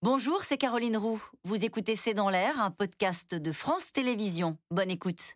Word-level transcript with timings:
Bonjour, 0.00 0.44
c'est 0.44 0.58
Caroline 0.58 0.96
Roux. 0.96 1.20
Vous 1.42 1.64
écoutez 1.64 1.96
C'est 1.96 2.14
dans 2.14 2.30
l'air, 2.30 2.62
un 2.62 2.70
podcast 2.70 3.34
de 3.34 3.50
France 3.50 3.90
Télévisions. 3.90 4.56
Bonne 4.70 4.92
écoute. 4.92 5.34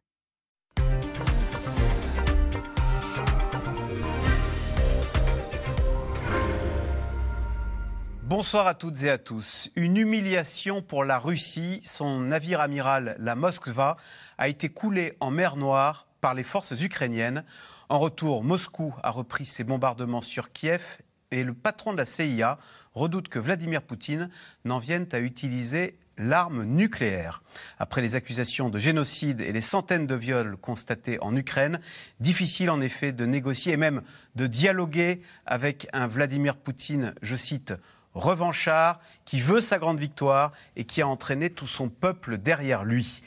Bonsoir 8.23 8.69
à 8.69 8.75
toutes 8.75 9.03
et 9.03 9.11
à 9.11 9.19
tous. 9.19 9.69
Une 9.75 9.97
humiliation 9.97 10.81
pour 10.81 11.03
la 11.03 11.19
Russie. 11.19 11.81
Son 11.83 12.21
navire 12.21 12.61
amiral, 12.61 13.17
la 13.19 13.35
Moskva, 13.35 13.97
a 14.39 14.47
été 14.47 14.69
coulé 14.69 15.17
en 15.19 15.33
mer 15.33 15.57
Noire 15.57 16.07
par 16.21 16.35
les 16.35 16.45
forces 16.45 16.81
ukrainiennes. 16.81 17.45
En 17.89 17.99
retour, 17.99 18.45
Moscou 18.45 18.95
a 19.03 19.11
repris 19.11 19.45
ses 19.45 19.65
bombardements 19.65 20.23
sur 20.23 20.53
Kiev 20.53 20.99
et 21.33 21.45
le 21.45 21.55
patron 21.55 21.93
de 21.93 21.99
la 21.99 22.07
CIA 22.07 22.59
redoute 22.95 23.29
que 23.29 23.39
Vladimir 23.39 23.83
Poutine 23.83 24.31
n'en 24.65 24.79
vienne 24.79 25.07
à 25.13 25.19
utiliser 25.19 25.97
l'arme 26.19 26.65
nucléaire. 26.65 27.43
Après 27.79 28.03
les 28.03 28.17
accusations 28.17 28.69
de 28.69 28.79
génocide 28.79 29.41
et 29.41 29.53
les 29.53 29.61
centaines 29.61 30.07
de 30.07 30.15
viols 30.15 30.57
constatés 30.57 31.19
en 31.21 31.35
Ukraine, 31.35 31.81
difficile 32.21 32.71
en 32.71 32.81
effet 32.81 33.13
de 33.13 33.25
négocier 33.25 33.73
et 33.73 33.79
même 33.79 34.03
de 34.37 34.47
dialoguer 34.47 35.23
avec 35.47 35.89
un 35.93 36.07
Vladimir 36.07 36.57
Poutine, 36.57 37.15
je 37.23 37.35
cite, 37.35 37.75
revanchard, 38.15 39.01
qui 39.25 39.41
veut 39.41 39.63
sa 39.63 39.79
grande 39.79 39.99
victoire 39.99 40.53
et 40.77 40.85
qui 40.85 41.01
a 41.01 41.09
entraîné 41.09 41.51
tout 41.51 41.67
son 41.67 41.89
peuple 41.89 42.37
derrière 42.39 42.85
lui. 42.85 43.23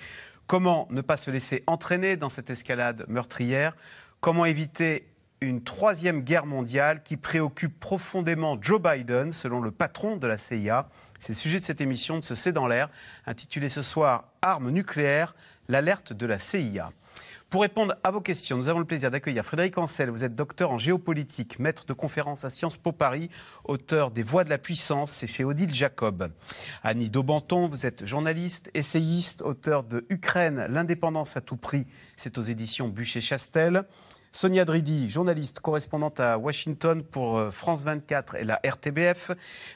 Comment 0.48 0.88
ne 0.92 1.02
pas 1.02 1.18
se 1.18 1.32
laisser 1.32 1.64
entraîner 1.66 2.18
dans 2.18 2.30
cette 2.30 2.52
escalade 2.52 3.06
meurtrière? 3.08 3.76
Comment 4.22 4.46
éviter 4.46 5.08
une 5.46 5.64
troisième 5.64 6.22
guerre 6.22 6.46
mondiale 6.46 7.04
qui 7.04 7.18
préoccupe 7.18 7.80
profondément 7.80 8.58
Joe 8.62 8.82
Biden, 8.82 9.32
selon 9.32 9.62
le 9.62 9.72
patron 9.72 10.18
de 10.18 10.28
la 10.28 10.38
CIA 10.38 10.90
C'est 11.20 11.34
le 11.34 11.38
sujet 11.38 11.60
de 11.60 11.64
cette 11.64 11.82
émission 11.82 12.20
de 12.20 12.24
ce 12.24 12.36
C'est 12.36 12.52
dans 12.52 12.68
l'air, 12.68 12.90
intitulée 13.26 13.70
ce 13.70 13.82
soir 13.82 14.26
Armes 14.42 14.70
nucléaires, 14.70 15.36
l'alerte 15.68 16.14
de 16.14 16.26
la 16.26 16.40
CIA. 16.40 16.92
Pour 17.50 17.62
répondre 17.62 17.96
à 18.04 18.12
vos 18.12 18.22
questions, 18.22 18.58
nous 18.58 18.68
avons 18.68 18.80
le 18.80 18.86
plaisir 18.86 19.12
d'accueillir 19.12 19.46
Frédéric 19.46 19.78
Ancel. 19.78 20.10
Vous 20.10 20.24
êtes 20.24 20.36
docteur 20.36 20.72
en 20.72 20.78
géopolitique, 20.78 21.60
maître 21.60 21.86
de 21.86 21.94
conférences 21.94 22.44
à 22.44 22.50
Sciences 22.50 22.78
Po 22.78 22.92
Paris, 22.92 23.30
auteur 23.64 24.12
des 24.12 24.24
Voix 24.24 24.44
de 24.44 24.50
la 24.50 24.58
puissance, 24.58 25.12
c'est 25.12 25.28
chez 25.28 25.46
Odile 25.46 25.74
Jacob. 25.74 26.32
Annie 26.84 27.10
Daubenton, 27.10 27.68
vous 27.68 27.86
êtes 27.86 28.06
journaliste, 28.06 28.70
essayiste, 28.74 29.42
auteur 29.42 29.84
de 29.84 30.06
Ukraine, 30.10 30.66
l'indépendance 30.70 31.38
à 31.38 31.42
tout 31.42 31.56
prix, 31.56 31.86
c'est 32.18 32.38
aux 32.38 32.42
éditions 32.42 32.90
Bûcher-Chastel. 32.90 33.86
Sonia 34.36 34.66
Dridi, 34.66 35.10
journaliste, 35.10 35.62
correspondante 35.62 36.20
à 36.20 36.38
Washington 36.38 37.04
pour 37.04 37.38
euh, 37.38 37.52
France 37.52 37.84
24 37.84 38.36
et 38.36 38.44
la 38.44 38.60
RTBF. 38.66 39.32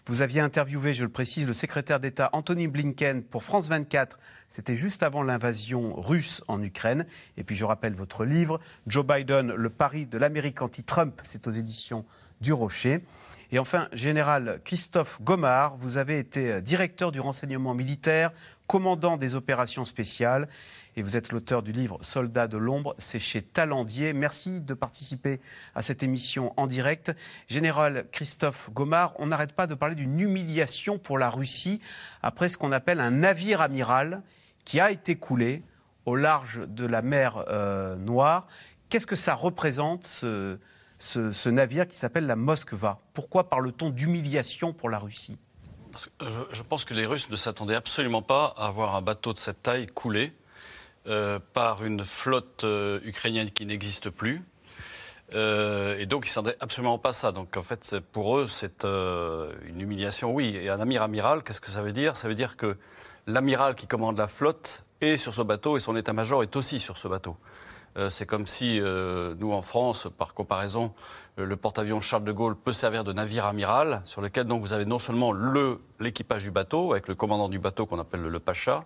Vous 0.06 0.22
aviez 0.22 0.42
interviewé, 0.42 0.94
je 0.94 1.06
le 1.06 1.10
précise, 1.10 1.48
le 1.48 1.54
secrétaire 1.54 2.02
d'État 2.02 2.30
Anthony 2.34 2.68
Blinken 2.68 3.24
pour 3.24 3.46
France 3.46 3.70
24. 3.70 4.20
C'était 4.50 4.76
juste 4.76 5.02
avant 5.02 5.24
l'invasion 5.24 5.94
russe 6.02 6.44
en 6.50 6.62
Ukraine. 6.62 7.06
Et 7.38 7.46
puis 7.46 7.56
je 7.56 7.64
rappelle 7.64 7.94
votre 7.94 8.26
livre, 8.26 8.60
Joe 8.86 9.06
Biden, 9.06 9.54
le 9.54 9.70
pari 9.70 10.08
de 10.08 10.18
l'Amérique 10.18 10.62
anti-Trump. 10.62 11.22
C'est 11.24 11.48
aux 11.48 11.52
éditions 11.52 12.04
du 12.42 12.52
Rocher. 12.52 13.02
Et 13.52 13.60
enfin, 13.60 13.88
général 13.94 14.60
Christophe 14.66 15.22
Gomard, 15.22 15.78
vous 15.78 15.98
avez 15.98 16.20
été 16.20 16.52
euh, 16.52 16.62
directeur 16.62 17.14
du 17.14 17.22
renseignement 17.22 17.74
militaire, 17.74 18.32
commandant 18.70 19.18
des 19.18 19.34
opérations 19.34 19.84
spéciales. 19.84 20.48
Et 20.96 21.02
vous 21.02 21.18
êtes 21.18 21.32
l'auteur 21.32 21.64
du 21.64 21.72
livre 21.72 21.98
Soldats 22.02 22.48
de 22.48 22.58
l'ombre, 22.58 22.94
c'est 23.00 23.18
chez 23.18 23.42
Talendier. 23.42 24.14
Merci 24.14 24.62
de 24.62 24.76
participer 24.76 25.40
à 25.74 25.82
cette 25.82 26.04
émission 26.04 26.54
en 26.56 26.68
direct. 26.68 27.12
Général 27.48 28.06
Christophe 28.12 28.70
Gomard, 28.72 29.14
on 29.18 29.26
n'arrête 29.26 29.54
pas 29.54 29.66
de 29.66 29.74
parler 29.74 29.96
d'une 29.96 30.20
humiliation 30.20 31.00
pour 31.00 31.18
la 31.18 31.32
Russie 31.32 31.82
après 32.22 32.48
ce 32.48 32.58
qu'on 32.58 32.72
appelle 32.72 33.00
un 33.00 33.10
navire 33.10 33.62
amiral 33.62 34.22
qui 34.66 34.80
a 34.80 34.92
été 34.92 35.16
coulé 35.16 35.64
au 36.06 36.16
large 36.16 36.62
de 36.68 36.86
la 36.86 37.02
mer 37.02 37.44
euh, 37.48 37.96
Noire. 37.96 38.46
Qu'est-ce 38.90 39.08
que 39.08 39.16
ça 39.16 39.34
représente, 39.34 40.06
ce 40.06 41.50
navire 41.50 41.88
qui 41.88 41.98
s'appelle 41.98 42.28
la 42.28 42.36
Moskva? 42.36 43.00
Pourquoi 43.16 43.50
parle-t-on 43.50 43.90
d'humiliation 43.90 44.74
pour 44.74 44.92
la 44.92 45.00
Russie? 45.00 45.40
Je, 46.52 46.62
pense 46.64 46.86
que 46.86 46.94
les 46.94 47.06
Russes 47.06 47.30
ne 47.30 47.36
s'attendaient 47.36 47.76
absolument 47.76 48.22
pas 48.22 48.54
à 48.58 48.68
avoir 48.68 48.96
un 48.96 49.02
bateau 49.02 49.34
de 49.34 49.38
cette 49.38 49.64
taille 49.64 49.88
coulé 49.88 50.34
euh, 51.08 51.40
par 51.54 51.84
une 51.84 52.04
flotte 52.04 52.64
euh, 52.64 53.00
ukrainienne 53.04 53.52
qui 53.52 53.66
n'existe 53.66 54.10
plus. 54.10 54.44
Euh, 55.34 55.98
et 55.98 56.06
donc, 56.06 56.26
ils 56.26 56.30
ne 56.30 56.34
s'attendaient 56.34 56.58
absolument 56.60 56.98
pas 56.98 57.10
à 57.10 57.14
ça. 57.14 57.32
Donc, 57.32 57.58
en 57.58 57.62
fait, 57.62 57.98
pour 58.12 58.38
eux, 58.38 58.48
c'est 58.48 58.84
une 58.84 59.80
humiliation, 59.80 60.34
oui. 60.34 60.56
Et 60.56 60.70
un 60.70 60.80
amir 60.80 61.02
amiral, 61.02 61.44
qu'est-ce 61.44 61.62
que 61.62 61.70
ça 61.70 61.82
veut 61.82 61.92
dire? 61.92 62.16
Ça 62.16 62.28
veut 62.28 62.36
dire 62.36 62.58
que 62.58 62.78
l'amiral 63.28 63.76
qui 63.76 63.88
commande 63.88 64.18
la 64.18 64.28
flotte 64.28 64.84
est 65.02 65.18
sur 65.18 65.34
ce 65.34 65.42
bateau 65.42 65.78
et 65.78 65.80
son 65.80 65.96
état-major 65.96 66.44
est 66.44 66.56
aussi 66.56 66.80
sur 66.80 66.98
ce 66.98 67.08
bateau. 67.08 67.38
Euh, 68.00 68.10
c'est 68.10 68.26
comme 68.26 68.48
si 68.48 68.80
euh, 68.80 69.36
nous, 69.40 69.52
en 69.52 69.62
France, 69.62 70.08
par 70.18 70.34
comparaison, 70.34 70.94
euh, 71.38 71.46
le 71.46 71.58
porte-avions 71.58 72.00
Charles 72.00 72.24
de 72.24 72.32
Gaulle 72.32 72.56
peut 72.56 72.72
servir 72.72 73.04
de 73.04 73.12
navire 73.12 73.46
amiral, 73.46 74.02
sur 74.06 74.22
lequel 74.22 74.46
donc 74.46 74.62
vous 74.62 74.72
avez 74.72 74.86
non 74.86 75.00
seulement 75.00 75.34
l'équipage 76.00 76.44
du 76.44 76.52
bateau, 76.52 76.94
avec 76.94 77.10
le 77.10 77.16
commandant 77.16 77.50
du 77.50 77.60
bateau 77.60 77.86
qu'on 77.86 78.00
appelle 78.00 78.22
le, 78.22 78.40
pacha, 78.40 78.86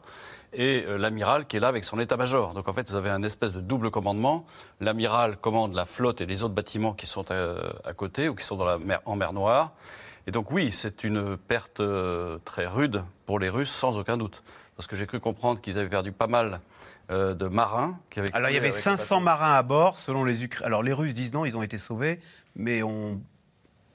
et 0.51 0.84
l'amiral 0.97 1.46
qui 1.46 1.57
est 1.57 1.59
là 1.59 1.68
avec 1.68 1.84
son 1.84 2.00
état-major. 2.00 2.56
Donc 2.56 2.68
en 2.68 2.74
fait, 2.74 2.90
vous 2.90 2.96
avez 2.96 3.12
un 3.12 3.22
espèce 3.22 3.53
de 3.53 3.62
double 3.62 3.91
commandement. 3.91 4.47
L'amiral 4.79 5.38
commande 5.38 5.75
la 5.75 5.85
flotte 5.85 6.22
et 6.22 6.25
les 6.25 6.41
autres 6.41 6.56
bâtiments 6.56 6.94
qui 6.94 7.06
sont 7.06 7.25
à, 7.30 7.94
côté 7.94 8.30
ou 8.30 8.35
qui 8.35 8.44
sont 8.44 8.56
dans 8.56 8.66
la 8.66 8.80
mer, 8.80 9.00
en 9.06 9.16
mer 9.16 9.34
Noire. 9.34 9.74
Et 10.25 10.31
donc 10.31 10.51
oui, 10.51 10.72
c'est 10.72 11.03
une 11.03 11.38
perte 11.38 11.81
très 12.45 12.66
rude 12.66 13.03
pour 13.28 13.38
les 13.38 13.50
Russes, 13.50 13.72
sans 13.72 13.97
aucun 13.97 14.18
doute. 14.18 14.44
Parce 14.75 14.88
que 14.88 14.95
j'ai 14.95 15.06
cru 15.06 15.19
comprendre 15.19 15.62
qu'ils 15.62 15.78
avaient 15.78 15.90
perdu 15.90 16.12
pas 16.12 16.28
mal 16.28 16.62
euh, 17.13 17.34
de 17.34 17.47
marins 17.47 18.00
qui 18.09 18.19
avaient. 18.19 18.34
Alors 18.34 18.50
il 18.50 18.53
y 18.53 18.57
avait 18.57 18.72
500 18.72 19.22
marins 19.22 19.53
à 19.53 19.63
bord, 19.63 20.00
selon 20.00 20.24
les 20.24 20.44
Ukrainiens. 20.44 20.68
Alors 20.68 20.84
les 20.84 20.94
Russes 20.94 21.13
disent 21.13 21.34
non, 21.34 21.46
ils 21.46 21.56
ont 21.56 21.63
été 21.63 21.78
sauvés, 21.78 22.19
mais 22.56 22.84
on 22.84 23.22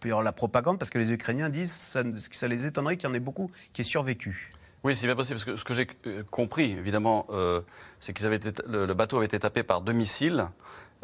peut 0.01 0.09
y 0.09 0.13
avoir 0.13 0.23
la 0.23 0.33
propagande 0.33 0.79
parce 0.79 0.91
que 0.91 0.99
les 0.99 1.13
Ukrainiens 1.13 1.49
disent 1.49 1.73
ça, 1.73 2.03
ça 2.31 2.49
les 2.49 2.67
étonnerait 2.67 2.97
qu'il 2.97 3.09
y 3.09 3.13
en 3.13 3.15
ait 3.15 3.21
beaucoup 3.21 3.51
qui 3.73 3.81
aient 3.81 3.85
survécu. 3.85 4.53
Oui, 4.85 4.95
c'est 4.95 5.07
bien 5.07 5.17
possible, 5.17 5.39
parce 5.39 5.45
que 5.45 5.57
ce 5.57 5.65
que 5.65 5.75
j'ai 5.75 5.89
euh, 6.07 6.23
compris, 6.31 6.73
évidemment, 6.73 7.27
euh, 7.31 7.61
c'est 7.99 8.13
que 8.13 8.23
le, 8.25 8.95
bateau 8.95 9.17
avait 9.17 9.27
été 9.27 9.39
tapé 9.39 9.65
par 9.65 9.81
deux 9.81 9.93
missiles. 9.93 10.47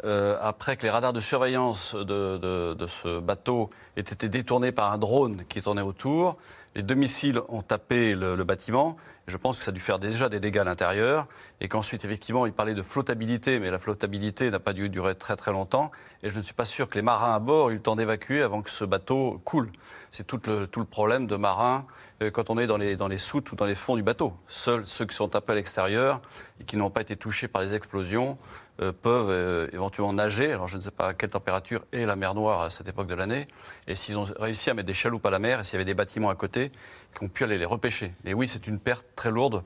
Après 0.03 0.77
que 0.77 0.83
les 0.83 0.89
radars 0.89 1.13
de 1.13 1.19
surveillance 1.19 1.95
de, 1.95 2.87
ce 2.87 3.19
bateau 3.19 3.69
aient 3.97 4.01
été 4.01 4.29
détournés 4.29 4.71
par 4.71 4.91
un 4.91 4.97
drone 4.97 5.43
qui 5.49 5.61
tournait 5.61 5.81
autour, 5.81 6.37
les 6.75 6.83
deux 6.83 6.95
missiles 6.95 7.41
ont 7.49 7.61
tapé 7.61 8.13
le 8.13 8.43
bâtiment 8.43 8.97
je 9.27 9.37
pense 9.37 9.57
que 9.57 9.63
ça 9.63 9.69
a 9.69 9.73
dû 9.73 9.79
faire 9.79 9.97
déjà 9.97 10.29
des 10.29 10.39
dégâts 10.39 10.59
à 10.59 10.63
l'intérieur 10.63 11.27
et 11.59 11.67
qu'ensuite, 11.67 12.05
effectivement, 12.05 12.45
il 12.45 12.53
parlait 12.53 12.75
de 12.75 12.83
flottabilité, 12.83 13.59
mais 13.59 13.71
la 13.71 13.79
flottabilité 13.79 14.51
n'a 14.51 14.59
pas 14.59 14.73
dû 14.73 14.87
durer 14.89 15.15
très 15.15 15.35
très 15.35 15.51
longtemps. 15.51 15.91
Et 16.21 16.29
je 16.29 16.37
ne 16.37 16.43
suis 16.43 16.53
pas 16.53 16.65
sûr 16.65 16.89
que 16.89 16.95
les 16.95 17.01
marins 17.01 17.33
à 17.33 17.39
bord 17.39 17.69
aient 17.69 17.73
eu 17.73 17.77
le 17.77 17.81
temps 17.81 17.95
d'évacuer 17.95 18.43
avant 18.43 18.61
que 18.61 18.69
ce 18.69 18.85
bateau 18.85 19.41
coule. 19.43 19.71
C'est 20.11 20.27
tout 20.27 20.39
le, 20.45 20.67
tout 20.67 20.79
le 20.79 20.85
problème 20.85 21.25
de 21.25 21.35
marins 21.37 21.87
euh, 22.21 22.29
quand 22.29 22.51
on 22.51 22.59
est 22.59 22.67
dans 22.67 22.77
les, 22.77 22.95
dans 22.95 23.07
les 23.07 23.17
soutes 23.17 23.51
ou 23.51 23.55
dans 23.55 23.65
les 23.65 23.75
fonds 23.75 23.95
du 23.95 24.03
bateau. 24.03 24.33
Seuls 24.47 24.85
ceux 24.85 25.05
qui 25.05 25.15
sont 25.15 25.27
tapés 25.27 25.53
à 25.53 25.55
l'extérieur 25.55 26.21
et 26.61 26.63
qui 26.63 26.77
n'ont 26.77 26.91
pas 26.91 27.01
été 27.01 27.15
touchés 27.15 27.47
par 27.47 27.63
les 27.63 27.73
explosions 27.73 28.37
euh, 28.81 28.91
peuvent 28.91 29.29
euh, 29.29 29.67
éventuellement 29.71 30.11
nager. 30.11 30.51
Alors 30.51 30.67
je 30.67 30.75
ne 30.75 30.81
sais 30.81 30.91
pas 30.91 31.09
à 31.09 31.13
quelle 31.13 31.29
température 31.29 31.85
est 31.93 32.05
la 32.05 32.15
mer 32.15 32.33
Noire 32.33 32.61
à 32.61 32.69
cette 32.69 32.87
époque 32.87 33.07
de 33.07 33.15
l'année, 33.15 33.47
et 33.87 33.95
s'ils 33.95 34.17
ont 34.17 34.27
réussi 34.39 34.69
à 34.69 34.73
mettre 34.73 34.87
des 34.87 34.93
chaloupes 34.93 35.25
à 35.25 35.29
la 35.29 35.39
mer, 35.39 35.61
et 35.61 35.63
s'il 35.63 35.73
y 35.73 35.77
avait 35.77 35.85
des 35.85 35.93
bâtiments 35.93 36.29
à 36.29 36.35
côté 36.35 36.71
qui 37.17 37.23
ont 37.23 37.29
pu 37.29 37.43
aller 37.45 37.57
les 37.57 37.65
repêcher. 37.65 38.13
Mais 38.25 38.33
oui, 38.33 38.47
c'est 38.47 38.67
une 38.67 38.79
perte 38.79 39.05
très 39.15 39.31
lourde 39.31 39.63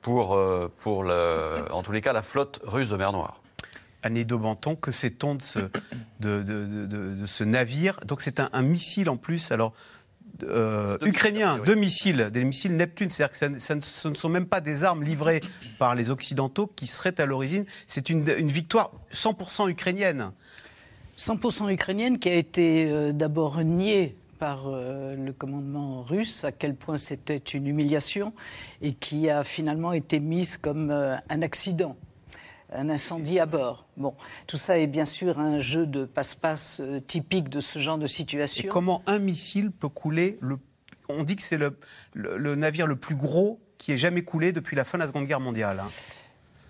pour, 0.00 0.34
euh, 0.34 0.70
pour 0.80 1.02
le, 1.02 1.64
en 1.72 1.82
tous 1.82 1.92
les 1.92 2.00
cas, 2.00 2.12
la 2.12 2.22
flotte 2.22 2.60
russe 2.64 2.90
de 2.90 2.96
mer 2.96 3.12
Noire. 3.12 3.40
Annie 4.04 4.24
Daubenton, 4.24 4.76
que 4.76 4.90
sait-on 4.90 5.36
de, 5.36 5.70
de, 6.20 6.42
de, 6.42 7.26
ce 7.26 7.44
navire? 7.44 8.00
Donc 8.04 8.20
c'est 8.20 8.40
un, 8.40 8.50
un, 8.52 8.62
missile 8.62 9.08
en 9.08 9.16
plus. 9.16 9.52
Alors 9.52 9.72
euh, 10.44 10.98
ukrainiens, 11.02 11.58
deux 11.58 11.74
missiles, 11.74 12.30
des 12.32 12.44
missiles 12.44 12.76
Neptune. 12.76 13.10
C'est-à-dire 13.10 13.32
que 13.32 13.58
ça, 13.58 13.74
ce 13.80 14.08
ne 14.08 14.14
sont 14.14 14.28
même 14.28 14.46
pas 14.46 14.60
des 14.60 14.84
armes 14.84 15.02
livrées 15.02 15.40
par 15.78 15.94
les 15.94 16.10
Occidentaux 16.10 16.70
qui 16.74 16.86
seraient 16.86 17.20
à 17.20 17.26
l'origine. 17.26 17.64
C'est 17.86 18.10
une, 18.10 18.22
victoire 18.22 18.92
100% 19.12 19.68
ukrainienne. 19.70 20.32
100% 21.18 21.72
ukrainienne 21.72 22.18
qui 22.18 22.28
a 22.28 22.34
été 22.34 22.90
euh, 22.90 23.12
d'abord 23.12 23.62
niée 23.62 24.16
par 24.38 24.64
euh, 24.66 25.14
le 25.14 25.32
commandement 25.32 26.02
russe, 26.02 26.44
à 26.44 26.50
quel 26.50 26.74
point 26.74 26.96
c'était 26.96 27.36
une 27.36 27.66
humiliation, 27.66 28.32
et 28.80 28.94
qui 28.94 29.30
a 29.30 29.44
finalement 29.44 29.92
été 29.92 30.18
mise 30.18 30.56
comme 30.56 30.90
un 30.90 31.42
accident 31.42 31.96
un 32.74 32.90
incendie 32.90 33.38
à 33.38 33.46
bord. 33.46 33.86
Bon, 33.96 34.14
tout 34.46 34.56
ça 34.56 34.78
est 34.78 34.86
bien 34.86 35.04
sûr 35.04 35.38
un 35.38 35.58
jeu 35.58 35.86
de 35.86 36.04
passe-passe 36.04 36.80
euh, 36.80 37.00
typique 37.00 37.48
de 37.48 37.60
ce 37.60 37.78
genre 37.78 37.98
de 37.98 38.06
situation. 38.06 38.64
Et 38.64 38.68
comment 38.68 39.02
un 39.06 39.18
missile 39.18 39.70
peut 39.70 39.88
couler 39.88 40.38
le... 40.40 40.58
On 41.08 41.24
dit 41.24 41.36
que 41.36 41.42
c'est 41.42 41.58
le, 41.58 41.76
le, 42.14 42.54
navire 42.54 42.86
le 42.86 42.96
plus 42.96 43.16
gros 43.16 43.60
qui 43.76 43.92
ait 43.92 43.96
jamais 43.96 44.22
coulé 44.22 44.52
depuis 44.52 44.76
la 44.76 44.84
fin 44.84 44.96
de 44.96 45.02
la 45.02 45.08
Seconde 45.08 45.26
Guerre 45.26 45.40
mondiale. 45.40 45.80
Hein. 45.80 45.88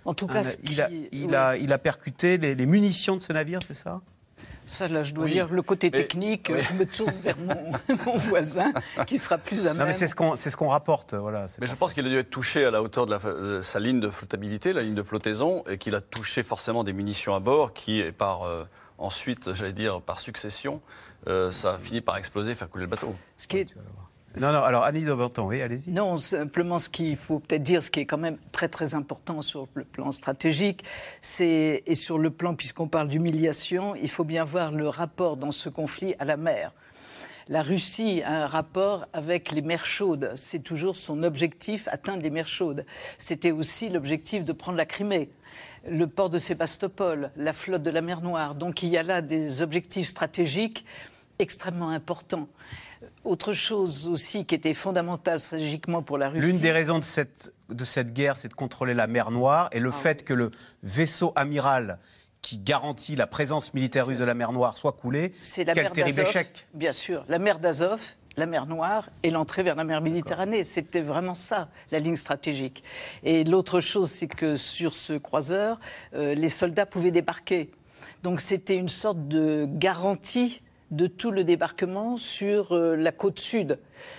En 0.04 0.14
tout 0.14 0.26
cas, 0.26 0.42
il, 0.64 0.80
a, 0.80 0.90
il, 1.12 1.34
a, 1.34 1.56
il, 1.56 1.72
a, 1.72 1.78
percuté 1.78 2.38
les, 2.38 2.66
munitions 2.66 3.16
de 3.16 3.22
ce 3.22 3.32
navire, 3.32 3.60
c'est 3.64 3.74
ça? 3.74 4.00
Ça, 4.66 4.88
là, 4.88 5.02
je 5.02 5.12
dois 5.12 5.28
dire, 5.28 5.48
le 5.48 5.62
côté 5.62 5.90
technique, 5.90 6.52
je 6.56 6.72
me 6.74 6.86
tourne 6.86 7.12
vers 7.22 7.36
mon, 8.06 8.16
voisin 8.16 8.72
qui 9.06 9.18
sera 9.18 9.38
plus 9.38 9.66
à 9.66 9.74
même. 9.74 9.86
mais 9.86 9.92
c'est 9.92 10.08
ce 10.08 10.14
qu'on 10.14 10.36
ce 10.36 10.56
qu'on 10.56 10.68
rapporte. 10.68 11.14
Voilà, 11.14 11.46
mais 11.60 11.66
je 11.66 11.74
pense 11.74 11.94
qu'il 11.94 12.06
a 12.06 12.08
dû 12.08 12.18
être 12.18 12.30
touché 12.30 12.64
à 12.64 12.70
la 12.70 12.82
hauteur 12.82 13.06
de, 13.06 13.60
sa 13.62 13.80
ligne 13.80 14.00
de 14.00 14.10
flottabilité, 14.10 14.72
la 14.72 14.82
ligne 14.82 14.94
de 14.94 15.02
flottaison, 15.02 15.64
et 15.68 15.78
qu'il 15.78 15.94
a 15.94 16.00
touché 16.00 16.42
forcément 16.42 16.84
des 16.84 16.92
munitions 16.92 17.34
à 17.34 17.40
bord 17.40 17.72
qui, 17.72 18.02
par 18.16 18.44
euh, 18.44 18.64
ensuite, 18.98 19.52
j'allais 19.52 19.72
dire, 19.72 20.00
par 20.00 20.18
succession, 20.18 20.80
euh, 21.28 21.50
ça 21.50 21.74
a 21.74 21.78
fini 21.78 22.00
par 22.00 22.16
exploser, 22.16 22.54
faire 22.54 22.68
couler 22.68 22.84
le 22.84 22.90
bateau. 22.90 23.14
Ce 23.36 23.46
qui 23.46 23.58
est 23.58 23.74
non, 24.40 24.52
non, 24.52 24.62
alors 24.62 24.84
Annie 24.84 25.02
Daubenton, 25.02 25.46
oui, 25.46 25.60
allez-y. 25.60 25.90
Non, 25.90 26.16
simplement 26.18 26.78
ce 26.78 26.88
qu'il 26.88 27.16
faut 27.16 27.38
peut-être 27.38 27.62
dire, 27.62 27.82
ce 27.82 27.90
qui 27.90 28.00
est 28.00 28.06
quand 28.06 28.18
même 28.18 28.38
très 28.50 28.68
très 28.68 28.94
important 28.94 29.42
sur 29.42 29.68
le 29.74 29.84
plan 29.84 30.12
stratégique, 30.12 30.84
c'est, 31.20 31.82
et 31.86 31.94
sur 31.94 32.18
le 32.18 32.30
plan, 32.30 32.54
puisqu'on 32.54 32.88
parle 32.88 33.08
d'humiliation, 33.08 33.94
il 33.94 34.08
faut 34.08 34.24
bien 34.24 34.44
voir 34.44 34.72
le 34.72 34.88
rapport 34.88 35.36
dans 35.36 35.52
ce 35.52 35.68
conflit 35.68 36.14
à 36.18 36.24
la 36.24 36.36
mer. 36.36 36.72
La 37.48 37.62
Russie 37.62 38.22
a 38.22 38.44
un 38.44 38.46
rapport 38.46 39.06
avec 39.12 39.50
les 39.50 39.62
mers 39.62 39.84
chaudes. 39.84 40.32
C'est 40.36 40.62
toujours 40.62 40.94
son 40.94 41.24
objectif, 41.24 41.88
atteindre 41.90 42.22
les 42.22 42.30
mers 42.30 42.46
chaudes. 42.46 42.86
C'était 43.18 43.50
aussi 43.50 43.88
l'objectif 43.88 44.44
de 44.44 44.52
prendre 44.52 44.78
la 44.78 44.86
Crimée 44.86 45.28
le 45.88 46.06
port 46.06 46.30
de 46.30 46.38
Sébastopol, 46.38 47.30
la 47.36 47.52
flotte 47.52 47.82
de 47.82 47.90
la 47.90 48.00
mer 48.00 48.20
Noire. 48.20 48.54
Donc 48.54 48.82
il 48.82 48.88
y 48.88 48.96
a 48.96 49.02
là 49.02 49.20
des 49.20 49.62
objectifs 49.62 50.08
stratégiques 50.08 50.84
extrêmement 51.42 51.90
importants. 51.90 52.48
Autre 53.24 53.52
chose 53.52 54.08
aussi 54.08 54.46
qui 54.46 54.54
était 54.54 54.74
fondamentale 54.74 55.38
stratégiquement 55.38 56.02
pour 56.02 56.18
la 56.18 56.28
Russie. 56.28 56.46
L'une 56.46 56.60
des 56.60 56.70
raisons 56.70 56.98
de 56.98 57.04
cette, 57.04 57.52
de 57.68 57.84
cette 57.84 58.12
guerre, 58.12 58.36
c'est 58.36 58.48
de 58.48 58.54
contrôler 58.54 58.94
la 58.94 59.06
mer 59.06 59.30
Noire 59.30 59.68
et 59.72 59.80
le 59.80 59.90
ah 59.92 59.96
fait 59.96 60.24
que 60.24 60.34
le 60.34 60.50
vaisseau 60.82 61.32
amiral 61.36 61.98
qui 62.42 62.58
garantit 62.58 63.16
la 63.16 63.26
présence 63.26 63.74
militaire 63.74 64.06
russe 64.06 64.18
de 64.18 64.24
la 64.24 64.34
mer 64.34 64.52
Noire 64.52 64.76
soit 64.76 64.92
coulé. 64.92 65.32
C'est 65.36 65.64
la 65.64 65.74
mer 65.74 65.92
terrible 65.92 66.20
échec. 66.20 66.66
Bien 66.74 66.92
sûr, 66.92 67.24
la 67.28 67.38
mer 67.38 67.58
d'Azov, 67.58 68.00
la 68.36 68.46
mer 68.46 68.66
Noire 68.66 69.10
et 69.22 69.30
l'entrée 69.30 69.62
vers 69.62 69.76
la 69.76 69.84
mer 69.84 70.00
Méditerranée. 70.00 70.64
C'était 70.64 71.00
vraiment 71.00 71.34
ça, 71.34 71.68
la 71.90 71.98
ligne 71.98 72.16
stratégique. 72.16 72.82
Et 73.22 73.44
l'autre 73.44 73.80
chose, 73.80 74.10
c'est 74.10 74.28
que 74.28 74.56
sur 74.56 74.94
ce 74.94 75.14
croiseur, 75.14 75.78
euh, 76.14 76.34
les 76.34 76.48
soldats 76.48 76.86
pouvaient 76.86 77.10
débarquer. 77.10 77.70
Donc 78.22 78.40
c'était 78.40 78.76
une 78.76 78.88
sorte 78.88 79.28
de 79.28 79.66
garantie 79.68 80.62
de 80.92 81.06
tout 81.08 81.32
le 81.32 81.42
débarquement 81.42 82.16
sur 82.16 82.72
euh, 82.72 82.94
la 82.94 83.10
côte 83.10 83.40
sud. 83.40 83.78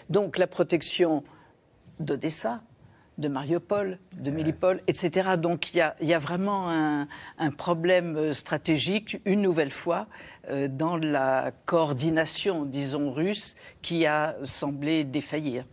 Donc 0.09 0.37
la 0.37 0.47
protection 0.47 1.23
d'Odessa, 1.99 2.61
de 3.19 3.27
Mariupol, 3.27 3.99
de 4.17 4.31
Mélipol, 4.31 4.81
etc. 4.87 5.37
Donc 5.37 5.73
il 5.73 5.77
y, 5.77 6.13
a, 6.13 6.19
vraiment 6.19 6.69
un, 6.69 7.51
problème 7.51 8.17
euh, 8.17 8.33
stratégique, 8.33 9.21
une 9.25 9.41
nouvelle 9.41 9.71
fois, 9.71 10.07
euh, 10.49 10.67
dans 10.67 10.97
la 10.97 11.51
coordination, 11.65 12.65
disons, 12.65 13.11
russe, 13.11 13.55
qui 13.83 14.07
a 14.07 14.35
semblé 14.43 15.03
défaillir. 15.03 15.65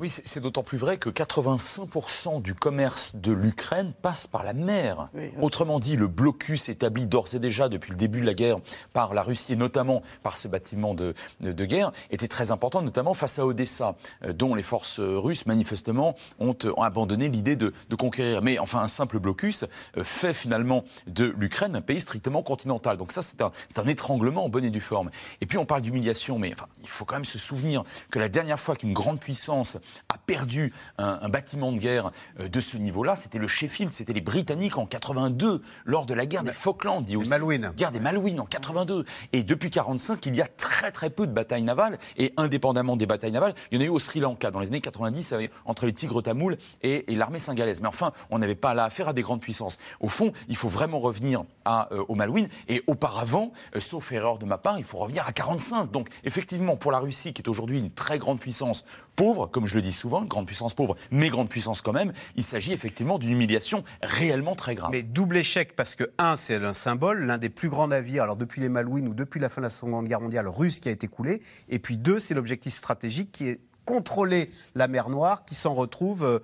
Oui, 0.00 0.10
c'est 0.10 0.40
d'autant 0.40 0.62
plus 0.62 0.78
vrai 0.78 0.96
que 0.96 1.10
85% 1.10 2.40
du 2.40 2.54
commerce 2.54 3.16
de 3.16 3.32
l'Ukraine 3.32 3.92
passe 4.00 4.26
par 4.26 4.44
la 4.44 4.52
mer. 4.52 5.08
Autrement 5.40 5.78
dit, 5.80 5.96
le 5.96 6.06
blocus 6.06 6.68
établi 6.68 7.06
d'ores 7.06 7.34
et 7.34 7.38
déjà 7.38 7.68
depuis 7.68 7.90
le 7.90 7.96
début 7.96 8.20
de 8.20 8.26
la 8.26 8.34
guerre 8.34 8.58
par 8.92 9.14
la 9.14 9.22
Russie 9.22 9.52
et 9.52 9.56
notamment 9.56 10.02
par 10.22 10.36
ce 10.36 10.48
bâtiment 10.48 10.94
de, 10.94 11.14
de, 11.40 11.64
guerre 11.64 11.92
était 12.10 12.28
très 12.28 12.50
important, 12.50 12.80
notamment 12.82 13.14
face 13.14 13.38
à 13.38 13.46
Odessa, 13.46 13.96
euh, 14.24 14.32
dont 14.32 14.54
les 14.54 14.62
forces 14.62 15.00
russes 15.00 15.46
manifestement 15.46 16.14
ont, 16.38 16.56
abandonné 16.80 17.28
l'idée 17.28 17.56
de, 17.56 17.72
de, 17.88 17.96
conquérir. 17.96 18.42
Mais 18.42 18.58
enfin, 18.58 18.80
un 18.80 18.88
simple 18.88 19.18
blocus 19.18 19.64
euh, 19.96 20.04
fait 20.04 20.32
finalement 20.32 20.84
de 21.06 21.34
l'Ukraine 21.36 21.76
un 21.76 21.82
pays 21.82 22.00
strictement 22.00 22.42
continental. 22.42 22.96
Donc 22.96 23.12
ça, 23.12 23.22
c'est 23.22 23.42
un, 23.42 23.52
un, 23.76 23.86
étranglement 23.86 24.44
en 24.44 24.48
bonne 24.48 24.64
et 24.64 24.70
due 24.70 24.80
forme. 24.80 25.10
Et 25.40 25.46
puis 25.46 25.58
on 25.58 25.66
parle 25.66 25.82
d'humiliation, 25.82 26.38
mais 26.38 26.52
enfin, 26.52 26.66
il 26.82 26.88
faut 26.88 27.04
quand 27.04 27.16
même 27.16 27.24
se 27.24 27.38
souvenir 27.38 27.84
que 28.10 28.18
la 28.18 28.28
dernière 28.28 28.58
fois 28.58 28.76
qu'une 28.76 28.92
grande 28.92 29.17
puissance 29.18 29.78
a 30.08 30.18
perdu 30.18 30.72
un, 30.98 31.28
bâtiment 31.28 31.72
de 31.72 31.78
guerre 31.78 32.10
euh, 32.40 32.48
de 32.48 32.60
ce 32.60 32.76
niveau-là, 32.76 33.16
c'était 33.16 33.38
le 33.38 33.46
Sheffield, 33.46 33.92
c'était 33.92 34.12
les 34.12 34.20
Britanniques 34.20 34.78
en 34.78 34.86
82, 34.86 35.62
lors 35.84 36.06
de 36.06 36.14
la 36.14 36.26
guerre 36.26 36.42
des 36.42 36.52
Falklands, 36.52 37.00
dit 37.00 37.16
aussi. 37.16 37.30
Malouines. 37.30 37.72
Guerre 37.76 37.92
des 37.92 38.00
Malouines 38.00 38.40
en 38.40 38.46
82. 38.46 39.04
Et 39.32 39.42
depuis 39.42 39.70
45, 39.70 40.24
il 40.26 40.36
y 40.36 40.42
a 40.42 40.46
très 40.46 40.90
très 40.92 41.10
peu 41.10 41.26
de 41.26 41.32
batailles 41.32 41.62
navales. 41.62 41.98
Et 42.16 42.32
indépendamment 42.36 42.96
des 42.96 43.06
batailles 43.06 43.32
navales, 43.32 43.54
il 43.70 43.80
y 43.80 43.82
en 43.82 43.84
a 43.84 43.88
eu 43.88 43.92
au 43.92 43.98
Sri 43.98 44.20
Lanka 44.20 44.50
dans 44.50 44.60
les 44.60 44.68
années 44.68 44.80
90 44.80 45.34
entre 45.64 45.86
les 45.86 45.92
Tigres 45.92 46.22
tamouls 46.22 46.56
et, 46.82 47.04
l'armée 47.14 47.38
singalaise. 47.38 47.80
Mais 47.80 47.88
enfin, 47.88 48.12
on 48.30 48.38
n'avait 48.38 48.54
pas 48.54 48.74
là 48.74 48.84
affaire 48.84 49.08
à 49.08 49.12
des 49.12 49.22
grandes 49.22 49.40
puissances. 49.40 49.78
Au 50.00 50.08
fond, 50.08 50.32
il 50.48 50.56
faut 50.56 50.68
vraiment 50.68 51.00
revenir 51.00 51.44
à, 51.64 51.92
euh, 51.92 52.04
aux 52.08 52.14
Malouines. 52.14 52.48
Et 52.68 52.82
auparavant, 52.86 53.52
euh, 53.74 53.80
sauf 53.80 54.12
erreur 54.12 54.38
de 54.38 54.46
ma 54.46 54.58
part, 54.58 54.78
il 54.78 54.84
faut 54.84 54.98
revenir 54.98 55.26
à 55.26 55.32
45. 55.32 55.90
Donc 55.90 56.08
effectivement, 56.24 56.76
pour 56.76 56.92
la 56.92 56.98
Russie, 56.98 57.32
qui 57.32 57.42
est 57.42 57.48
aujourd'hui 57.48 57.78
une 57.78 57.90
très 57.90 58.18
grande 58.18 58.40
puissance, 58.40 58.84
pauvre, 59.18 59.48
comme 59.48 59.66
je 59.66 59.74
le 59.74 59.82
dis 59.82 59.92
souvent, 59.92 60.22
une 60.22 60.28
grande 60.28 60.46
puissance 60.46 60.74
pauvre, 60.74 60.96
mais 61.10 61.28
grande 61.28 61.48
puissance 61.48 61.82
quand 61.82 61.92
même, 61.92 62.12
il 62.36 62.44
s'agit 62.44 62.72
effectivement 62.72 63.18
d'une 63.18 63.30
humiliation 63.30 63.82
réellement 64.00 64.54
très 64.54 64.76
grave. 64.76 64.90
Mais 64.92 65.02
double 65.02 65.36
échec 65.36 65.74
parce 65.74 65.96
que, 65.96 66.04
un, 66.18 66.36
c'est 66.36 66.54
un 66.54 66.72
symbole, 66.72 67.24
l'un 67.24 67.36
des 67.36 67.48
plus 67.48 67.68
grands 67.68 67.88
navires, 67.88 68.22
alors 68.22 68.36
depuis 68.36 68.60
les 68.60 68.68
Malouines 68.68 69.08
ou 69.08 69.14
depuis 69.14 69.40
la 69.40 69.48
fin 69.48 69.60
de 69.60 69.66
la 69.66 69.70
Seconde 69.70 70.06
Guerre 70.06 70.20
mondiale, 70.20 70.46
russe 70.46 70.78
qui 70.78 70.88
a 70.88 70.92
été 70.92 71.08
coulé, 71.08 71.42
et 71.68 71.80
puis 71.80 71.96
deux, 71.96 72.20
c'est 72.20 72.34
l'objectif 72.34 72.72
stratégique 72.72 73.32
qui 73.32 73.48
est 73.48 73.60
contrôler 73.84 74.50
la 74.76 74.86
mer 74.86 75.08
Noire 75.08 75.44
qui 75.46 75.56
s'en 75.56 75.74
retrouve 75.74 76.40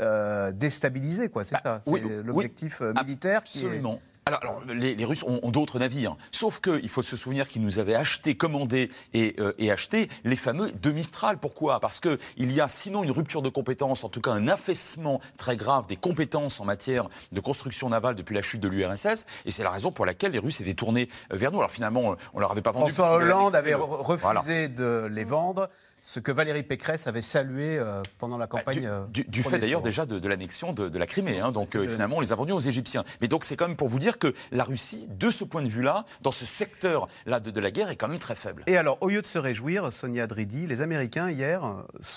euh, 0.00 0.52
déstabilisée, 0.52 1.30
quoi. 1.30 1.44
C'est 1.44 1.54
bah, 1.54 1.60
ça, 1.62 1.82
c'est 1.86 2.22
l'objectif 2.22 2.82
euh, 2.82 2.92
militaire. 2.92 3.38
Absolument. 3.38 4.00
Alors, 4.34 4.62
les, 4.66 5.04
Russes 5.04 5.24
ont, 5.24 5.50
d'autres 5.50 5.78
navires, 5.78 6.16
sauf 6.30 6.60
qu'il 6.60 6.88
faut 6.88 7.02
se 7.02 7.16
souvenir 7.16 7.48
qu'ils 7.48 7.62
nous 7.62 7.78
avaient 7.78 7.94
acheté, 7.94 8.36
commandé 8.36 8.90
et, 9.14 9.36
euh, 9.38 9.52
acheté 9.70 10.08
les 10.24 10.36
fameux 10.36 10.72
deux 10.72 10.92
Mistral. 10.92 11.38
Pourquoi? 11.38 11.80
Parce 11.80 12.00
qu'il 12.00 12.18
y 12.52 12.60
a 12.60 12.68
sinon 12.68 13.02
une 13.02 13.12
rupture 13.12 13.42
de 13.42 13.48
compétences, 13.48 14.04
en 14.04 14.08
tout 14.08 14.20
cas 14.20 14.32
un 14.32 14.48
affaissement 14.48 15.20
très 15.36 15.56
grave 15.56 15.86
des 15.86 15.96
compétences 15.96 16.60
en 16.60 16.64
matière 16.64 17.08
de 17.32 17.40
construction 17.40 17.88
navale 17.88 18.14
depuis 18.14 18.34
la 18.34 18.42
chute 18.42 18.60
de 18.60 18.68
l'URSS, 18.68 19.26
et 19.46 19.50
c'est 19.50 19.62
la 19.62 19.70
raison 19.70 19.92
pour 19.92 20.06
laquelle 20.06 20.32
les 20.32 20.38
Russes 20.38 20.60
étaient 20.60 20.74
tournés 20.74 21.08
vers 21.30 21.52
nous. 21.52 21.58
Alors 21.58 21.70
finalement, 21.70 22.16
on 22.34 22.40
leur 22.40 22.52
avait 22.52 22.62
pas 22.62 22.72
vendu. 22.72 22.92
François 22.92 23.14
Hollande 23.14 23.54
avait 23.54 23.74
refusé 23.74 24.68
de 24.68 25.08
les 25.10 25.24
vendre 25.24 25.68
ce 26.02 26.20
que 26.20 26.32
Valérie 26.32 26.62
Pécresse 26.62 27.06
avait 27.06 27.22
salué 27.22 27.78
euh, 27.78 28.02
pendant 28.18 28.38
la 28.38 28.46
bah, 28.46 28.58
campagne. 28.58 28.86
Euh, 28.86 29.04
du, 29.08 29.42
fait 29.42 29.58
d'ailleurs 29.58 29.82
déjà 29.82 30.06
de, 30.06 30.26
l'annexion 30.26 30.72
de, 30.72 30.98
la 30.98 31.06
Crimée. 31.06 31.40
Hein, 31.40 31.52
donc 31.52 31.76
euh, 31.76 31.86
finalement, 31.86 32.16
on 32.16 32.20
les 32.20 32.32
a 32.32 32.36
vendus 32.36 32.52
aux 32.52 32.60
Égyptiens. 32.60 33.04
Mais 33.20 33.28
donc 33.28 33.44
c'est 33.44 33.56
quand 33.56 33.68
même 33.68 33.76
pour 33.76 33.88
vous 33.88 33.98
dire 33.98 34.18
que 34.18 34.34
la 34.50 34.64
Russie, 34.64 35.08
de 35.08 35.30
ce 35.30 35.44
point 35.44 35.62
de 35.62 35.68
vue-là, 35.68 36.06
dans 36.22 36.32
ce 36.32 36.44
secteur-là 36.44 37.40
de, 37.40 37.60
la 37.60 37.70
guerre, 37.70 37.90
est 37.90 37.96
quand 37.96 38.08
même 38.08 38.18
très 38.18 38.34
faible. 38.34 38.64
Et 38.66 38.76
alors, 38.76 38.98
au 39.00 39.08
lieu 39.08 39.20
de 39.20 39.26
se 39.26 39.38
réjouir, 39.38 39.92
Sonia 39.92 40.26
Dridi, 40.26 40.66
les 40.66 40.80
Américains 40.80 41.30
hier 41.30 41.62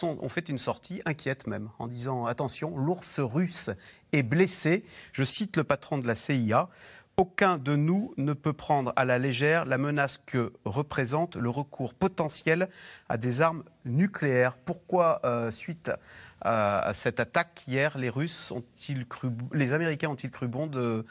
ont 0.04 0.30
fait 0.30 0.50
une 0.50 0.58
sortie 0.58 1.02
inquiète 1.06 1.48
même, 1.48 1.70
en 1.80 1.88
disant 1.88 2.26
attention, 2.26 2.78
l'ours 2.78 3.20
russe 3.20 3.70
est 4.14 4.24
blessé. 4.24 4.86
Je 5.12 5.24
cite 5.24 5.58
le 5.58 5.64
patron 5.64 5.98
de 5.98 6.08
la 6.08 6.16
CIA. 6.16 6.70
Aucun 7.16 7.60
de 7.60 7.76
nous 7.76 8.12
ne 8.18 8.34
peut 8.34 8.54
prendre 8.54 8.92
à 8.96 9.06
la 9.06 9.20
légère 9.20 9.66
la 9.66 9.78
menace 9.78 10.20
que 10.26 10.52
représente 10.66 11.36
le 11.36 11.50
recours 11.50 11.94
potentiel 11.94 12.70
à 13.08 13.18
des 13.18 13.42
armes 13.42 13.64
nucléaires. 13.86 14.58
Pourquoi, 14.58 15.22
euh, 15.24 15.52
suite 15.52 15.92
à, 16.42 16.92
cette 16.96 17.20
attaque 17.20 17.66
hier, 17.68 18.00
les 18.00 18.10
Russes 18.10 18.50
ont-ils 18.50 19.06
cru, 19.06 19.30
les 19.54 19.74
Américains 19.74 20.10
ont-ils 20.10 20.32
cru 20.32 20.48
bon 20.48 20.66
de 20.66 21.06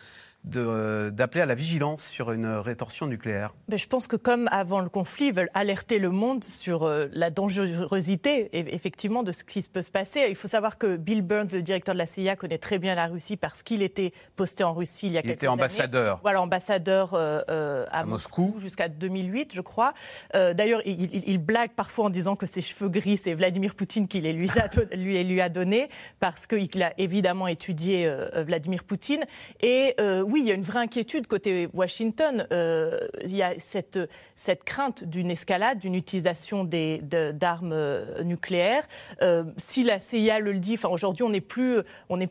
d'appeler 0.44 1.42
à 1.42 1.46
la 1.46 1.54
vigilance 1.54 2.04
sur 2.04 2.32
une 2.32 2.46
rétorsion 2.46 3.06
nucléaire 3.06 3.54
Mais 3.68 3.78
Je 3.78 3.86
pense 3.86 4.08
que 4.08 4.16
comme 4.16 4.48
avant 4.50 4.80
le 4.80 4.88
conflit, 4.88 5.26
ils 5.26 5.32
veulent 5.32 5.50
alerter 5.54 5.98
le 6.00 6.10
monde 6.10 6.42
sur 6.42 6.82
euh, 6.82 7.06
la 7.12 7.30
dangerosité 7.30 8.50
effectivement 8.52 9.22
de 9.22 9.30
ce 9.30 9.44
qui 9.44 9.62
peut 9.72 9.82
se 9.82 9.92
passer. 9.92 10.26
Il 10.28 10.34
faut 10.34 10.48
savoir 10.48 10.78
que 10.78 10.96
Bill 10.96 11.22
Burns, 11.22 11.48
le 11.52 11.62
directeur 11.62 11.94
de 11.94 11.98
la 11.98 12.06
CIA, 12.06 12.34
connaît 12.34 12.58
très 12.58 12.80
bien 12.80 12.96
la 12.96 13.06
Russie 13.06 13.36
parce 13.36 13.62
qu'il 13.62 13.82
était 13.82 14.12
posté 14.34 14.64
en 14.64 14.74
Russie 14.74 15.06
il 15.06 15.12
y 15.12 15.16
a 15.16 15.20
il 15.20 15.22
quelques 15.22 15.36
était 15.38 15.46
ambassadeur. 15.46 16.18
Voilà, 16.22 16.42
ambassadeur 16.42 17.14
euh, 17.14 17.40
euh, 17.48 17.86
à, 17.92 18.04
Moscou, 18.04 18.56
jusqu'à 18.58 18.88
2008, 18.88 19.52
je 19.54 19.60
crois. 19.60 19.94
D'ailleurs, 20.34 20.80
il, 20.84 21.38
blague 21.38 21.70
parfois 21.70 22.06
en 22.06 22.10
disant 22.10 22.36
que 22.36 22.46
ses 22.46 22.62
cheveux 22.62 22.88
gris, 22.88 23.16
c'est 23.16 23.34
Vladimir 23.34 23.74
Poutine 23.74 24.08
qui 24.08 24.20
les 24.20 24.32
lui 24.32 24.48
a, 24.58 24.68
lui, 24.96 25.22
lui 25.22 25.40
a 25.40 25.48
donné 25.48 25.88
parce 26.20 26.46
qu'il 26.46 26.82
a 26.82 26.92
évidemment 26.98 27.46
étudié 27.46 28.12
Vladimir 28.36 28.84
Poutine. 28.84 29.24
Et 29.60 29.94
oui, 30.32 30.40
il 30.40 30.46
y 30.46 30.50
a 30.50 30.54
une 30.54 30.62
vraie 30.62 30.80
inquiétude 30.80 31.26
côté 31.26 31.68
Washington. 31.74 32.46
Euh, 32.52 32.98
il 33.22 33.36
y 33.36 33.42
a 33.42 33.52
cette, 33.58 33.98
cette 34.34 34.64
crainte 34.64 35.04
d'une 35.04 35.30
escalade, 35.30 35.78
d'une 35.78 35.94
utilisation 35.94 36.64
d'armes 36.64 37.72
euh, 37.74 38.22
nucléaires. 38.22 38.84
Euh, 39.20 39.44
si 39.58 39.82
la 39.82 40.00
CIA 40.00 40.38
le 40.38 40.54
dit, 40.54 40.74
enfin, 40.74 40.88
aujourd'hui, 40.88 41.22
on 41.22 41.28
n'est 41.28 41.42
plus, 41.42 41.82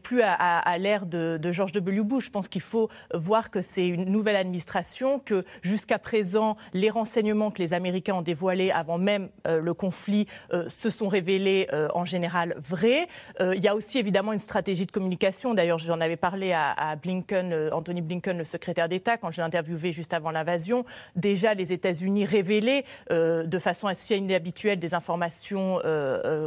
plus 0.01 0.22
à, 0.24 0.34
à, 0.34 0.77
l'ère 0.79 1.05
de, 1.05 1.38
de, 1.39 1.51
George 1.51 1.74
W. 1.74 2.03
Bush. 2.03 2.25
Je 2.25 2.31
pense 2.31 2.48
qu'il 2.48 2.62
faut 2.62 2.89
voir 3.13 3.51
que 3.51 3.62
c'est 3.62 3.88
une 3.88 4.05
nouvelle 4.05 4.36
administration, 4.36 5.20
que 5.20 5.43
jusqu'à 5.62 6.00
présent, 6.00 6.58
les 6.74 6.89
renseignements 6.89 7.51
que 7.51 7.60
les 7.60 7.74
Américains 7.74 8.15
ont 8.15 8.22
dévoilés 8.24 8.72
avant 8.72 8.98
même 8.98 9.29
le 9.46 9.74
conflit 9.74 10.27
se 10.67 10.89
sont 10.89 11.08
révélés 11.08 11.67
en 11.93 12.05
général 12.05 12.55
vrais. 12.58 13.08
il 13.39 13.60
y 13.60 13.67
a 13.67 13.75
aussi 13.75 13.98
évidemment 14.00 14.34
une 14.34 14.39
stratégie 14.39 14.86
de 14.86 14.91
communication. 14.91 15.53
D'ailleurs, 15.53 15.77
j'en 15.77 16.00
avais 16.00 16.17
parlé 16.17 16.53
à, 16.53 16.72
à 16.72 16.96
Blinken, 16.96 17.70
Anthony 17.72 17.90
Anthony 17.91 18.01
Blinken, 18.01 18.38
le 18.38 18.45
secrétaire 18.45 18.88
d'État, 18.88 19.17
quand 19.17 19.31
je 19.31 19.38
l'ai 19.38 19.43
interviewé 19.43 19.91
juste 19.91 20.13
avant 20.13 20.31
l'invasion, 20.31 20.86
déjà 21.17 21.53
les 21.53 21.74
États-Unis 21.74 22.25
révélaient 22.25 22.86
de 23.10 23.60
façon 23.60 23.88
assez 23.88 24.15
inhabituelle 24.15 24.79
des 24.79 24.93
informations 24.93 25.79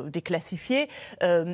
déclassifiées. 0.06 0.88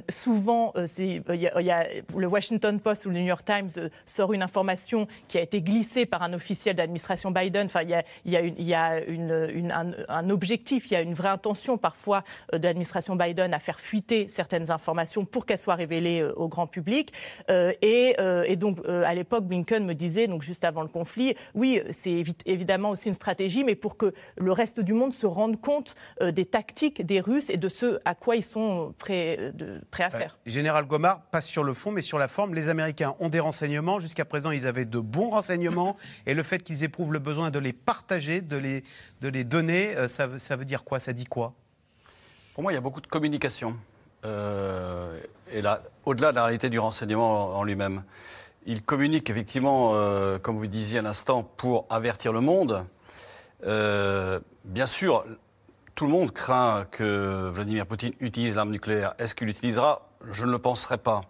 souvent, 0.09 0.73
il 0.99 1.23
y, 1.35 1.70
a 1.70 1.88
le 2.16 2.26
Washington 2.26 2.78
Post 2.78 3.06
ou 3.06 3.11
le 3.11 3.18
New 3.18 3.26
York 3.26 3.44
Times 3.44 3.90
sort 4.04 4.32
une 4.32 4.42
information 4.42 5.09
qui 5.26 5.38
a 5.38 5.40
été 5.40 5.61
glissée 5.61 6.06
par 6.06 6.23
un 6.23 6.32
officiel 6.35 6.76
d'administration 6.76 7.32
Biden. 7.32 7.66
Enfin, 7.66 7.82
il 7.82 8.30
y 8.30 8.75
a, 8.75 9.00
un, 10.09 10.30
objectif, 10.30 10.90
il 10.90 10.94
y 10.94 10.97
a 10.97 11.00
une 11.00 11.14
vraie 11.14 11.30
intention 11.30 11.78
parfois 11.78 12.23
de 12.52 12.62
l'administration 12.62 13.16
Biden 13.16 13.52
à 13.54 13.59
faire 13.59 13.80
fuiter 13.80 14.28
certaines 14.28 14.70
informations 14.70 15.25
pour 15.25 15.47
qu'elles 15.47 15.59
soient 15.59 15.75
révélées 15.75 16.23
au 16.37 16.47
grand 16.47 16.68
public. 16.68 17.12
et 17.49 18.56
donc, 18.56 18.78
à 18.87 19.14
l'époque, 19.14 19.47
Blinken 19.47 19.79
me 19.84 19.94
disait, 19.94 20.26
donc 20.26 20.42
juste 20.42 20.64
avant 20.64 20.82
le 20.82 20.88
conflit, 20.88 21.34
oui, 21.54 21.80
c'est 21.90 22.25
évidemment 22.46 22.90
aussi 22.90 23.08
une 23.08 23.14
stratégie, 23.14 23.64
mais 23.64 23.75
pour 23.75 23.96
que 23.96 24.12
le 24.37 24.52
reste 24.52 24.80
du 24.80 24.92
monde 24.92 25.12
se 25.12 25.26
rende 25.26 25.60
compte 25.60 25.94
des 26.20 26.44
tactiques 26.44 27.04
des 27.04 27.20
Russes 27.20 27.50
et 27.50 27.56
de 27.56 27.68
ce 27.68 28.00
à 28.04 28.14
quoi 28.14 28.37
ils 28.37 28.42
sont 28.42 28.94
prêts, 28.99 29.52
de, 29.54 29.80
prêts 29.90 30.04
à 30.04 30.10
faire. 30.10 30.38
Général 30.46 30.87
Gomard 30.87 31.22
passe 31.30 31.46
sur 31.46 31.64
le 31.64 31.75
fond, 31.75 31.90
mais 31.90 32.02
sur 32.02 32.18
la 32.18 32.28
forme, 32.28 32.54
les 32.54 32.68
Américains 32.68 33.14
ont 33.20 33.28
des 33.28 33.40
renseignements. 33.40 33.99
Jusqu'à 33.99 34.25
présent, 34.25 34.50
ils 34.50 34.66
avaient 34.66 34.84
de 34.84 34.99
bons 34.99 35.30
renseignements. 35.30 35.96
Et 36.26 36.34
le 36.34 36.42
fait 36.42 36.62
qu'ils 36.62 36.84
éprouvent 36.84 37.12
le 37.12 37.18
besoin 37.18 37.50
de 37.50 37.58
les 37.58 37.72
partager, 37.72 38.40
de 38.40 38.56
les, 38.56 38.84
de 39.20 39.28
les 39.28 39.44
donner, 39.44 39.96
euh, 39.96 40.08
ça, 40.08 40.38
ça 40.38 40.56
veut 40.56 40.64
dire 40.64 40.84
quoi? 40.84 41.00
Ça 41.00 41.12
dit 41.12 41.26
quoi? 41.26 41.54
Pour 42.54 42.62
moi, 42.62 42.72
il 42.72 42.75
y 42.75 42.78
a 42.78 42.82
beaucoup 42.82 43.00
de 43.00 43.06
communication. 43.06 43.76
Euh, 44.25 45.18
et 45.52 45.62
là, 45.62 45.82
au-delà 46.04 46.30
de 46.30 46.37
la 46.37 46.44
réalité 46.44 46.68
du 46.68 46.78
renseignement 46.78 47.56
en 47.56 47.64
lui-même, 47.64 48.02
il 48.66 48.82
communique 48.82 49.30
effectivement, 49.30 49.92
euh, 49.94 50.38
comme 50.38 50.56
vous 50.56 50.66
disiez 50.66 50.98
à 50.98 51.02
l'instant, 51.02 51.42
pour 51.42 51.86
avertir 51.90 52.32
le 52.32 52.40
monde. 52.40 52.84
bien 53.62 54.86
sûr, 54.86 55.24
tout 55.94 56.06
le 56.06 56.12
monde 56.12 56.32
craint 56.32 56.86
que 56.90 57.50
Vladimir 57.50 57.86
Poutine 57.86 58.12
utilise 58.20 58.56
l'arme 58.56 58.70
nucléaire. 58.70 59.14
Est-ce 59.18 59.34
qu'il 59.34 59.46
l'utilisera? 59.46 60.08
Je 60.30 60.46
ne 60.46 60.50
le 60.50 60.58
penserai 60.58 60.98
pas. 60.98 61.22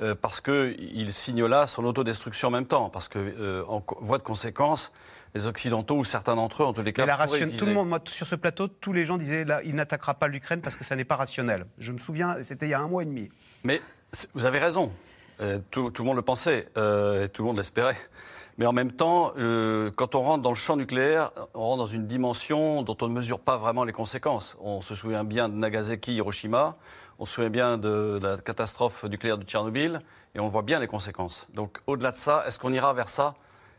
Euh, 0.00 0.14
parce 0.14 0.40
qu'il 0.40 1.12
signe 1.12 1.44
là 1.44 1.66
son 1.66 1.84
autodestruction 1.84 2.48
en 2.48 2.50
même 2.50 2.66
temps. 2.66 2.88
Parce 2.88 3.08
que, 3.08 3.18
euh, 3.18 3.62
en 3.68 3.84
voie 4.00 4.18
de 4.18 4.22
conséquence, 4.22 4.90
les 5.34 5.46
Occidentaux 5.46 5.96
ou 5.96 6.04
certains 6.04 6.34
d'entre 6.34 6.62
eux, 6.62 6.66
en 6.66 6.72
tous 6.72 6.82
les 6.82 6.92
cas, 6.92 7.04
la 7.04 7.16
ration... 7.16 7.46
tout 7.58 7.66
le 7.66 7.74
monde, 7.74 7.88
moi, 7.88 8.00
sur 8.06 8.26
ce 8.26 8.34
plateau, 8.34 8.68
tous 8.68 8.92
les 8.92 9.04
gens 9.04 9.18
disaient 9.18 9.44
là, 9.44 9.60
il 9.64 9.74
n'attaquera 9.74 10.14
pas 10.14 10.28
l'Ukraine 10.28 10.60
parce 10.60 10.76
que 10.76 10.84
ça 10.84 10.96
n'est 10.96 11.04
pas 11.04 11.16
rationnel. 11.16 11.66
Je 11.78 11.92
me 11.92 11.98
souviens, 11.98 12.36
c'était 12.42 12.66
il 12.66 12.70
y 12.70 12.74
a 12.74 12.80
un 12.80 12.88
mois 12.88 13.02
et 13.02 13.06
demi. 13.06 13.28
Mais 13.64 13.82
vous 14.34 14.46
avez 14.46 14.58
raison. 14.58 14.90
Euh, 15.42 15.58
tout, 15.70 15.92
le 15.98 16.04
monde 16.04 16.16
le 16.16 16.22
pensait, 16.22 16.68
et 16.76 17.28
tout 17.28 17.42
le 17.42 17.46
monde 17.46 17.56
l'espérait. 17.58 17.96
Mais 18.58 18.66
en 18.66 18.72
même 18.72 18.92
temps, 18.92 19.32
quand 19.96 20.14
on 20.14 20.22
rentre 20.22 20.42
dans 20.42 20.50
le 20.50 20.56
champ 20.56 20.76
nucléaire, 20.76 21.30
on 21.54 21.60
rentre 21.60 21.78
dans 21.78 21.86
une 21.86 22.06
dimension 22.06 22.82
dont 22.82 22.96
on 23.00 23.08
ne 23.08 23.14
mesure 23.14 23.40
pas 23.40 23.56
vraiment 23.56 23.82
les 23.82 23.94
conséquences. 23.94 24.58
On 24.60 24.82
se 24.82 24.94
souvient 24.94 25.24
bien 25.24 25.48
de 25.48 25.54
Nagasaki, 25.54 26.14
Hiroshima. 26.14 26.76
On 27.18 27.24
se 27.24 27.34
souvient 27.34 27.50
bien 27.50 27.78
de 27.78 28.18
la 28.22 28.36
catastrophe 28.36 29.04
nucléaire 29.04 29.38
de 29.38 29.44
Tchernobyl 29.44 30.02
et 30.34 30.40
on 30.40 30.48
voit 30.48 30.62
bien 30.62 30.80
les 30.80 30.86
conséquences. 30.86 31.46
Donc 31.54 31.80
au-delà 31.86 32.10
de 32.10 32.16
ça, 32.16 32.44
est-ce 32.46 32.58
qu'on 32.58 32.72
ira 32.72 32.92
vers 32.94 33.08
ça? 33.08 33.34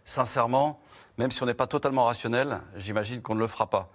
Sincèrement, 0.05 0.79
même 1.17 1.31
si 1.31 1.43
on 1.43 1.45
n'est 1.45 1.53
pas 1.53 1.67
totalement 1.67 2.05
rationnel, 2.05 2.59
j'imagine 2.75 3.21
qu'on 3.21 3.35
ne 3.35 3.39
le 3.39 3.47
fera 3.47 3.69
pas. 3.69 3.89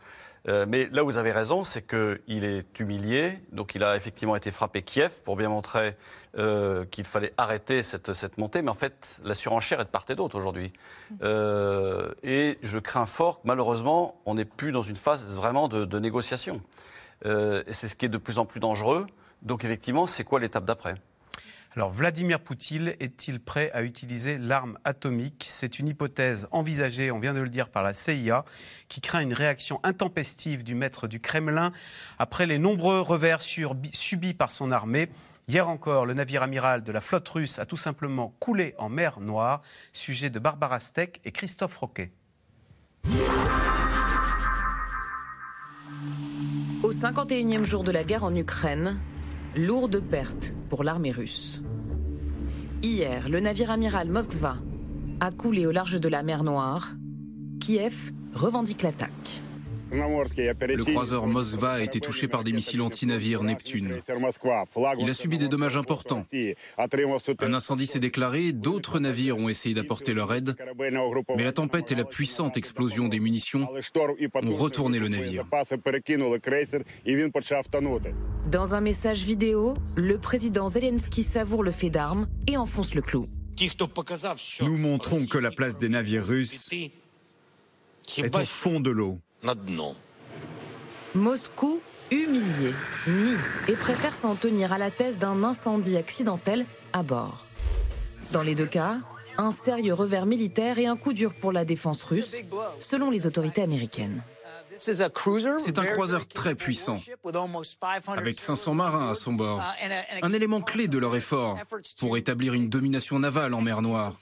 Euh, 0.48 0.64
mais 0.66 0.88
là 0.92 1.04
où 1.04 1.06
vous 1.06 1.18
avez 1.18 1.32
raison, 1.32 1.62
c'est 1.62 1.86
qu'il 1.86 2.44
est 2.44 2.80
humilié. 2.80 3.38
Donc 3.52 3.74
il 3.74 3.84
a 3.84 3.96
effectivement 3.96 4.34
été 4.34 4.50
frappé 4.50 4.82
Kiev 4.82 5.20
pour 5.22 5.36
bien 5.36 5.48
montrer 5.48 5.96
euh, 6.38 6.84
qu'il 6.86 7.04
fallait 7.04 7.34
arrêter 7.36 7.82
cette, 7.82 8.14
cette, 8.14 8.38
montée. 8.38 8.62
Mais 8.62 8.70
en 8.70 8.74
fait, 8.74 9.20
la 9.24 9.34
surenchère 9.34 9.80
est 9.80 9.84
de 9.84 9.90
part 9.90 10.06
et 10.08 10.14
d'autre 10.14 10.36
aujourd'hui. 10.36 10.72
Euh, 11.22 12.12
et 12.22 12.58
je 12.62 12.78
crains 12.78 13.06
fort 13.06 13.42
que 13.42 13.46
malheureusement, 13.46 14.20
on 14.24 14.34
n'est 14.34 14.46
plus 14.46 14.72
dans 14.72 14.82
une 14.82 14.96
phase 14.96 15.36
vraiment 15.36 15.68
de, 15.68 15.84
de 15.84 15.98
négociation. 15.98 16.62
et 17.24 17.72
c'est 17.72 17.88
ce 17.88 17.96
qui 17.96 18.06
est 18.06 18.10
de 18.10 18.18
plus 18.18 18.38
en 18.38 18.46
plus 18.46 18.60
dangereux. 18.60 19.06
Donc 19.42 19.64
effectivement, 19.64 20.06
c'est 20.06 20.24
quoi 20.24 20.40
l'étape 20.40 20.64
d'après? 20.64 20.94
Alors 21.75 21.90
Vladimir 21.90 22.40
Poutine 22.40 22.94
est-il 22.98 23.40
prêt 23.40 23.70
à 23.72 23.82
utiliser 23.82 24.38
l'arme 24.38 24.78
atomique? 24.84 25.44
C'est 25.46 25.78
une 25.78 25.88
hypothèse 25.88 26.48
envisagée, 26.50 27.10
on 27.10 27.18
vient 27.18 27.34
de 27.34 27.40
le 27.40 27.50
dire, 27.50 27.68
par 27.68 27.82
la 27.82 27.92
CIA, 27.92 28.44
qui 28.88 29.00
craint 29.00 29.20
une 29.20 29.34
réaction 29.34 29.78
intempestive 29.82 30.64
du 30.64 30.75
maître 30.75 31.08
du 31.08 31.20
Kremlin 31.20 31.72
après 32.18 32.46
les 32.46 32.58
nombreux 32.58 33.00
revers 33.00 33.42
subis 33.42 34.34
par 34.34 34.50
son 34.50 34.70
armée. 34.70 35.08
Hier 35.46 35.68
encore, 35.68 36.04
le 36.04 36.14
navire 36.14 36.42
amiral 36.42 36.82
de 36.82 36.90
la 36.90 37.00
flotte 37.00 37.28
russe 37.28 37.58
a 37.58 37.66
tout 37.66 37.76
simplement 37.76 38.34
coulé 38.40 38.75
en 38.78 38.88
mer 38.88 39.20
Noire. 39.20 39.62
Sujet 39.92 40.30
de 40.30 40.38
Barbara 40.38 40.80
Steck 40.80 41.20
et 41.25 41.32
Christophe 41.32 41.76
Roquet. 41.76 42.12
Au 46.82 46.92
51e 46.92 47.64
jour 47.64 47.84
de 47.84 47.92
la 47.92 48.04
guerre 48.04 48.25
en 48.25 48.34
Ukraine, 48.34 48.98
Lourde 49.58 50.00
perte 50.00 50.54
pour 50.68 50.84
l'armée 50.84 51.10
russe. 51.10 51.64
Hier, 52.80 53.28
le 53.28 53.40
navire 53.40 53.72
amiral 53.72 54.08
Moskva 54.08 54.56
a 55.18 55.32
coulé 55.32 55.66
au 55.66 55.72
large 55.72 55.98
de 55.98 56.08
la 56.08 56.22
mer 56.22 56.44
Noire. 56.44 56.94
Kiev 57.58 58.12
revendique 58.34 58.82
l'attaque. 58.82 59.42
Le 59.90 60.85
croiseur 60.85 61.26
Moskva 61.26 61.73
a 61.73 61.80
été 61.80 62.00
touché 62.00 62.28
par 62.28 62.45
des 62.45 62.52
missiles 62.52 62.83
anti-navires 62.83 63.42
Neptune. 63.42 64.00
Il 64.99 65.11
a 65.11 65.14
subi 65.14 65.38
des 65.38 65.49
dommages 65.49 65.76
importants. 65.76 66.25
Un 67.40 67.54
incendie 67.54 67.87
s'est 67.87 67.99
déclaré, 67.99 68.52
d'autres 68.52 68.99
navires 68.99 69.38
ont 69.38 69.49
essayé 69.49 69.75
d'apporter 69.75 70.12
leur 70.12 70.33
aide, 70.35 70.57
mais 71.37 71.45
la 71.45 71.52
tempête 71.52 71.90
et 71.92 71.95
la 71.95 72.04
puissante 72.04 72.57
explosion 72.57 73.09
des 73.09 73.21
munitions 73.21 73.68
ont 73.71 74.50
retourné 74.50 74.99
le 74.99 75.09
navire. 75.09 75.47
Dans 78.50 78.75
un 78.75 78.80
message 78.80 79.25
vidéo, 79.25 79.75
le 79.97 80.18
président 80.18 80.68
Zelensky 80.68 81.23
savoure 81.23 81.62
le 81.62 81.71
fait 81.71 81.90
d'armes 81.90 82.28
et 82.47 82.57
enfonce 82.57 82.95
le 82.95 83.02
clou. 83.02 83.26
Nous 84.61 84.76
montrons 84.76 85.26
que 85.26 85.38
la 85.38 85.50
place 85.50 85.78
des 85.78 85.88
navires 85.88 86.26
russes 86.26 86.71
est 86.73 88.35
au 88.35 88.45
fond 88.45 88.80
de 88.80 88.90
l'eau. 88.90 89.18
Moscou, 91.14 91.80
humilié, 92.11 92.75
nie 93.07 93.37
et 93.68 93.76
préfère 93.76 94.14
s'en 94.14 94.35
tenir 94.35 94.73
à 94.73 94.78
la 94.78 94.90
thèse 94.90 95.18
d'un 95.18 95.42
incendie 95.45 95.97
accidentel 95.97 96.66
à 96.92 97.02
bord. 97.02 97.45
Dans 98.33 98.42
les 98.42 98.54
deux 98.54 98.66
cas, 98.66 98.99
un 99.37 99.50
sérieux 99.50 99.95
revers 99.95 100.26
militaire 100.26 100.78
et 100.78 100.87
un 100.87 100.97
coup 100.97 101.12
dur 101.12 101.35
pour 101.35 101.52
la 101.52 101.64
défense 101.64 102.02
russe, 102.02 102.37
selon 102.80 103.11
les 103.11 103.26
autorités 103.26 103.62
américaines. 103.62 104.23
C'est 104.76 105.00
un 105.00 105.09
croiseur 105.85 106.26
très 106.28 106.54
puissant, 106.54 106.99
avec 108.16 108.38
500 108.38 108.75
marins 108.75 109.11
à 109.11 109.14
son 109.14 109.33
bord. 109.33 109.62
Un 110.23 110.33
élément 110.33 110.61
clé 110.61 110.88
de 110.88 110.99
leur 110.99 111.16
effort 111.16 111.59
pour 111.99 112.16
établir 112.16 112.54
une 112.54 112.68
domination 112.68 113.18
navale 113.18 113.54
en 113.54 113.61
mer 113.61 113.83
Noire. 113.83 114.14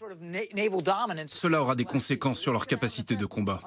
Cela 1.27 1.63
aura 1.63 1.75
des 1.75 1.85
conséquences 1.85 2.39
sur 2.39 2.53
leur 2.53 2.67
capacité 2.67 3.17
de 3.17 3.27
combat. 3.27 3.61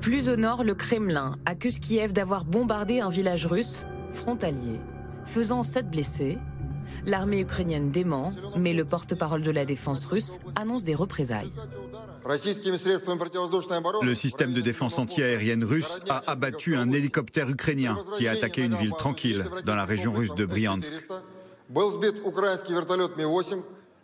Plus 0.00 0.28
au 0.30 0.36
nord, 0.36 0.64
le 0.64 0.74
Kremlin 0.74 1.36
accuse 1.44 1.78
Kiev 1.78 2.12
d'avoir 2.12 2.44
bombardé 2.44 3.00
un 3.00 3.10
village 3.10 3.46
russe 3.46 3.84
frontalier, 4.12 4.80
faisant 5.24 5.62
sept 5.62 5.90
blessés. 5.90 6.38
L'armée 7.04 7.40
ukrainienne 7.40 7.90
dément, 7.90 8.32
mais 8.56 8.72
le 8.72 8.84
porte-parole 8.84 9.42
de 9.42 9.50
la 9.50 9.64
défense 9.64 10.06
russe 10.06 10.38
annonce 10.56 10.84
des 10.84 10.94
représailles. 10.94 11.52
Le 12.24 14.14
système 14.14 14.52
de 14.52 14.60
défense 14.60 14.98
antiaérienne 14.98 15.64
russe 15.64 16.00
a 16.08 16.30
abattu 16.30 16.76
un 16.76 16.90
hélicoptère 16.92 17.48
ukrainien 17.48 17.96
qui 18.16 18.26
a 18.26 18.32
attaqué 18.32 18.64
une 18.64 18.74
ville 18.74 18.92
tranquille 18.92 19.44
dans 19.64 19.74
la 19.74 19.84
région 19.84 20.12
russe 20.12 20.34
de 20.34 20.44
Bryansk. 20.46 20.92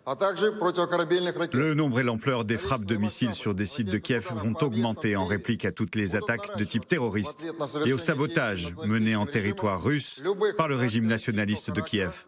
Le 0.08 1.74
nombre 1.74 1.98
et 1.98 2.04
l'ampleur 2.04 2.44
des 2.44 2.56
frappes 2.56 2.84
de 2.84 2.94
missiles 2.94 3.34
sur 3.34 3.56
des 3.56 3.66
sites 3.66 3.88
de 3.88 3.98
Kiev 3.98 4.28
vont 4.32 4.54
augmenter 4.60 5.16
en 5.16 5.26
réplique 5.26 5.64
à 5.64 5.72
toutes 5.72 5.96
les 5.96 6.14
attaques 6.14 6.56
de 6.56 6.64
type 6.64 6.86
terroriste 6.86 7.44
et 7.84 7.92
au 7.92 7.98
sabotage 7.98 8.72
mené 8.86 9.16
en 9.16 9.26
territoire 9.26 9.82
russe 9.82 10.22
par 10.56 10.68
le 10.68 10.76
régime 10.76 11.08
nationaliste 11.08 11.72
de 11.72 11.80
Kiev. 11.80 12.26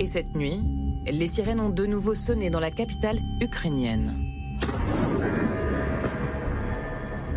Et 0.00 0.06
cette 0.06 0.34
nuit, 0.34 0.62
les 1.06 1.26
sirènes 1.26 1.60
ont 1.60 1.68
de 1.68 1.84
nouveau 1.84 2.14
sonné 2.14 2.48
dans 2.48 2.60
la 2.60 2.70
capitale 2.70 3.20
ukrainienne. 3.42 4.14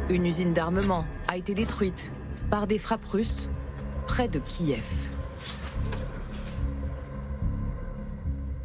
Une 0.10 0.26
usine 0.26 0.54
d'armement 0.54 1.04
a 1.28 1.36
été 1.36 1.54
détruite 1.54 2.14
par 2.50 2.66
des 2.66 2.78
frappes 2.78 3.04
russes 3.06 3.50
près 4.06 4.30
de 4.30 4.40
Kiev. 4.40 5.10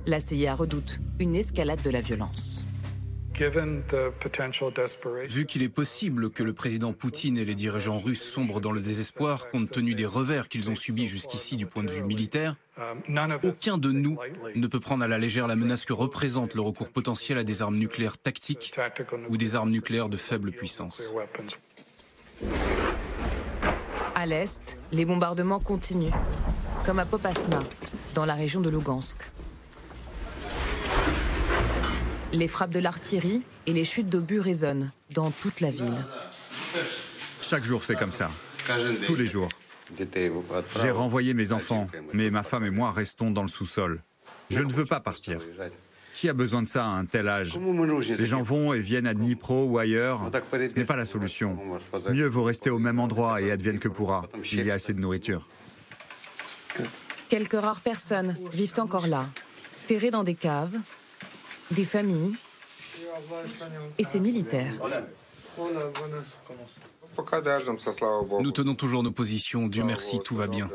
La 0.05 0.19
CIA 0.19 0.57
redoute 0.57 0.99
une 1.21 1.37
escalade 1.37 1.81
de 1.83 1.91
la 1.91 2.01
violence. 2.01 2.65
Vu 5.29 5.47
qu'il 5.47 5.63
est 5.63 5.69
possible 5.69 6.31
que 6.31 6.43
le 6.43 6.53
président 6.53 6.93
Poutine 6.93 7.39
et 7.39 7.45
les 7.45 7.55
dirigeants 7.55 7.99
russes 7.99 8.23
sombrent 8.23 8.61
dans 8.61 8.73
le 8.73 8.81
désespoir 8.81 9.49
compte 9.49 9.71
tenu 9.71 9.95
des 9.95 10.05
revers 10.05 10.49
qu'ils 10.49 10.71
ont 10.71 10.75
subis 10.75 11.07
jusqu'ici 11.07 11.57
du 11.57 11.67
point 11.67 11.85
de 11.85 11.91
vue 11.91 12.03
militaire, 12.03 12.57
aucun 13.45 13.79
de 13.79 13.93
nous 13.93 14.19
ne 14.55 14.67
peut 14.67 14.81
prendre 14.81 15.05
à 15.05 15.09
la 15.09 15.19
légère 15.19 15.47
la 15.47 15.57
menace 15.57 15.85
que 15.85 15.93
représente 15.93 16.55
le 16.55 16.61
recours 16.63 16.91
potentiel 16.91 17.39
à 17.39 17.45
des 17.45 17.63
armes 17.63 17.77
nucléaires 17.77 18.19
tactiques 18.19 18.75
ou 19.29 19.37
des 19.37 19.55
armes 19.55 19.71
nucléaires 19.71 20.09
de 20.09 20.17
faible 20.17 20.51
puissance. 20.51 21.15
À 24.15 24.27
l'est, 24.27 24.79
les 24.91 25.05
bombardements 25.05 25.61
continuent, 25.61 26.13
comme 26.85 26.99
à 26.99 27.05
Popasna, 27.05 27.61
dans 28.15 28.27
la 28.27 28.35
région 28.35 28.61
de 28.61 28.69
Lugansk. 28.69 29.19
Les 32.33 32.49
frappes 32.49 32.71
de 32.71 32.81
l'artillerie 32.81 33.43
et 33.67 33.73
les 33.73 33.85
chutes 33.85 34.09
d'obus 34.09 34.41
résonnent 34.41 34.91
dans 35.11 35.31
toute 35.31 35.61
la 35.61 35.71
ville. 35.71 36.05
Chaque 37.41 37.65
jour, 37.65 37.85
c'est 37.85 37.97
comme 37.97 38.13
ça. 38.13 38.31
Tous 39.07 39.17
les 39.17 39.27
jours. 39.27 39.49
J'ai 40.81 40.91
renvoyé 40.91 41.35
mes 41.35 41.53
enfants, 41.53 41.89
mais 42.13 42.31
ma 42.31 42.43
femme 42.43 42.65
et 42.65 42.71
moi 42.71 42.93
restons 42.93 43.31
dans 43.31 43.43
le 43.43 43.49
sous-sol. 43.49 44.03
Je 44.49 44.63
ne 44.63 44.73
veux 44.73 44.87
pas 44.87 45.01
partir. 45.01 45.41
Qui 46.15 46.29
a 46.29 46.35
besoin 46.35 46.63
de 46.63 46.69
ça 46.69 46.85
à 46.85 46.89
un 46.89 47.07
tel 47.07 47.29
âge 47.29 47.59
Les 48.19 48.27
gens 48.27 48.43
vont 48.43 48.75
et 48.75 48.81
viennent 48.81 49.07
à 49.07 49.15
Dnipro 49.15 49.65
ou 49.65 49.79
ailleurs. 49.79 50.31
Ce 50.53 50.79
n'est 50.79 50.85
pas 50.85 50.97
la 50.97 51.07
solution. 51.07 51.59
Mieux 52.11 52.27
vaut 52.27 52.45
rester 52.45 52.71
au 52.71 52.79
même 52.79 53.01
endroit 53.01 53.41
et 53.41 53.51
advienne 53.51 53.79
que 53.79 53.89
pourra. 53.89 54.27
Il 54.53 54.65
y 54.65 54.71
a 54.71 54.75
assez 54.75 54.95
de 54.95 55.01
nourriture. 55.01 55.49
Quelques 57.29 57.55
rares 57.55 57.81
personnes 57.81 58.37
vivent 58.53 58.79
encore 58.79 59.07
là, 59.07 59.29
terrées 59.87 60.11
dans 60.11 60.23
des 60.23 60.35
caves, 60.35 60.77
des 61.73 61.85
familles 61.85 62.37
et 63.99 64.05
ces 64.05 64.21
militaires. 64.21 64.73
Nous 68.41 68.53
tenons 68.53 68.75
toujours 68.75 69.03
nos 69.03 69.13
positions, 69.13 69.67
Dieu 69.67 69.85
merci, 69.85 70.21
tout 70.25 70.37
va 70.37 70.47
bien. 70.47 70.71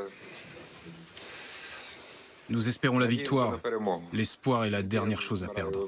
Nous 2.49 2.67
espérons 2.67 2.99
la 2.99 3.07
victoire. 3.07 3.59
L'espoir 4.13 4.65
est 4.65 4.69
la 4.69 4.81
dernière 4.81 5.21
chose 5.21 5.43
à 5.43 5.47
perdre. 5.47 5.87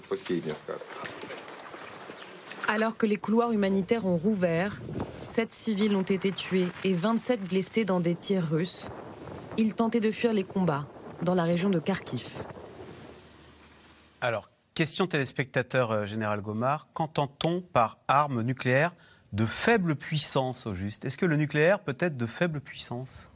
Alors 2.68 2.98
que 2.98 3.06
les 3.06 3.18
couloirs 3.18 3.52
humanitaires 3.52 4.06
ont 4.06 4.18
rouvert, 4.18 4.80
7 5.22 5.54
civils 5.54 5.96
ont 5.96 6.04
été 6.04 6.32
tués 6.32 6.68
et 6.84 6.94
27 6.94 7.42
blessés 7.42 7.86
dans 7.86 8.00
des 8.00 8.16
tirs 8.16 8.48
russes. 8.48 8.90
Ils 9.58 9.74
tentaient 9.74 10.00
de 10.00 10.12
fuir 10.12 10.34
les 10.34 10.44
combats 10.44 10.88
dans 11.22 11.34
la 11.34 11.44
région 11.44 11.70
de 11.70 11.80
Kharkiv. 11.80 12.44
Alors, 14.22 14.50
Question 14.80 15.08
téléspectateur, 15.08 15.92
euh, 15.92 16.06
Général 16.06 16.40
Gomard. 16.40 16.88
Qu'entend-on 16.94 17.60
par 17.60 17.98
arme 18.08 18.44
nucléaire 18.44 18.94
de 19.34 19.46
faible 19.46 19.98
puissance 19.98 20.68
au 20.68 20.74
juste? 20.74 21.04
Est-ce 21.04 21.18
que 21.18 21.26
le 21.26 21.36
nucléaire 21.36 21.82
peut 21.82 21.98
être 22.00 22.16
de 22.16 22.26
faible 22.26 22.62
puissance? 22.62 23.30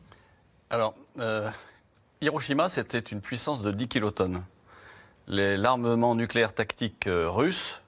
Alors, 0.70 0.96
euh, 1.20 1.52
Hiroshima, 2.22 2.70
c'était 2.70 3.00
une 3.00 3.20
puissance 3.20 3.62
de 3.62 3.72
10 3.72 3.90
kilotonnes. 3.90 4.46
L'armement 5.28 6.16
nucléaire 6.16 6.56
tactique 6.56 7.08
euh, 7.08 7.30
russe, 7.30 7.82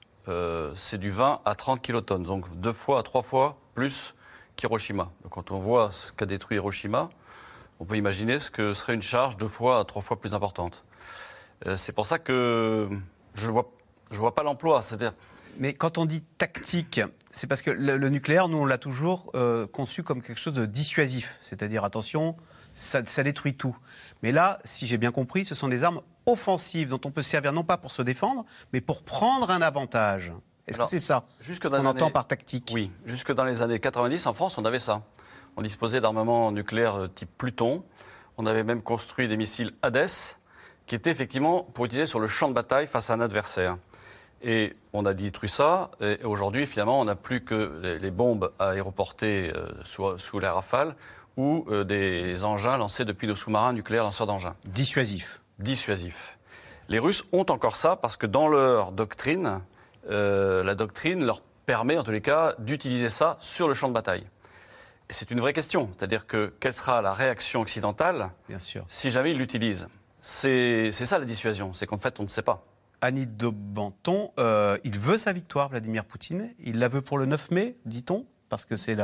c'est 0.74 0.98
du 0.98 1.08
20 1.08 1.40
à 1.46 1.54
30 1.54 1.80
kilotonnes, 1.80 2.24
donc 2.24 2.60
deux 2.60 2.74
fois 2.74 2.98
à 2.98 3.02
trois 3.02 3.22
fois 3.22 3.56
plus 3.74 4.14
qu'Hiroshima. 4.56 5.10
Quand 5.30 5.50
on 5.50 5.58
voit 5.58 5.92
ce 5.92 6.12
qu'a 6.12 6.26
détruit 6.26 6.58
Hiroshima, 6.58 7.08
on 7.80 7.86
peut 7.86 7.96
imaginer 7.96 8.38
ce 8.38 8.50
que 8.50 8.74
serait 8.74 8.92
une 8.92 9.00
charge 9.00 9.38
deux 9.38 9.48
fois 9.48 9.78
à 9.78 9.84
trois 9.84 10.02
fois 10.02 10.20
plus 10.20 10.34
importante. 10.34 10.84
c'est 11.76 11.92
pour 11.92 12.04
ça 12.04 12.18
que 12.18 12.90
je 13.36 13.46
ne 13.46 13.52
vois, 13.52 13.70
je 14.10 14.16
vois 14.16 14.34
pas 14.34 14.42
l'emploi. 14.42 14.82
C'est-à-dire. 14.82 15.14
Mais 15.58 15.72
quand 15.72 15.98
on 15.98 16.04
dit 16.04 16.22
tactique, 16.38 17.00
c'est 17.30 17.46
parce 17.46 17.62
que 17.62 17.70
le, 17.70 18.08
nucléaire, 18.08 18.48
nous, 18.48 18.58
on 18.58 18.66
l'a 18.66 18.78
toujours 18.78 19.30
euh, 19.34 19.66
conçu 19.66 20.02
comme 20.02 20.22
quelque 20.22 20.40
chose 20.40 20.54
de 20.54 20.66
dissuasif. 20.66 21.38
C'est-à-dire, 21.40 21.84
attention, 21.84 22.36
ça, 22.74 23.02
détruit 23.22 23.54
tout. 23.54 23.76
Mais 24.22 24.32
là, 24.32 24.58
si 24.64 24.86
j'ai 24.86 24.98
bien 24.98 25.12
compris, 25.12 25.44
ce 25.44 25.54
sont 25.54 25.68
des 25.68 25.82
armes 25.82 26.02
offensives 26.26 26.88
dont 26.88 27.00
on 27.04 27.10
peut 27.10 27.22
servir 27.22 27.52
non 27.52 27.64
pas 27.64 27.78
pour 27.78 27.92
se 27.92 28.02
défendre, 28.02 28.44
mais 28.72 28.80
pour 28.80 29.02
prendre 29.02 29.50
un 29.50 29.62
avantage. 29.62 30.32
Est-ce 30.66 30.78
que 30.78 30.86
c'est 30.86 30.98
ça 30.98 31.24
qu'on 31.62 31.86
entend 31.86 32.10
par 32.10 32.26
tactique? 32.26 32.70
Oui, 32.74 32.90
jusque 33.04 33.32
dans 33.32 33.44
les 33.44 33.62
années 33.62 33.78
90, 33.78 34.26
en 34.26 34.34
France, 34.34 34.58
on 34.58 34.64
avait 34.64 34.80
ça. 34.80 35.02
On 35.56 35.62
disposait 35.62 36.00
d'armements 36.00 36.52
nucléaires 36.52 36.96
euh, 36.96 37.08
type 37.08 37.30
Pluton. 37.38 37.84
On 38.36 38.44
avait 38.44 38.64
même 38.64 38.82
construit 38.82 39.28
des 39.28 39.36
missiles 39.38 39.72
Hades 39.80 40.08
qui 40.86 40.94
était 40.94 41.10
effectivement 41.10 41.62
pour 41.62 41.84
utiliser 41.84 42.06
sur 42.06 42.20
le 42.20 42.26
champ 42.26 42.48
de 42.48 42.54
bataille 42.54 42.86
face 42.86 43.10
à 43.10 43.14
un 43.14 43.20
adversaire. 43.20 43.76
Et 44.42 44.76
on 44.92 45.04
a 45.06 45.14
détruit 45.14 45.48
ça, 45.48 45.90
et 46.00 46.22
aujourd'hui, 46.22 46.66
finalement, 46.66 47.00
on 47.00 47.06
n'a 47.06 47.16
plus 47.16 47.42
que 47.42 47.98
les 48.00 48.10
bombes 48.10 48.52
aéroportées 48.58 49.52
euh, 49.54 49.68
sous, 49.82 50.18
sous 50.18 50.38
les 50.38 50.46
rafales 50.48 50.94
ou 51.36 51.64
euh, 51.68 51.84
des 51.84 52.44
engins 52.44 52.76
lancés 52.76 53.04
depuis 53.04 53.26
le 53.26 53.34
sous-marin 53.34 53.72
nucléaire 53.72 54.04
lanceur 54.04 54.26
d'engins. 54.26 54.54
Dissuasif. 54.66 55.40
Dissuasif. 55.58 56.38
Les 56.88 56.98
Russes 56.98 57.24
ont 57.32 57.46
encore 57.48 57.76
ça 57.76 57.96
parce 57.96 58.16
que 58.16 58.26
dans 58.26 58.48
leur 58.48 58.92
doctrine, 58.92 59.62
euh, 60.10 60.62
la 60.62 60.74
doctrine 60.74 61.24
leur 61.24 61.40
permet 61.64 61.98
en 61.98 62.04
tous 62.04 62.12
les 62.12 62.20
cas 62.20 62.54
d'utiliser 62.58 63.08
ça 63.08 63.38
sur 63.40 63.68
le 63.68 63.74
champ 63.74 63.88
de 63.88 63.94
bataille. 63.94 64.26
C'est 65.10 65.30
une 65.30 65.40
vraie 65.40 65.52
question, 65.52 65.88
c'est-à-dire 65.96 66.26
que 66.26 66.52
quelle 66.60 66.72
sera 66.72 67.00
la 67.00 67.12
réaction 67.12 67.60
occidentale 67.60 68.30
Bien 68.48 68.58
sûr. 68.58 68.84
si 68.88 69.10
jamais 69.10 69.32
ils 69.32 69.38
l'utilisent? 69.38 69.88
C'est 70.28 70.90
ça 70.90 71.20
la 71.20 71.24
dissuasion, 71.24 71.72
c'est 71.72 71.86
qu'en 71.86 71.98
fait, 71.98 72.18
on 72.18 72.24
ne 72.24 72.28
sait 72.28 72.42
pas. 72.42 72.64
Annie 73.00 73.28
de 73.28 73.48
Banton, 73.48 74.32
euh, 74.40 74.76
il 74.82 74.98
veut 74.98 75.18
sa 75.18 75.32
victoire, 75.32 75.68
Vladimir 75.68 76.04
Poutine. 76.04 76.50
Il 76.64 76.80
la 76.80 76.88
veut 76.88 77.00
pour 77.00 77.16
le 77.18 77.26
9 77.26 77.52
mai, 77.52 77.76
dit-on, 77.84 78.26
parce 78.48 78.64
que 78.64 78.76
c'est 78.76 78.96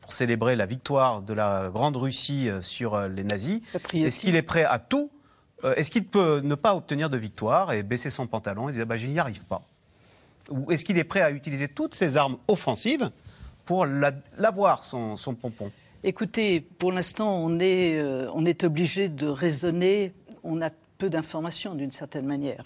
pour 0.00 0.12
célébrer 0.12 0.54
la 0.54 0.66
victoire 0.66 1.22
de 1.22 1.34
la 1.34 1.68
Grande 1.72 1.96
Russie 1.96 2.48
euh, 2.48 2.60
sur 2.60 2.94
euh, 2.94 3.08
les 3.08 3.24
nazis. 3.24 3.60
Est-ce 3.92 4.20
qu'il 4.20 4.36
est 4.36 4.42
prêt 4.42 4.62
à 4.62 4.78
tout 4.78 5.10
Est-ce 5.64 5.90
qu'il 5.90 6.04
peut 6.04 6.42
ne 6.44 6.54
pas 6.54 6.76
obtenir 6.76 7.10
de 7.10 7.16
victoire 7.16 7.72
et 7.72 7.82
baisser 7.82 8.10
son 8.10 8.28
pantalon 8.28 8.68
et 8.68 8.72
dire 8.72 8.86
bah, 8.86 8.96
je 8.96 9.08
n'y 9.08 9.18
arrive 9.18 9.44
pas? 9.46 9.62
Ou 10.48 10.70
est-ce 10.70 10.84
qu'il 10.84 10.96
est 10.96 11.04
prêt 11.04 11.22
à 11.22 11.32
utiliser 11.32 11.66
toutes 11.66 11.96
ses 11.96 12.16
armes 12.16 12.38
offensives 12.46 13.10
pour 13.64 13.84
l'avoir, 13.84 14.84
son, 14.84 15.16
son 15.16 15.34
pompon? 15.34 15.72
Écoutez, 16.04 16.60
pour 16.60 16.92
l'instant, 16.92 17.36
on 17.36 17.58
est, 17.58 18.00
on 18.32 18.44
est 18.44 18.62
obligé 18.62 19.08
de 19.08 19.26
raisonner 19.26 20.12
on 20.42 20.60
a 20.62 20.70
peu 20.98 21.08
d'informations 21.10 21.74
d'une 21.74 21.90
certaine 21.90 22.26
manière. 22.26 22.64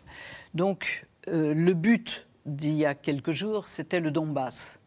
Donc, 0.54 1.06
euh, 1.28 1.54
le 1.54 1.74
but 1.74 2.26
d'il 2.46 2.74
y 2.74 2.86
a 2.86 2.94
quelques 2.94 3.30
jours, 3.30 3.68
c'était 3.68 4.00
le 4.00 4.10
Donbass. 4.10 4.78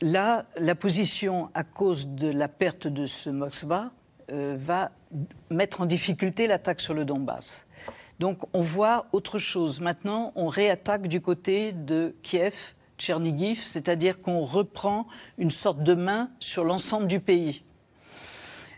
Là, 0.00 0.46
la 0.56 0.74
position, 0.74 1.50
à 1.54 1.62
cause 1.62 2.08
de 2.08 2.28
la 2.28 2.48
perte 2.48 2.86
de 2.86 3.06
ce 3.06 3.30
Moskva, 3.30 3.92
euh, 4.30 4.56
va 4.58 4.90
mettre 5.50 5.82
en 5.82 5.86
difficulté 5.86 6.46
l'attaque 6.46 6.80
sur 6.80 6.94
le 6.94 7.04
Donbass. 7.04 7.68
Donc, 8.18 8.42
on 8.52 8.60
voit 8.60 9.06
autre 9.12 9.38
chose. 9.38 9.80
Maintenant, 9.80 10.32
on 10.34 10.48
réattaque 10.48 11.08
du 11.08 11.20
côté 11.20 11.72
de 11.72 12.14
Kiev, 12.22 12.74
Tchernigiv, 12.98 13.60
c'est-à-dire 13.60 14.20
qu'on 14.20 14.40
reprend 14.40 15.06
une 15.36 15.50
sorte 15.50 15.82
de 15.82 15.94
main 15.94 16.30
sur 16.38 16.64
l'ensemble 16.64 17.06
du 17.06 17.20
pays. 17.20 17.62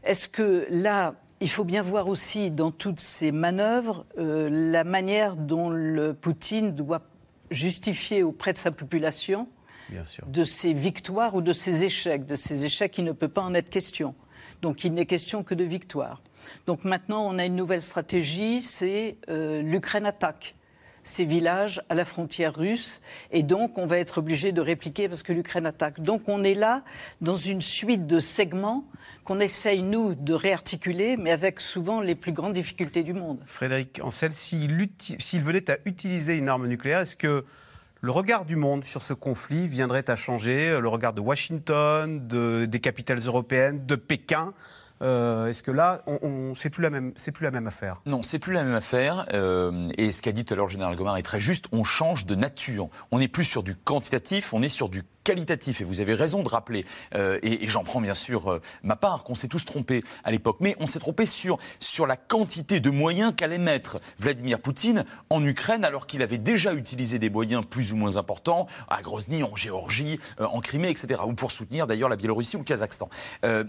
Est-ce 0.05 0.29
que 0.29 0.67
là, 0.71 1.15
il 1.41 1.51
faut 1.51 1.65
bien 1.65 1.83
voir 1.83 2.09
aussi 2.09 2.51
dans 2.51 2.71
toutes 2.71 3.01
ces 3.01 3.33
manœuvres 3.33 4.07
euh, 4.19 4.49
la 4.51 4.85
manière 4.85 5.37
dont 5.37 5.69
le 5.69 6.15
Poutine 6.15 6.75
doit 6.75 7.03
justifier 7.51 8.23
auprès 8.23 8.53
de 8.53 8.59
sa 8.59 8.71
population 8.71 9.49
de 10.27 10.45
ses 10.45 10.73
victoires 10.73 11.35
ou 11.35 11.43
de 11.43 11.53
ses 11.53 11.85
échecs. 11.85 12.27
De 12.27 12.35
ses 12.35 12.65
échecs, 12.65 12.99
il 12.99 13.05
ne 13.05 13.13
peut 13.13 13.29
pas 13.29 13.43
en 13.43 13.55
être 13.55 13.71
question. 13.71 14.15
Donc 14.63 14.85
il 14.85 14.93
n'est 14.95 15.07
question 15.07 15.43
que 15.43 15.55
de 15.55 15.65
victoire. 15.65 16.23
Donc 16.67 16.85
maintenant, 16.85 17.27
on 17.27 17.39
a 17.39 17.45
une 17.45 17.57
nouvelle 17.57 17.83
stratégie, 17.83 18.63
c'est 18.63 19.17
euh, 19.29 19.63
l'Ukraine 19.63 20.07
attaque 20.07 20.55
ces 21.07 21.25
villages 21.25 21.83
à 21.89 21.95
la 21.95 22.05
frontière 22.05 22.55
russe. 22.55 23.01
Et 23.31 23.43
donc, 23.43 23.79
on 23.79 23.87
va 23.87 23.99
être 23.99 24.19
obligé 24.19 24.53
de 24.53 24.61
répliquer 24.61 25.09
parce 25.09 25.23
que 25.23 25.33
l'Ukraine 25.33 25.65
attaque. 25.65 26.01
Donc, 26.01 26.29
on 26.29 26.43
est 26.43 26.55
là 26.55 26.83
dans 27.21 27.37
une 27.37 27.61
suite 27.61 28.07
de 28.07 28.19
segments 28.19 28.85
qu'on 29.25 29.39
essaye, 29.41 29.83
nous, 29.83 30.15
de 30.15 30.35
réarticuler, 30.35 31.17
mais 31.17 31.31
avec 31.31 31.61
souvent 31.61 32.01
les 32.01 32.15
plus 32.15 32.33
grandes 32.33 32.55
difficultés 32.55 33.05
du 33.05 33.13
monde. 33.13 33.39
Frédéric 33.47 34.01
Ancel, 34.03 34.33
s'il 34.33 34.71
venait 35.43 35.71
à 35.71 35.79
utiliser 35.85 36.35
une 36.35 36.49
arme 36.49 36.67
nucléaire, 36.67 37.01
est-ce 37.01 37.17
que 37.17 37.45
le 38.01 38.11
regard 38.11 38.45
du 38.45 38.57
monde 38.57 38.85
sur 38.85 39.03
ce 39.03 39.15
conflit 39.15 39.69
viendrait 39.69 40.11
à 40.11 40.17
changer? 40.17 40.79
Le 40.81 40.89
regard 40.89 41.13
de 41.13 41.21
Washington, 41.21 42.27
des 42.67 42.81
capitales 42.81 43.21
européennes, 43.21 43.87
de 43.87 43.95
Pékin 43.95 44.53
euh, 45.03 45.47
est-ce 45.47 45.63
que 45.63 45.71
là, 45.71 46.03
c'est 46.57 46.71
plus 46.71 46.83
la 46.83 46.91
même, 46.91 47.13
c'est 47.17 47.33
plus 47.33 47.45
la 47.45 47.51
même 47.51 47.67
affaire? 47.67 48.01
Non, 48.07 48.23
c'est 48.23 48.39
plus 48.39 48.53
la 48.53 48.65
même 48.65 48.75
affaire. 48.75 49.27
Euh, 49.33 49.89
et 49.99 50.13
ce 50.13 50.23
qu'a 50.23 50.33
dit 50.33 50.45
tout 50.45 50.55
à 50.55 50.57
l'heure 50.57 50.67
le 50.67 50.73
général 50.73 50.97
Gomard 50.97 51.17
est 51.19 51.23
très 51.23 51.41
juste. 51.41 51.67
On 51.73 51.85
change 51.85 52.27
de 52.27 52.35
nature. 52.35 52.89
On 53.11 53.19
n'est 53.19 53.29
plus 53.29 53.45
sur 53.45 53.63
du 53.63 53.75
quantitatif, 53.75 54.53
on 54.53 54.63
est 54.63 54.69
sur 54.69 54.89
du 54.89 55.03
qualitatif. 55.27 55.81
Et 55.81 55.85
vous 55.85 56.01
avez 56.01 56.15
raison 56.15 56.45
de 56.45 56.49
rappeler, 56.49 56.87
euh, 57.17 57.41
et, 57.43 57.67
j'en 57.67 57.83
prends 57.83 58.01
bien 58.01 58.15
sûr 58.15 58.49
euh, 58.49 58.61
ma 58.85 58.95
part, 58.95 59.25
qu'on 59.25 59.35
s'est 59.35 59.49
tous 59.49 59.65
trompés 59.65 60.05
à 60.23 60.31
l'époque. 60.31 60.59
Mais 60.61 60.77
on 60.79 60.87
s'est 60.87 61.01
trompé 61.01 61.27
sur, 61.27 61.59
sur 61.81 62.07
la 62.07 62.17
quantité 62.17 62.79
de 62.79 62.91
moyens 62.91 63.35
qu'allait 63.37 63.59
mettre 63.59 64.01
Vladimir 64.21 64.61
Poutine 64.61 65.05
en 65.29 65.45
Ukraine, 65.45 65.85
alors 65.85 66.07
qu'il 66.07 66.23
avait 66.23 66.39
déjà 66.39 66.75
utilisé 66.75 67.19
des 67.19 67.29
moyens 67.29 67.65
plus 67.69 67.93
ou 67.93 67.97
moins 67.97 68.17
importants 68.17 68.69
à 68.89 69.03
Grozny, 69.03 69.43
en 69.43 69.57
Géorgie, 69.57 70.21
euh, 70.41 70.47
en 70.47 70.61
Crimée, 70.61 70.91
etc. 70.91 71.21
Ou 71.27 71.33
pour 71.33 71.51
soutenir 71.51 71.89
d'ailleurs 71.89 72.09
la 72.09 72.17
Biélorussie 72.17 72.55
ou 72.55 72.61
le 72.61 72.65
Kazakhstan. 72.65 73.09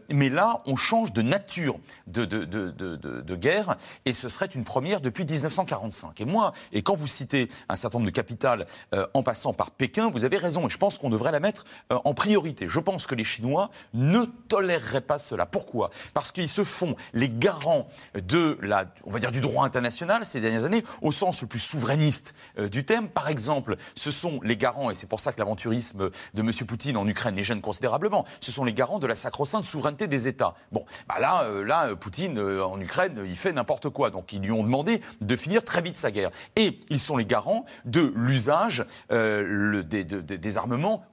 mais 0.09 0.29
là, 0.29 0.61
on 0.67 0.75
change 0.75 1.11
de 1.11 1.23
nature 1.23 1.79
de, 2.05 2.25
de, 2.25 2.45
de, 2.45 2.69
de, 2.69 3.35
guerre, 3.35 3.77
et 4.05 4.13
ce 4.13 4.29
serait 4.29 4.45
une 4.45 4.63
première 4.63 5.01
depuis 5.01 5.25
1945. 5.25 6.21
Et 6.21 6.25
moi, 6.25 6.53
et 6.71 6.83
quand 6.83 6.95
vous 6.95 7.07
citez 7.07 7.49
un 7.67 7.75
certain 7.75 7.97
nombre 7.97 8.11
de 8.11 8.15
capitales 8.15 8.67
en 9.13 9.23
passant 9.23 9.53
par 9.53 9.71
Pékin, 9.71 10.09
vous 10.09 10.23
avez 10.23 10.37
raison, 10.37 10.67
et 10.67 10.69
je 10.69 10.77
pense 10.77 10.97
qu'on 10.97 11.09
devrait 11.09 11.31
la 11.31 11.39
mettre 11.39 11.46
euh, 11.91 11.97
en 12.03 12.13
priorité. 12.13 12.67
Je 12.67 12.79
pense 12.79 13.07
que 13.07 13.15
les 13.15 13.23
Chinois 13.23 13.69
ne 13.93 14.25
toléreraient 14.47 15.01
pas 15.01 15.17
cela. 15.17 15.45
Pourquoi? 15.45 15.89
Parce 16.13 16.31
qu'ils 16.31 16.49
se 16.49 16.63
font 16.63 16.95
les 17.13 17.29
garants 17.29 17.87
de 18.15 18.57
la, 18.61 18.85
on 19.03 19.11
va 19.11 19.19
dire, 19.19 19.31
du 19.31 19.41
droit 19.41 19.65
international 19.65 20.25
ces 20.25 20.41
dernières 20.41 20.65
années, 20.65 20.83
au 21.01 21.11
sens 21.11 21.41
le 21.41 21.47
plus 21.47 21.59
souverainiste 21.59 22.33
euh, 22.57 22.69
du 22.69 22.85
terme. 22.85 23.07
Par 23.07 23.29
exemple, 23.29 23.77
ce 23.95 24.11
sont 24.11 24.39
les 24.43 24.57
garants, 24.57 24.89
et 24.91 24.95
c'est 24.95 25.07
pour 25.07 25.19
ça 25.19 25.33
que 25.33 25.39
l'aventurisme 25.39 26.09
de 26.33 26.41
M. 26.41 26.51
Poutine 26.67 26.97
en 26.97 27.07
Ukraine 27.07 27.35
les 27.35 27.43
gêne 27.43 27.61
considérablement, 27.61 28.25
ce 28.39 28.51
sont 28.51 28.63
les 28.63 28.73
garants 28.73 28.99
de 28.99 29.07
la 29.07 29.15
sacro-sainte 29.15 29.63
souveraineté 29.63 30.07
des 30.07 30.27
États. 30.27 30.55
Bon, 30.71 30.85
bah 31.07 31.19
là, 31.19 31.43
euh, 31.43 31.63
là, 31.63 31.95
Poutine 31.95 32.39
en 32.39 32.79
Ukraine, 32.79 33.21
il 33.25 33.35
fait 33.35 33.53
n'importe 33.53 33.89
quoi. 33.89 34.09
Donc 34.09 34.33
ils 34.33 34.41
lui 34.41 34.51
ont 34.51 34.63
demandé 34.63 35.01
de 35.21 35.35
finir 35.35 35.63
très 35.63 35.81
vite 35.81 35.97
sa 35.97 36.11
guerre. 36.11 36.31
Et 36.55 36.79
ils 36.89 36.99
sont 36.99 37.17
les 37.17 37.25
garants 37.25 37.65
de 37.85 38.13
l'usage 38.15 38.85
des, 39.09 40.03
des 40.03 40.57
armements 40.57 41.03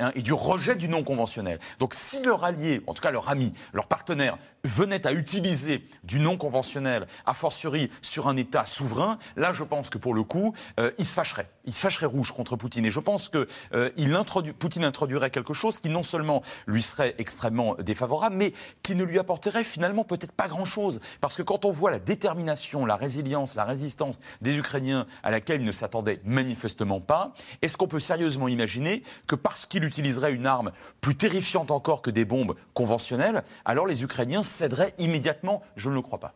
hein, 0.00 0.12
et 0.14 0.22
du 0.22 0.32
rejet 0.32 0.76
du 0.76 0.88
non 0.88 1.02
conventionnel. 1.02 1.58
Donc 1.78 1.94
si 1.94 2.22
leur 2.22 2.44
allié, 2.44 2.82
en 2.86 2.94
tout 2.94 3.02
cas 3.02 3.10
leur 3.10 3.28
ami, 3.28 3.52
leur 3.72 3.86
partenaire, 3.86 4.38
venait 4.64 5.06
à 5.06 5.12
utiliser 5.12 5.84
du 6.04 6.20
non 6.20 6.36
conventionnel, 6.36 7.06
a 7.26 7.34
fortiori 7.34 7.90
sur 8.02 8.28
un 8.28 8.36
État 8.36 8.66
souverain, 8.66 9.18
là 9.36 9.52
je 9.52 9.64
pense 9.64 9.90
que 9.90 9.98
pour 9.98 10.14
le 10.14 10.22
coup, 10.22 10.54
euh, 10.78 10.90
il 10.98 11.04
se 11.04 11.14
fâcherait. 11.14 11.48
Il 11.64 11.72
se 11.72 11.80
fâcherait 11.80 12.06
rouge 12.06 12.32
contre 12.32 12.56
Poutine. 12.56 12.84
Et 12.86 12.90
je 12.90 13.00
pense 13.00 13.28
que 13.28 13.48
euh, 13.74 13.90
il 13.96 14.10
Poutine 14.58 14.84
introduirait 14.84 15.30
quelque 15.30 15.54
chose 15.54 15.78
qui 15.78 15.88
non 15.88 16.02
seulement 16.02 16.42
lui 16.66 16.82
serait 16.82 17.14
extrêmement 17.18 17.74
défavorable, 17.76 18.36
mais 18.36 18.52
qui 18.82 18.94
ne 18.94 19.04
lui 19.04 19.18
apporterait 19.18 19.64
finalement 19.64 20.04
peut-être 20.04 20.32
pas 20.32 20.48
grand-chose. 20.48 21.00
Parce 21.20 21.36
que 21.36 21.42
quand 21.42 21.64
on 21.64 21.70
voit 21.70 21.90
la 21.90 21.98
détermination, 21.98 22.86
la 22.86 22.96
résilience, 22.96 23.54
la 23.54 23.64
résistance 23.64 24.20
des 24.40 24.58
Ukrainiens 24.58 25.06
à 25.22 25.30
laquelle 25.30 25.60
ils 25.60 25.66
ne 25.66 25.72
s'attendaient 25.72 26.20
manifestement 26.24 27.00
pas, 27.00 27.32
est-ce 27.62 27.76
qu'on 27.76 27.88
peut 27.88 28.00
sérieusement 28.00 28.48
imaginer 28.48 29.02
que 29.26 29.34
parce 29.34 29.66
qu'il 29.66 29.84
utiliserait 29.84 30.32
une 30.32 30.46
arme 30.46 30.72
plus 31.00 31.16
terrifiante 31.16 31.70
encore 31.70 32.02
que 32.02 32.10
des 32.10 32.24
bombes 32.24 32.54
conventionnelles, 32.74 33.42
alors 33.64 33.86
les 33.86 34.02
Ukrainiens 34.02 34.42
céderaient 34.42 34.94
immédiatement 34.98 35.62
Je 35.76 35.90
ne 35.90 35.94
le 35.94 36.02
crois 36.02 36.20
pas. 36.20 36.34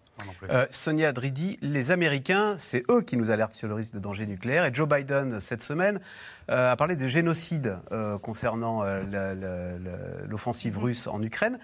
Euh, 0.49 0.67
Sonia 0.71 1.13
Dridi, 1.13 1.59
les 1.61 1.91
Américains, 1.91 2.55
c'est 2.59 2.85
eux 2.91 3.03
qui 3.03 3.17
nous 3.17 3.31
alertent 3.31 3.55
sur 3.55 3.69
le 3.69 3.75
risque 3.75 3.95
de 3.95 3.99
danger 3.99 4.27
nucléaire. 4.27 4.65
Et 4.65 4.73
Joe 4.73 4.89
Biden, 4.89 5.41
cette 5.41 5.63
semaine, 5.63 6.01
euh, 6.51 6.73
a 6.73 6.77
parlé 6.77 6.95
de 6.95 7.07
génocide 7.07 7.79
euh, 7.91 8.19
concernant 8.19 8.85
l'offensive 10.29 10.79
russe 10.79 11.07
en 11.07 11.23
Ukraine. 11.23 11.59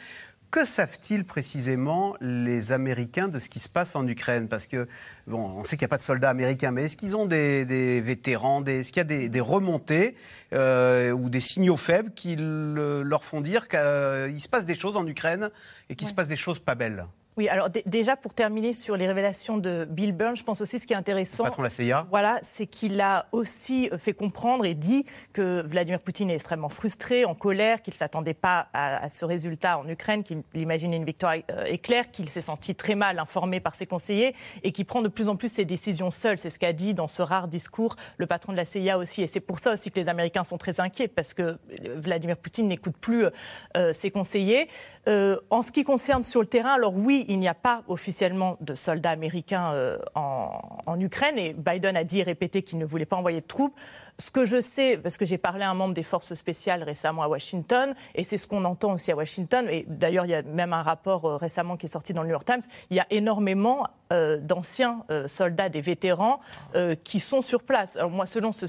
Que 0.50 0.64
savent-ils 0.64 1.24
précisément 1.24 2.16
les 2.20 2.72
Américains 2.72 3.28
de 3.28 3.38
ce 3.38 3.48
qui 3.48 3.60
se 3.60 3.68
passe 3.68 3.94
en 3.94 4.04
Ukraine? 4.08 4.48
Parce 4.48 4.66
que, 4.66 4.88
bon, 5.28 5.38
on 5.38 5.62
sait 5.62 5.76
qu'il 5.76 5.84
n'y 5.84 5.90
a 5.90 5.94
pas 5.94 5.98
de 5.98 6.02
soldats 6.02 6.28
américains, 6.30 6.72
mais 6.72 6.84
est-ce 6.84 6.96
qu'ils 6.96 7.16
ont 7.16 7.26
des, 7.26 8.00
vétérans 8.00 8.64
Est-ce 8.64 8.92
qu'il 8.92 8.98
y 8.98 9.14
a 9.24 9.28
des, 9.28 9.40
remontées 9.40 10.16
euh, 10.52 11.12
ou 11.12 11.30
des 11.30 11.38
signaux 11.38 11.76
faibles 11.76 12.12
qui 12.14 12.34
leur 12.36 13.22
font 13.22 13.40
dire 13.40 13.68
qu'il 13.68 14.40
se 14.40 14.48
passe 14.48 14.66
des 14.66 14.74
choses 14.74 14.96
en 14.96 15.06
Ukraine 15.06 15.50
et 15.88 15.94
qu'il 15.94 16.08
se 16.08 16.14
passe 16.14 16.26
des 16.26 16.36
choses 16.36 16.58
pas 16.58 16.74
belles? 16.74 17.06
Oui, 17.36 17.48
alors 17.48 17.70
déjà 17.86 18.16
pour 18.16 18.34
terminer 18.34 18.72
sur 18.72 18.96
les 18.96 19.06
révélations 19.06 19.56
de 19.56 19.86
Bill 19.88 20.12
Burns, 20.12 20.34
je 20.34 20.42
pense 20.42 20.60
aussi 20.60 20.80
ce 20.80 20.86
qui 20.86 20.94
est 20.94 20.96
intéressant, 20.96 21.44
patron 21.44 21.62
de 21.62 21.68
la 21.68 21.70
CIA. 21.70 22.06
voilà, 22.10 22.40
c'est 22.42 22.66
qu'il 22.66 23.00
a 23.00 23.26
aussi 23.30 23.88
euh, 23.92 23.98
fait 23.98 24.14
comprendre 24.14 24.66
et 24.66 24.74
dit 24.74 25.06
que 25.32 25.64
Vladimir 25.64 26.00
Poutine 26.00 26.28
est 26.28 26.34
extrêmement 26.34 26.68
frustré, 26.68 27.24
en 27.24 27.36
colère, 27.36 27.82
qu'il 27.82 27.94
ne 27.94 27.96
s'attendait 27.96 28.34
pas 28.34 28.68
à, 28.72 29.08
ce 29.08 29.24
résultat 29.24 29.78
en 29.78 29.88
Ukraine, 29.88 30.24
qu'il 30.24 30.42
imaginait 30.54 30.96
une 30.96 31.04
victoire 31.04 31.36
euh, 31.52 31.64
éclair, 31.66 32.10
qu'il 32.10 32.28
s'est 32.28 32.40
senti 32.40 32.74
très 32.74 32.96
mal 32.96 33.20
informé 33.20 33.60
par 33.60 33.76
ses 33.76 33.86
conseillers 33.86 34.34
et 34.64 34.72
qu'il 34.72 34.84
prend 34.84 35.00
de 35.00 35.08
plus 35.08 35.28
en 35.28 35.36
plus 35.36 35.50
ses 35.50 35.64
décisions 35.64 36.10
seul. 36.10 36.36
C'est 36.36 36.50
ce 36.50 36.58
qu'a 36.58 36.72
dit 36.72 36.94
dans 36.94 37.08
ce 37.08 37.22
rare 37.22 37.46
discours 37.46 37.94
le 38.18 38.26
patron 38.26 38.52
de 38.52 38.56
la 38.56 38.64
CIA 38.64 38.98
aussi. 38.98 39.22
Et 39.22 39.28
c'est 39.28 39.40
pour 39.40 39.60
ça 39.60 39.72
aussi 39.72 39.90
que 39.92 40.00
les 40.00 40.08
Américains 40.08 40.44
sont 40.44 40.58
très 40.58 40.80
inquiets 40.80 41.08
parce 41.08 41.32
que 41.32 41.42
euh, 41.42 41.56
Vladimir 41.94 42.36
Poutine 42.36 42.66
n'écoute 42.66 42.96
plus 43.00 43.24
ses 43.92 44.10
conseillers. 44.10 44.68
en 45.06 45.62
ce 45.62 45.70
qui 45.70 45.84
concerne 45.84 46.22
sur 46.22 46.40
le 46.40 46.46
terrain, 46.46 46.72
alors 46.72 46.94
oui, 46.96 47.24
il 47.30 47.38
n'y 47.38 47.46
a 47.46 47.54
pas 47.54 47.84
officiellement 47.86 48.56
de 48.60 48.74
soldats 48.74 49.10
américains 49.10 49.72
euh, 49.72 49.98
en, 50.16 51.00
Ukraine 51.00 51.38
et 51.38 51.54
Biden 51.54 51.96
a 51.96 52.02
dit 52.02 52.18
et 52.18 52.24
répété 52.24 52.62
qu'il 52.62 52.78
ne 52.78 52.84
voulait 52.84 53.06
pas 53.06 53.16
envoyer 53.16 53.40
de 53.40 53.46
troupes. 53.46 53.78
Ce 54.20 54.30
que 54.30 54.44
je 54.44 54.61
sais, 54.61 54.98
parce 54.98 55.16
que 55.16 55.24
j'ai 55.24 55.38
parlé 55.38 55.64
à 55.64 55.70
un 55.70 55.74
membre 55.74 55.94
des 55.94 56.02
forces 56.02 56.35
spéciales 56.35 56.83
récemment 56.83 57.22
à 57.22 57.28
Washington, 57.28 57.94
et 58.14 58.22
c'est 58.22 58.37
ce 58.37 58.46
qu'on 58.46 58.66
entend 58.66 58.92
aussi 58.92 59.11
à 59.11 59.16
Washington, 59.16 59.66
et 59.70 59.87
d'ailleurs 59.88 60.26
il 60.26 60.30
y 60.30 60.35
a 60.35 60.42
même 60.42 60.74
un 60.74 60.83
rapport 60.83 61.24
euh, 61.24 61.37
récemment 61.37 61.78
qui 61.78 61.87
est 61.87 61.88
sorti 61.88 62.12
dans 62.12 62.22
le 62.22 62.28
New 62.28 62.35
York 62.35 62.44
Times, 62.44 62.61
il 62.90 62.96
y 62.98 63.00
a 63.00 63.06
énormément 63.09 63.87
euh, 64.12 64.37
d'anciens 64.38 65.04
soldats, 65.26 65.70
des 65.70 65.80
vétérans 65.80 66.40
qui 67.04 67.20
sont 67.20 67.42
sur 67.42 67.62
place. 67.62 67.96
Alors 67.96 68.11
moi, 68.11 68.26
selon 68.26 68.52
ce, 68.52 68.66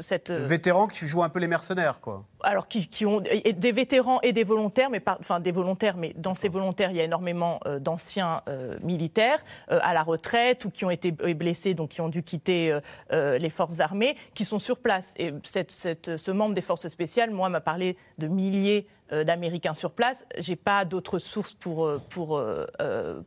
cette... 0.00 0.30
Vétérans 0.30 0.86
qui 0.86 1.06
jouent 1.06 1.22
un 1.22 1.28
peu 1.28 1.40
les 1.40 1.48
mercenaires, 1.48 2.00
quoi 2.00 2.24
alors 2.42 2.68
qui, 2.68 3.06
ont 3.06 3.20
des 3.20 3.72
vétérans 3.72 4.20
et 4.22 4.32
des 4.32 4.44
volontaires, 4.44 4.90
mais 4.90 5.02
enfin 5.20 5.40
des 5.40 5.52
volontaires, 5.52 5.96
mais 5.96 6.12
dans 6.16 6.34
ces 6.34 6.48
volontaires, 6.48 6.90
il 6.90 6.96
y 6.96 7.00
a 7.00 7.04
énormément 7.04 7.60
euh, 7.66 7.78
d'anciens 7.78 8.42
euh, 8.48 8.76
militaires 8.82 9.38
euh, 9.70 9.78
à 9.82 9.94
la 9.94 10.02
retraite 10.02 10.64
ou 10.64 10.70
qui 10.70 10.84
ont 10.84 10.90
été 10.90 11.12
blessés, 11.12 11.74
donc 11.74 11.90
qui 11.90 12.00
ont 12.00 12.08
dû 12.08 12.22
quitter 12.22 12.78
les 13.10 13.50
forces 13.50 13.80
armées, 13.80 14.16
qui 14.34 14.44
sont 14.44 14.58
sur 14.58 14.78
place. 14.78 14.91
Et 15.16 15.32
ce 15.44 16.30
membre 16.30 16.54
des 16.54 16.60
forces 16.60 16.88
spéciales, 16.88 17.30
moi, 17.30 17.48
m'a 17.48 17.60
parlé 17.60 17.96
de 18.18 18.28
milliers 18.28 18.86
d'Américains 19.12 19.74
sur 19.74 19.92
place. 19.92 20.24
J'ai 20.38 20.56
pas 20.56 20.84
d'autres 20.84 21.18
sources 21.18 21.52
pour, 21.52 21.90
pour, 22.08 22.42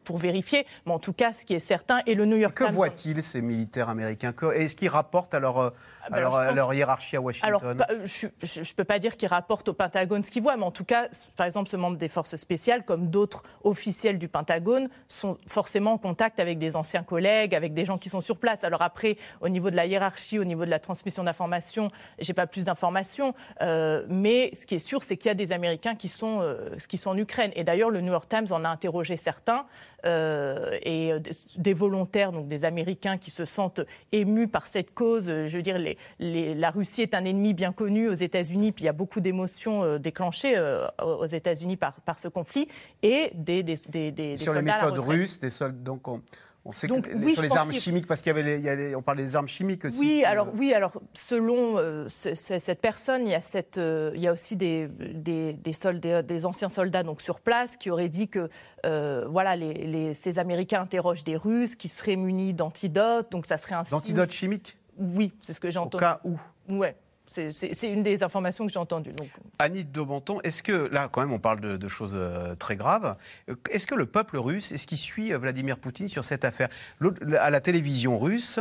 pour 0.04 0.18
vérifier, 0.18 0.66
mais 0.86 0.92
en 0.92 1.00
tout 1.00 1.14
cas, 1.14 1.34
ce 1.34 1.46
qui 1.46 1.54
est 1.54 1.60
certain, 1.60 2.00
et 2.06 2.16
le 2.16 2.26
New 2.26 2.38
York 2.38 2.58
Times... 2.58 2.68
Que 2.68 2.74
voient-ils, 2.74 3.24
ces 3.24 3.42
militaires 3.42 3.90
américains? 3.90 4.34
Est-ce 4.54 4.76
qu'ils 4.76 4.90
rapportent 4.90 5.34
à 5.34 5.40
leur, 5.40 5.60
ah, 5.60 5.74
alors, 6.12 6.40
leur 6.54 6.74
hiérarchie 6.74 7.16
à 7.16 7.22
Washington? 7.22 7.82
Alors, 7.82 8.00
je 8.08 8.28
ne 8.60 8.74
peux 8.76 8.84
pas 8.84 9.00
dire 9.00 9.18
qu'ils 9.18 9.30
rapportent 9.30 9.70
au 9.70 9.74
Pentagone 9.74 10.24
ce 10.24 10.32
qu'ils 10.32 10.44
voient, 10.44 10.58
mais 10.58 10.64
en 10.64 10.72
tout 10.72 10.86
cas, 10.86 11.08
par 11.36 11.46
exemple, 11.46 11.70
ce 11.70 11.78
membre 11.78 11.98
des 11.98 12.10
forces 12.10 12.36
spéciales, 12.36 12.84
comme 12.84 13.10
d'autres 13.10 13.44
officiels 13.64 14.18
du 14.18 14.28
Pentagone, 14.28 14.90
sont 15.08 15.38
forcément 15.48 15.94
en 15.94 15.98
contact 15.98 16.40
avec 16.40 16.58
des 16.58 16.76
anciens 16.76 17.04
collègues, 17.04 17.54
avec 17.54 17.74
des 17.74 17.86
gens 17.86 17.98
qui 17.98 18.10
sont 18.10 18.22
sur 18.22 18.38
place. 18.38 18.64
Alors 18.64 18.82
après, 18.82 19.18
au 19.42 19.50
niveau 19.50 19.70
de 19.70 19.76
la 19.76 19.86
hiérarchie, 19.86 20.40
au 20.40 20.46
niveau 20.46 20.66
de 20.66 20.70
la 20.70 20.80
transmission 20.80 21.24
d'informations, 21.24 21.92
j'ai 22.20 22.34
pas 22.34 22.48
plus 22.48 22.66
d'informations, 22.66 23.34
euh, 23.62 24.06
mais 24.10 24.52
ce 24.54 24.66
qui 24.66 24.76
est 24.76 24.80
sûr, 24.80 25.04
c'est 25.04 25.18
qu'il 25.18 25.30
y 25.30 25.32
a 25.32 25.36
des 25.36 25.52
Américains 25.52 25.75
qui 25.78 26.08
sont, 26.08 26.40
euh, 26.42 26.70
qui 26.88 26.98
sont 26.98 27.12
en 27.12 27.18
Ukraine. 27.18 27.52
Et 27.56 27.64
d'ailleurs, 27.64 27.90
le 27.90 28.02
New 28.02 28.12
York 28.12 28.28
Times 28.30 28.48
en 28.52 28.64
a 28.64 28.70
interrogé 28.70 29.18
certains, 29.18 29.66
euh, 30.06 30.78
et 30.84 31.14
des 31.58 31.74
volontaires, 31.74 32.32
donc 32.32 32.48
des 32.48 32.64
Américains 32.64 33.18
qui 33.18 33.32
se 33.32 33.44
sentent 33.44 33.82
émus 34.12 34.48
par 34.48 34.68
cette 34.68 34.94
cause. 34.94 35.26
Je 35.26 35.58
veux 35.58 35.64
dire, 35.64 35.80
les, 35.80 36.54
la 36.54 36.70
Russie 36.70 37.02
est 37.02 37.16
un 37.16 37.26
ennemi 37.26 37.56
bien 37.56 37.72
connu 37.72 38.08
aux 38.08 38.14
États-Unis, 38.14 38.72
puis 38.72 38.84
il 38.84 38.86
y 38.86 38.90
a 38.90 38.94
beaucoup 38.94 39.20
d'émotions 39.20 39.84
euh, 39.84 39.98
déclenchées 39.98 40.58
euh, 40.58 40.86
aux 41.02 41.26
États-Unis 41.26 41.76
par, 41.76 42.02
par, 42.02 42.20
ce 42.20 42.28
conflit, 42.28 42.68
et 43.02 43.32
des, 43.34 43.64
des, 43.64 44.12
des, 44.12 44.38
Sur 44.38 44.54
les 44.54 44.62
méthodes 44.62 45.00
russes, 45.00 45.40
des 45.40 45.50
soldats. 45.50 45.76
Donc 45.80 46.08
on... 46.08 46.22
sait 46.74 46.88
que 46.88 47.30
sur 47.30 47.42
les 47.42 47.52
armes 47.52 47.72
chimiques, 47.72 48.08
parce 48.08 48.22
qu'il 48.22 48.36
y 48.36 48.40
avait, 48.40 48.76
les, 48.76 48.96
on 48.96 49.02
parle 49.02 49.18
des 49.18 49.36
armes 49.36 49.48
chimiques 49.48 49.86
aussi. 49.86 50.00
Oui, 50.00 50.24
alors 50.26 50.48
oui, 50.56 50.74
alors 50.74 51.02
selon 51.14 51.78
euh, 51.78 52.08
cette 52.10 52.82
personne, 52.82 53.26
il 53.26 53.32
y 53.32 53.36
a 53.36 53.42
cette, 53.42 53.78
il 53.78 54.20
y 54.20 54.28
a 54.28 54.34
aussi 54.34 54.56
des, 54.56 54.88
des, 54.88 55.74
soldats, 55.74 56.22
des 56.22 56.46
anciens 56.46 56.70
soldats 56.70 57.04
donc 57.04 57.22
sur 57.22 57.40
place 57.40 57.78
qui 57.78 57.90
auraient 57.90 58.10
dit 58.10 58.28
que 58.28 58.50
voilà, 58.84 59.56
les, 59.56 60.14
ces 60.14 60.40
Américains 60.40 60.82
interrogent 60.82 61.24
des 61.24 61.38
Russes 61.38 61.76
qui 61.76 61.88
seraient 61.88 62.16
munis 62.16 62.54
d'antidotes, 62.54 63.32
donc 63.32 63.46
ça 63.46 63.58
serait 63.58 63.76
un. 63.76 63.84
D'antidotes 63.84 64.32
chimiques? 64.32 64.78
Oui, 64.98 65.34
c'est 65.42 65.54
ce 65.54 65.60
que 65.60 65.70
j'ai 65.70 65.80
entendu. 65.80 66.04
Au 66.04 66.08
cas 66.08 66.22
où 66.24 66.40
Ouais. 66.70 66.96
C'est 67.28 67.84
une 67.84 68.04
des 68.04 68.24
informations 68.24 68.66
que 68.66 68.72
j'ai 68.72 68.80
entendues. 68.80 69.12
Donc. 69.14 69.30
Annie 69.60 69.84
Daubenton, 69.84 70.40
est-ce 70.42 70.64
que, 70.64 70.90
là 70.92 71.10
quand 71.12 71.22
même 71.22 71.34
on 71.34 71.40
parle 71.40 71.60
de, 71.60 71.88
choses 71.88 72.14
euh, 72.14 72.56
très 72.56 72.76
graves, 72.76 73.16
est-ce 73.70 73.88
que 73.88 73.96
le 73.96 74.06
peuple 74.06 74.38
russe, 74.38 74.72
est-ce 74.72 74.88
qu'il 74.88 74.98
suit 74.98 75.34
euh, 75.34 75.38
Vladimir 75.38 75.78
Poutine 75.78 76.08
sur 76.08 76.24
cette 76.24 76.46
affaire? 76.46 76.70
À 77.40 77.50
la 77.50 77.62
télévision 77.62 78.18
russe, 78.18 78.60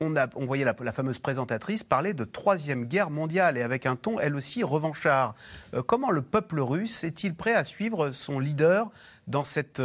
on, 0.00 0.14
voyait 0.44 0.64
la, 0.64 0.92
fameuse 0.92 1.18
présentatrice 1.18 1.82
parler 1.82 2.12
de 2.12 2.24
troisième 2.24 2.84
guerre 2.84 3.10
mondiale 3.10 3.56
et 3.56 3.62
avec 3.62 3.86
un 3.86 3.96
ton, 3.96 4.18
elle 4.18 4.36
aussi, 4.36 4.62
revanchard. 4.62 5.34
Euh, 5.74 5.82
comment 5.82 6.10
le 6.10 6.22
peuple 6.22 6.60
russe 6.60 7.04
est-il 7.04 7.34
prêt 7.34 7.54
à 7.54 7.64
suivre 7.64 8.12
son 8.12 8.38
leader 8.38 8.90
dans 9.26 9.44
cette, 9.44 9.80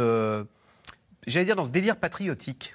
j'allais 1.26 1.44
dire, 1.44 1.56
dans 1.56 1.64
ce 1.64 1.72
délire 1.72 1.96
patriotique? 1.96 2.74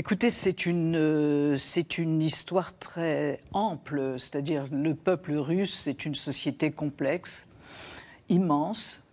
Écoutez, 0.00 0.30
c'est 0.30 0.64
une, 0.64 0.94
euh, 0.94 1.56
une 1.98 2.22
histoire 2.22 2.78
très 2.78 3.40
ample, 3.52 4.14
c'est-à-dire 4.16 4.68
le 4.70 4.94
peuple 4.94 5.32
russe, 5.34 5.76
c'est 5.76 6.04
une 6.04 6.14
société 6.14 6.70
complexe, 6.70 7.48
immense. 8.28 9.04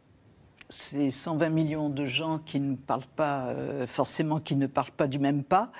C'est 0.69 1.10
120 1.10 1.50
millions 1.50 1.89
de 1.89 2.06
gens 2.06 2.38
qui 2.38 2.60
ne 2.60 2.76
parlent 2.76 3.02
pas, 3.15 3.48
euh, 3.48 3.88
forcément, 3.88 4.39
qui 4.39 4.56
ne 4.56 4.67
parlent 4.67 4.91
pas 4.91 5.08
du 5.08 5.17
même 5.17 5.43
pas. 5.43 5.71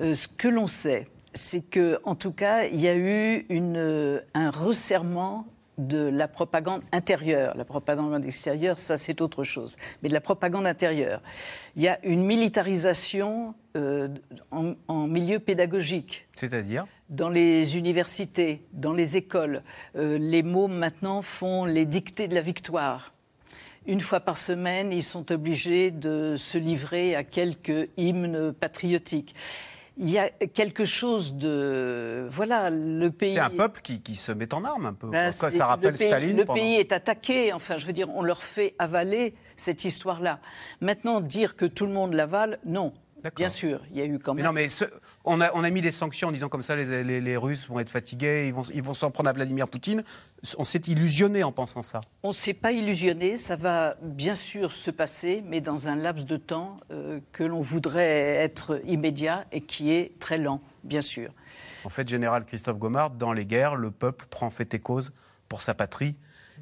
Euh, 0.00 0.14
ce 0.14 0.28
que 0.28 0.46
l'on 0.46 0.68
sait, 0.68 1.08
c'est 1.34 1.62
que, 1.62 1.98
en 2.04 2.14
tout 2.14 2.30
cas, 2.30 2.66
il 2.66 2.80
y 2.80 2.86
a 2.86 2.96
eu 2.96 3.48
un 4.34 4.50
resserrement 4.52 5.44
de 5.78 6.08
la 6.08 6.28
propagande 6.28 6.82
intérieure. 6.92 7.56
La 7.56 7.64
propagande 7.64 8.24
extérieure, 8.24 8.78
ça 8.78 8.96
c'est 8.96 9.20
autre 9.20 9.44
chose. 9.44 9.76
Mais 10.02 10.08
de 10.08 10.14
la 10.14 10.20
propagande 10.20 10.66
intérieure. 10.66 11.22
Il 11.76 11.82
y 11.82 11.88
a 11.88 11.98
une 12.04 12.24
militarisation 12.24 13.54
euh, 13.76 14.08
en, 14.50 15.06
milieu 15.06 15.38
pédagogique. 15.38 16.26
C'est-à-dire? 16.34 16.86
Dans 17.10 17.28
les 17.28 17.76
universités, 17.76 18.62
dans 18.72 18.92
les 18.92 19.16
écoles. 19.16 19.62
Euh, 19.96 20.18
les 20.18 20.42
mots 20.42 20.68
maintenant 20.68 21.22
font 21.22 21.64
les 21.64 21.84
dictées 21.84 22.28
de 22.28 22.34
la 22.34 22.40
victoire. 22.40 23.12
Une 23.86 24.00
fois 24.00 24.20
par 24.20 24.36
semaine, 24.36 24.92
ils 24.92 25.02
sont 25.02 25.30
obligés 25.30 25.92
de 25.92 26.34
se 26.36 26.58
livrer 26.58 27.14
à 27.14 27.22
quelques 27.22 27.88
hymnes 27.96 28.52
patriotiques 28.52 29.34
il 29.98 30.10
y 30.10 30.18
a 30.18 30.28
quelque 30.28 30.84
chose 30.84 31.34
de. 31.34 32.26
Voilà, 32.30 32.70
le 32.70 33.08
pays. 33.10 33.32
C'est 33.34 33.40
un 33.40 33.50
peuple 33.50 33.80
qui, 33.80 34.16
se 34.16 34.32
met 34.32 34.52
en 34.52 34.64
armes 34.64 34.86
un 34.86 34.92
peu. 34.92 35.08
Ben, 35.08 35.30
ça 35.30 35.48
rappelle 35.66 35.92
le 35.92 35.98
pays, 35.98 36.08
Staline. 36.08 36.36
Le 36.36 36.44
pays 36.44 36.74
est 36.74 36.92
attaqué. 36.92 37.52
Enfin, 37.52 37.78
je 37.78 37.86
veux 37.86 37.92
dire, 37.92 38.08
on 38.14 38.22
leur 38.22 38.42
fait 38.42 38.74
avaler 38.78 39.34
cette 39.56 39.84
histoire-là. 39.84 40.40
Maintenant, 40.80 41.20
dire 41.20 41.56
que 41.56 41.64
tout 41.64 41.86
le 41.86 41.92
monde 41.92 42.12
l'avale, 42.12 42.58
non. 42.64 42.92
Bien 43.34 43.48
sûr, 43.48 43.80
il 43.90 43.98
y 43.98 44.00
a 44.00 44.04
eu 44.04 44.18
quand 44.18 44.34
même. 44.34 44.44
non, 44.44 44.52
mais 44.52 44.68
on, 45.24 45.40
a, 45.40 45.52
on, 45.54 45.64
a, 45.64 45.70
mis 45.70 45.80
les 45.80 45.92
sanctions 45.92 46.28
en 46.28 46.32
disant 46.32 46.48
comme 46.48 46.62
ça 46.62 46.76
les, 46.76 47.20
les, 47.20 47.36
Russes 47.36 47.68
vont 47.68 47.78
être 47.80 47.90
fatigués, 47.90 48.46
ils 48.46 48.54
vont 48.54 48.64
ils 48.72 48.82
vont 48.82 48.94
s'en 48.94 49.10
prendre 49.10 49.28
à 49.28 49.32
Vladimir 49.32 49.68
Poutine. 49.68 50.04
On 50.58 50.64
s'est 50.64 50.82
illusionné 50.86 51.42
en 51.42 51.52
pensant 51.52 51.82
ça. 51.82 52.00
On 52.22 52.28
ne 52.28 52.34
s'est 52.34 52.54
pas 52.54 52.72
illusionné. 52.72 53.36
Ça 53.36 53.56
va 53.56 53.96
bien 54.02 54.34
sûr 54.34 54.72
se 54.72 54.90
passer, 54.90 55.42
mais 55.46 55.60
dans 55.60 55.88
un 55.88 55.96
laps 55.96 56.26
de 56.26 56.36
temps 56.36 56.78
euh, 56.90 57.20
que 57.32 57.44
l'on 57.44 57.62
voudrait 57.62 58.36
être 58.36 58.80
immédiat 58.86 59.46
et 59.52 59.60
qui 59.60 59.92
est 59.92 60.18
très 60.18 60.38
lent, 60.38 60.60
bien 60.84 61.00
sûr. 61.00 61.30
En 61.84 61.88
fait, 61.88 62.08
général 62.08 62.44
Christophe 62.44 62.78
Gomard, 62.78 63.10
dans 63.10 63.32
les 63.32 63.46
guerres, 63.46 63.76
le 63.76 63.90
peuple 63.90 64.26
prend 64.28 64.50
fait 64.50 64.74
et 64.74 64.78
cause 64.78 65.12
pour 65.48 65.62
sa 65.62 65.74
patrie. 65.74 66.16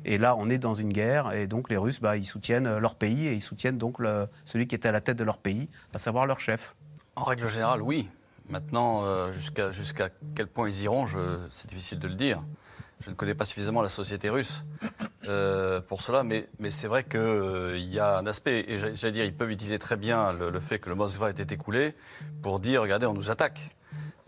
Et 0.04 0.18
là, 0.18 0.36
on 0.36 0.50
est 0.50 0.58
dans 0.58 0.74
une 0.74 0.92
guerre, 0.92 1.32
et 1.32 1.46
donc 1.46 1.70
les 1.70 1.76
Russes, 1.76 2.00
bah, 2.00 2.16
ils 2.16 2.26
soutiennent 2.26 2.66
euh, 2.66 2.78
leur 2.78 2.94
pays, 2.94 3.26
et 3.26 3.32
ils 3.32 3.42
soutiennent 3.42 3.78
donc 3.78 3.98
celui 4.44 4.66
qui 4.66 4.74
était 4.74 4.88
à 4.88 4.92
la 4.92 5.00
tête 5.00 5.16
de 5.16 5.24
leur 5.24 5.38
pays, 5.38 5.68
à 5.94 5.98
savoir 5.98 6.26
leur 6.26 6.40
chef. 6.40 6.74
En 7.16 7.24
règle 7.24 7.48
générale, 7.48 7.82
oui. 7.82 8.08
Maintenant, 8.50 9.04
euh, 9.04 9.32
jusqu'à 9.32 10.10
quel 10.34 10.46
point 10.46 10.68
ils 10.68 10.82
iront, 10.82 11.06
c'est 11.50 11.68
difficile 11.68 11.98
de 11.98 12.08
le 12.08 12.14
dire. 12.14 12.42
Je 13.00 13.10
ne 13.10 13.14
connais 13.14 13.34
pas 13.34 13.44
suffisamment 13.44 13.82
la 13.82 13.88
société 13.88 14.30
russe 14.30 14.64
euh, 15.26 15.80
pour 15.80 16.02
cela, 16.02 16.22
mais, 16.22 16.48
c'est 16.70 16.86
vrai 16.86 17.04
qu'il 17.04 17.88
y 17.90 17.98
a 17.98 18.18
un 18.18 18.26
aspect, 18.26 18.64
et 18.68 18.78
j'allais 18.78 19.12
dire, 19.12 19.24
ils 19.24 19.34
peuvent 19.34 19.50
utiliser 19.50 19.78
très 19.78 19.96
bien 19.96 20.32
le, 20.32 20.50
le 20.50 20.60
fait 20.60 20.78
que 20.78 20.90
le 20.90 20.94
Moskva 20.94 21.28
ait 21.28 21.32
été 21.32 21.54
écoulé 21.54 21.94
pour 22.42 22.60
dire, 22.60 22.82
regardez, 22.82 23.06
on 23.06 23.14
nous 23.14 23.30
attaque. 23.30 23.74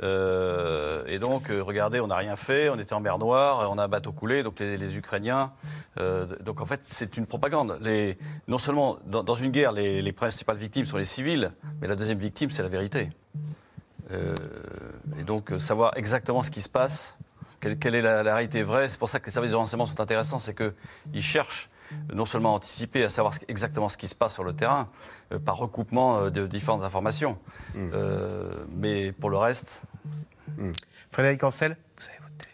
Euh, 0.03 1.05
et 1.07 1.19
donc, 1.19 1.51
euh, 1.51 1.63
regardez, 1.63 2.01
on 2.01 2.09
n'a 2.09 2.17
rien 2.17 2.37
fait, 2.37 2.69
on 2.69 2.79
était 2.79 2.93
en 2.93 3.01
mer 3.01 3.19
Noire, 3.19 3.71
on 3.71 3.79
a 3.79 3.85
un 3.85 3.89
bateau 3.89 4.13
coulé, 4.13 4.43
donc 4.43 4.61
les, 4.61 4.97
Ukrainiens. 4.97 5.53
Euh, 5.99 6.27
donc 6.41 6.61
en 6.61 6.67
fait, 6.67 6.81
c'est 6.85 7.17
une 7.17 7.27
propagande. 7.27 7.79
Les, 7.81 8.19
non 8.49 8.59
seulement 8.59 8.99
dans, 9.07 9.35
une 9.35 9.51
guerre, 9.51 9.73
les, 9.73 10.13
principales 10.13 10.59
victimes 10.59 10.85
sont 10.85 10.99
les 10.99 11.05
civils, 11.05 11.53
mais 11.81 11.89
la 11.89 11.97
deuxième 11.97 12.19
victime, 12.19 12.51
c'est 12.51 12.63
la 12.63 12.69
vérité. 12.69 13.11
et 14.11 15.23
donc, 15.25 15.53
savoir 15.59 15.97
exactement 15.97 16.43
ce 16.43 16.51
qui 16.51 16.63
se 16.63 16.69
passe, 16.69 17.19
quelle, 17.61 17.95
est 17.95 18.03
la, 18.03 18.23
la, 18.23 18.35
réalité 18.35 18.63
vraie, 18.63 18.89
c'est 18.89 18.99
pour 18.99 19.09
ça 19.09 19.19
que 19.19 19.27
les 19.27 19.33
services 19.33 19.53
de 19.53 19.57
renseignement 19.57 19.87
sont 19.87 20.01
intéressants, 20.01 20.39
c'est 20.39 20.55
qu'ils 20.55 21.23
cherchent 21.23 21.71
non 22.13 22.25
seulement 22.25 22.55
anticiper, 22.55 23.05
à 23.05 23.09
savoir 23.09 23.35
exactement 23.49 23.89
ce 23.89 23.97
qui 23.97 24.09
se 24.09 24.15
passe 24.15 24.35
sur 24.35 24.45
le 24.45 24.53
terrain, 24.53 24.89
euh, 25.33 25.39
par 25.39 25.57
recoupement 25.57 26.19
euh, 26.19 26.31
de 26.31 26.47
différentes 26.47 26.83
informations. 26.83 27.39
Mmh. 27.75 27.91
Euh, 27.93 28.65
mais 28.75 29.13
pour 29.13 29.31
le 29.31 29.37
reste. 29.37 29.83
Mmh. 30.57 30.73
Frédéric 31.11 31.43
Ancel 31.45 31.77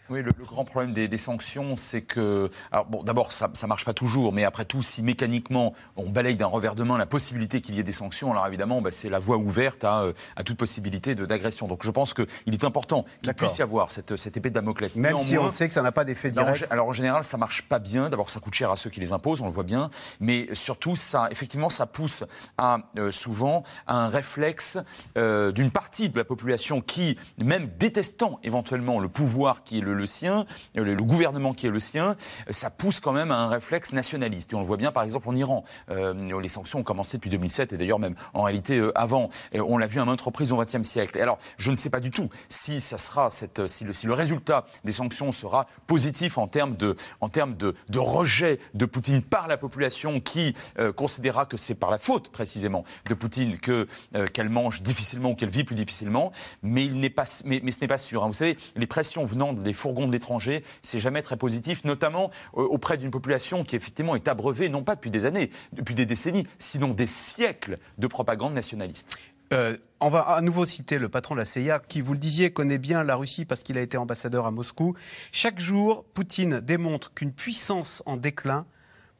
oui, 0.09 0.21
le, 0.21 0.31
grand 0.31 0.65
problème 0.65 0.93
des, 0.93 1.17
sanctions, 1.17 1.75
c'est 1.77 2.01
que. 2.01 2.51
Alors, 2.71 2.85
bon, 2.85 3.03
d'abord, 3.03 3.31
ça 3.31 3.49
ne 3.61 3.67
marche 3.67 3.85
pas 3.85 3.93
toujours, 3.93 4.33
mais 4.33 4.43
après 4.43 4.65
tout, 4.65 4.83
si 4.83 5.01
mécaniquement 5.01 5.73
on 5.95 6.09
balaye 6.09 6.35
d'un 6.35 6.47
revers 6.47 6.75
de 6.75 6.83
main 6.83 6.97
la 6.97 7.05
possibilité 7.05 7.61
qu'il 7.61 7.75
y 7.75 7.79
ait 7.79 7.83
des 7.83 7.93
sanctions, 7.93 8.31
alors 8.31 8.45
évidemment, 8.47 8.81
bah, 8.81 8.91
c'est 8.91 9.09
la 9.09 9.19
voie 9.19 9.37
ouverte 9.37 9.83
à, 9.83 10.01
euh, 10.01 10.13
à 10.35 10.43
toute 10.43 10.57
possibilité 10.57 11.15
d'agression. 11.15 11.67
Donc 11.67 11.83
je 11.83 11.91
pense 11.91 12.13
qu'il 12.13 12.53
est 12.53 12.63
important 12.63 13.05
qu'il 13.21 13.33
puisse 13.33 13.57
y 13.57 13.61
avoir 13.61 13.91
cette, 13.91 14.15
cette 14.15 14.35
épée 14.35 14.49
de 14.49 14.55
Damoclès. 14.55 14.95
Même 14.97 15.19
si 15.19 15.37
on 15.37 15.49
sait 15.49 15.67
que 15.67 15.73
ça 15.73 15.81
n'a 15.81 15.91
pas 15.91 16.05
d'effet 16.05 16.31
direct. 16.31 16.67
Alors, 16.69 16.87
en 16.87 16.91
général, 16.91 17.23
ça 17.23 17.37
marche 17.37 17.63
pas 17.63 17.79
bien. 17.79 18.09
D'abord, 18.09 18.29
ça 18.29 18.39
coûte 18.39 18.53
cher 18.53 18.71
à 18.71 18.75
ceux 18.75 18.89
qui 18.89 18.99
les 18.99 19.13
imposent, 19.13 19.41
on 19.41 19.45
le 19.45 19.51
voit 19.51 19.63
bien. 19.63 19.89
Mais 20.19 20.49
surtout, 20.53 20.95
ça, 20.95 21.27
effectivement, 21.31 21.69
ça 21.69 21.85
pousse 21.85 22.25
à, 22.57 22.79
euh, 22.97 23.11
souvent 23.11 23.63
à 23.87 23.95
un 23.95 24.09
réflexe 24.09 24.77
euh, 25.17 25.51
d'une 25.51 25.71
partie 25.71 26.09
de 26.09 26.17
la 26.17 26.25
population 26.25 26.81
qui, 26.81 27.17
même 27.41 27.69
détestant 27.79 28.39
éventuellement 28.43 28.99
le 28.99 29.07
pouvoir 29.07 29.63
qui 29.63 29.79
est 29.79 29.81
le 29.81 29.92
le 29.93 30.05
sien, 30.05 30.45
le, 30.75 30.95
gouvernement 30.95 31.53
qui 31.53 31.67
est 31.67 31.69
le 31.69 31.79
sien, 31.79 32.15
ça 32.49 32.69
pousse 32.69 32.99
quand 32.99 33.11
même 33.11 33.31
à 33.31 33.35
un 33.35 33.47
réflexe 33.49 33.93
nationaliste. 33.93 34.53
Et 34.53 34.55
on 34.55 34.59
le 34.59 34.65
voit 34.65 34.77
bien 34.77 34.91
par 34.91 35.03
exemple 35.03 35.27
en 35.29 35.35
Iran. 35.35 35.63
Euh, 35.89 36.39
les 36.41 36.49
sanctions 36.49 36.79
ont 36.79 36.83
commencé 36.83 37.17
depuis 37.17 37.29
2007 37.29 37.73
et 37.73 37.77
d'ailleurs 37.77 37.99
même 37.99 38.15
en 38.33 38.43
réalité 38.43 38.77
euh, 38.77 38.97
avant. 38.97 39.29
On 39.53 39.77
l'a 39.77 39.87
vu 39.87 39.99
à 39.99 40.05
maintes 40.05 40.21
reprises 40.21 40.51
au 40.51 40.57
XXe 40.57 40.87
siècle. 40.87 41.17
Et 41.17 41.21
alors, 41.21 41.39
je 41.57 41.71
ne 41.71 41.75
sais 41.75 41.89
pas 41.89 41.99
du 41.99 42.11
tout 42.11 42.29
si 42.49 42.81
ça 42.81 42.97
sera 42.97 43.29
si 43.31 43.83
le, 43.83 44.13
résultat 44.13 44.65
des 44.83 44.91
sanctions 44.91 45.31
sera 45.31 45.67
positif 45.87 46.37
en 46.37 46.47
termes 46.47 46.75
de, 46.75 46.95
en 47.21 47.29
termes 47.29 47.55
de, 47.55 47.75
rejet 47.97 48.59
de 48.73 48.85
Poutine 48.85 49.21
par 49.21 49.47
la 49.47 49.57
population 49.57 50.19
qui 50.19 50.55
euh, 50.77 50.91
considérera 50.91 51.45
que 51.45 51.57
c'est 51.57 51.75
par 51.75 51.89
la 51.89 51.97
faute 51.97 52.29
précisément 52.29 52.83
de 53.07 53.13
Poutine 53.13 53.57
que 53.57 53.87
qu'elle 54.33 54.49
mange 54.49 54.81
difficilement 54.81 55.31
ou 55.31 55.35
qu'elle 55.35 55.49
vit 55.49 55.63
plus 55.63 55.75
difficilement. 55.75 56.31
Mais 56.61 56.85
il 56.85 56.99
n'est 56.99 57.09
pas, 57.09 57.23
mais 57.45 57.71
ce 57.71 57.79
n'est 57.79 57.87
pas 57.87 57.97
sûr. 57.97 58.23
Hein. 58.23 58.27
Vous 58.27 58.33
savez, 58.33 58.57
les 58.75 58.87
pressions 58.87 59.25
venant 59.25 59.53
des 59.53 59.73
fourgons 59.83 60.07
de 60.07 60.13
l'étranger, 60.13 60.63
c'est 60.81 61.01
jamais 61.01 61.21
très 61.21 61.35
positif, 61.35 61.83
notamment 61.83 62.31
euh, 62.55 62.61
auprès 62.61 62.97
d'une 62.97 63.11
population 63.11 63.65
qui 63.65 63.75
effectivement 63.75 64.15
est 64.15 64.29
abreuvée, 64.29 64.69
non 64.69 64.81
pas 64.81 64.95
depuis 64.95 65.11
des 65.11 65.25
années, 65.25 65.51
depuis 65.73 65.93
des 65.93 66.05
décennies, 66.05 66.47
sinon 66.57 66.93
des 66.93 67.07
siècles 67.07 67.77
de 67.97 68.07
propagande 68.07 68.53
nationaliste. 68.53 69.17
Euh, 69.51 69.77
on 69.99 70.09
va 70.09 70.21
à 70.21 70.39
nouveau 70.39 70.65
citer 70.65 70.97
le 70.97 71.09
patron 71.09 71.35
de 71.35 71.39
la 71.41 71.45
CIA, 71.45 71.79
qui, 71.79 71.99
vous 71.99 72.13
le 72.13 72.19
disiez, 72.19 72.53
connaît 72.53 72.77
bien 72.77 73.03
la 73.03 73.17
Russie 73.17 73.43
parce 73.43 73.61
qu'il 73.61 73.77
a 73.77 73.81
été 73.81 73.97
ambassadeur 73.97 74.45
à 74.45 74.51
Moscou. 74.51 74.95
Chaque 75.33 75.59
jour, 75.59 76.05
Poutine 76.13 76.61
démontre 76.61 77.13
qu'une 77.13 77.33
puissance 77.33 78.01
en 78.05 78.15
déclin 78.15 78.65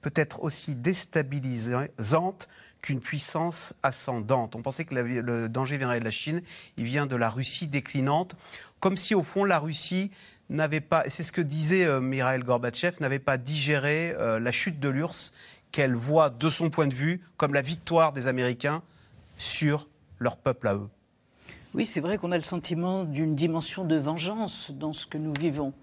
peut 0.02 0.13
être 0.15 0.43
aussi 0.43 0.76
déstabilisante 0.76 2.47
qu'une 2.82 3.02
puissance 3.02 3.73
ascendante. 3.84 4.56
On 4.56 4.62
pensait 4.62 4.86
que 4.86 4.95
le 4.95 5.49
danger 5.49 5.78
viendrait 5.78 5.99
de 5.99 6.06
la 6.06 6.12
Chine, 6.12 6.41
il 6.78 6.86
vient 6.86 7.06
de 7.06 7.15
la 7.15 7.30
Russie 7.30 7.67
déclinante, 7.67 8.36
comme 8.80 8.97
si 8.97 9.15
au 9.15 9.23
fond 9.23 9.45
la 9.45 9.60
Russie 9.60 10.12
n'avait 10.50 10.82
pas, 10.82 11.04
c'est 11.08 11.24
ce 11.24 11.32
que 11.32 11.42
disait 11.42 11.86
euh, 11.86 12.00
Mikhail 12.00 12.42
Gorbatchev, 12.42 12.98
n'avait 13.00 13.20
pas 13.20 13.38
digéré 13.38 14.16
euh, 14.20 14.40
la 14.40 14.52
chute 14.52 14.80
de 14.80 14.90
l'URSS 14.90 15.34
qu'elle 15.72 15.96
voit 15.96 16.30
de 16.30 16.50
son 16.50 16.70
point 16.70 16.88
de 16.88 16.94
vue 16.94 17.22
comme 17.38 17.54
la 17.54 17.62
victoire 17.62 18.14
des 18.14 18.28
Américains 18.28 18.82
sur 19.38 19.88
leur 20.20 20.38
peuple 20.38 20.68
à 20.68 20.76
eux. 20.76 20.90
Oui, 21.74 21.86
c'est 21.86 22.02
vrai 22.02 22.18
qu'on 22.18 22.32
a 22.32 22.38
le 22.38 22.44
sentiment 22.44 23.04
d'une 23.04 23.34
dimension 23.34 23.84
de 23.84 23.96
vengeance 23.96 24.72
dans 24.72 24.94
ce 24.94 25.08
que 25.08 25.18
nous 25.18 25.34
vivons 25.34 25.74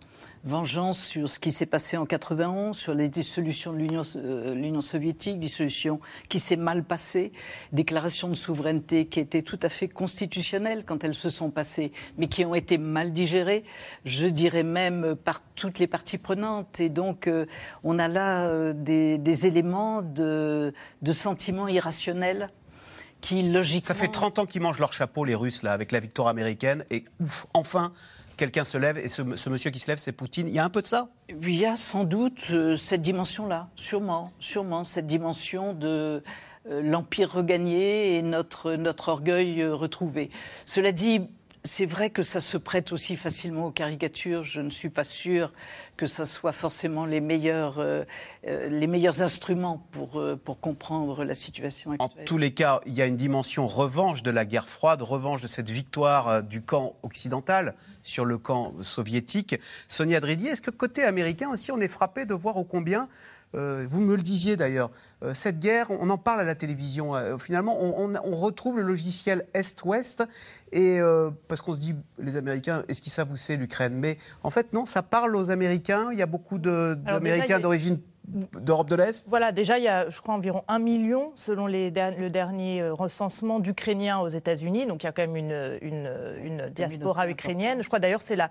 vengeance 0.45 0.99
sur 0.99 1.29
ce 1.29 1.39
qui 1.39 1.51
s'est 1.51 1.67
passé 1.67 1.97
en 1.97 2.07
91, 2.07 2.77
sur 2.77 2.95
les 2.95 3.09
dissolutions 3.09 3.73
de 3.73 3.79
euh, 4.17 4.55
l'Union 4.55 4.81
soviétique, 4.81 5.39
dissolutions 5.39 6.01
qui 6.29 6.39
s'est 6.39 6.57
mal 6.57 6.83
passées, 6.83 7.33
déclarations 7.73 8.29
de 8.29 8.35
souveraineté 8.35 9.07
qui 9.07 9.21
étaient 9.21 9.43
tout 9.43 9.59
à 9.63 9.69
fait 9.69 9.89
constitutionnelles 9.89 10.85
quand 10.87 11.05
elles 11.05 11.15
se 11.15 11.29
sont 11.29 11.51
passées, 11.51 11.93
mais 12.17 12.29
qui 12.29 12.45
ont 12.45 12.55
été 12.55 12.79
mal 12.79 13.13
digérées, 13.13 13.65
je 14.05 14.27
dirais 14.27 14.63
même 14.63 15.15
par 15.15 15.43
toutes 15.55 15.79
les 15.79 15.87
parties 15.87 16.19
prenantes. 16.19 16.81
Et 16.81 16.89
donc, 16.89 17.27
euh, 17.27 17.47
on 17.85 17.99
a 17.99 18.09
là 18.09 18.47
euh, 18.47 18.73
des, 18.75 19.47
éléments 19.47 20.03
de, 20.03 20.73
de 21.03 21.13
sentiments 21.13 21.69
irrationnels 21.69 22.49
qui, 23.21 23.43
logiquement... 23.43 23.87
Ça 23.87 23.95
fait 23.95 24.09
30 24.09 24.39
ans 24.41 24.47
qu'ils 24.47 24.63
mangent 24.63 24.81
leur 24.81 24.93
chapeau, 24.93 25.25
les 25.25 25.35
Russes, 25.35 25.63
là, 25.63 25.73
avec 25.73 25.93
la 25.93 26.01
victoire 26.01 26.29
américaine, 26.29 26.85
et 26.91 27.05
ouf, 27.21 27.47
enfin 27.55 27.93
quelqu'un 28.41 28.65
se 28.65 28.79
lève 28.79 28.97
et 28.97 29.09
ce, 29.09 29.21
monsieur 29.51 29.71
qui 29.71 29.79
se 29.79 29.87
lève, 29.87 29.99
c'est 29.99 30.13
Poutine. 30.13 30.49
Il 30.49 30.55
y 30.55 30.59
a 30.59 30.65
un 30.65 30.71
peu 30.71 30.81
de 30.81 30.87
ça? 30.87 31.09
Il 31.29 31.55
y 31.55 31.67
a 31.67 31.77
sans 31.77 32.05
doute 32.05 32.47
euh, 32.51 32.75
cette 32.75 33.03
dimension-là, 33.03 33.69
sûrement, 33.77 34.33
sûrement, 34.41 34.83
cette 34.83 35.07
dimension 35.07 35.75
de 35.75 36.23
euh, 36.67 36.83
l'empire 36.83 37.31
regagné 37.31 38.17
et 38.17 38.23
notre, 38.23 38.77
notre 38.77 39.11
orgueil 39.11 39.61
euh, 39.61 39.75
retrouvé. 39.75 40.31
Cela 40.65 40.91
dit, 40.91 41.29
c'est 41.63 41.87
vrai 41.87 42.11
que 42.11 42.23
ça 42.23 42.41
se 42.41 42.57
prête 42.57 42.93
aussi 42.93 43.17
facilement 43.17 43.67
aux 43.67 43.71
caricatures. 43.71 44.45
Je 44.45 44.61
ne 44.61 44.71
suis 44.71 44.89
pas 44.89 45.05
sûre 45.05 45.53
que 45.97 46.07
ce 46.07 46.25
soit 46.25 46.53
forcément 46.53 47.05
les 47.05 47.21
meilleurs, 47.21 47.79
euh, 47.79 48.05
euh, 48.47 48.69
les 48.69 48.87
meilleurs 48.87 49.21
instruments 49.21 49.87
pour, 49.91 50.19
euh, 50.19 50.41
pour 50.43 50.61
comprendre 50.61 51.23
la 51.25 51.35
situation 51.35 51.93
actuelle. 51.93 52.23
En 52.23 52.25
tous 52.25 52.39
les 52.39 52.53
cas, 52.53 52.81
il 52.87 52.95
y 52.95 53.03
a 53.03 53.07
une 53.07 53.17
dimension 53.17 53.67
revanche 53.67 54.23
de 54.23 54.31
la 54.31 54.47
guerre 54.47 54.69
froide, 54.69 55.03
revanche 55.03 55.43
de 55.43 55.49
cette 55.49 55.69
victoire 55.69 56.43
du 56.43 56.63
camp 56.63 56.95
occidental 57.03 57.75
sur 58.03 58.25
le 58.25 58.39
camp 58.39 58.73
soviétique. 58.81 59.57
Sonia 59.89 60.21
Drilly, 60.21 60.49
est-ce 60.49 60.63
que 60.63 60.71
côté 60.71 61.05
américain 61.05 61.51
aussi, 61.51 61.71
on 61.71 61.81
est 61.81 61.89
frappé 61.89 62.25
de 62.25 62.35
voir 62.35 62.57
au 62.57 62.65
combien 62.65 63.09
euh, 63.57 63.85
vous 63.89 64.01
me 64.01 64.15
le 64.15 64.23
disiez 64.23 64.57
d'ailleurs, 64.57 64.91
euh, 65.25 65.35
cette 65.35 65.59
guerre, 65.59 65.91
on 65.91 66.09
en 66.11 66.19
parle 66.19 66.41
à 66.41 66.45
la 66.45 66.55
télévision. 66.55 67.17
Euh, 67.17 67.37
finalement, 67.37 67.77
on, 67.81 68.37
retrouve 68.37 68.79
le 68.79 68.85
logiciel 68.85 69.47
Est-Ouest, 69.55 70.25
et 70.73 71.01
parce 71.49 71.63
qu'on 71.63 71.75
se 71.75 71.81
dit, 71.81 71.97
les 72.19 72.37
Américains, 72.37 72.85
est-ce 72.89 73.03
qu'ils 73.03 73.13
savent 73.13 73.31
où 73.33 73.37
c'est 73.37 73.57
l'Ukraine? 73.57 73.95
Mais 73.95 74.19
en 74.43 74.51
fait, 74.51 74.73
non, 74.73 74.87
ça 74.87 75.03
parle 75.03 75.35
aux 75.37 75.51
Américains. 75.51 76.11
Il 76.13 76.19
y 76.19 76.23
a 76.23 76.27
beaucoup 76.27 76.59
d'Américains 76.59 77.61
d'origine 77.61 77.99
d'Europe 78.25 78.89
de 78.89 78.95
l'Est 78.95 79.25
Voilà, 79.27 79.51
déjà, 79.51 79.79
il 79.79 79.85
y 79.85 79.89
a, 79.89 80.09
je 80.09 80.21
crois, 80.21 80.35
environ 80.35 80.63
un 80.69 80.79
million, 80.79 81.33
selon 81.35 81.67
les, 81.67 81.91
le 81.91 82.29
dernier 82.29 82.89
recensement 82.89 83.59
d'Ukrainiens 83.59 84.21
aux 84.21 84.29
États-Unis. 84.29 84.87
Donc, 84.87 85.03
il 85.03 85.07
y 85.07 85.09
a 85.09 85.13
quand 85.13 85.27
même 85.27 85.37
une, 85.37 85.79
une 85.83 86.71
diaspora 86.71 87.29
ukrainienne. 87.29 87.83
Je 87.83 87.89
crois 87.89 87.99
d'ailleurs, 87.99 88.23
c'est 88.23 88.37
la 88.37 88.51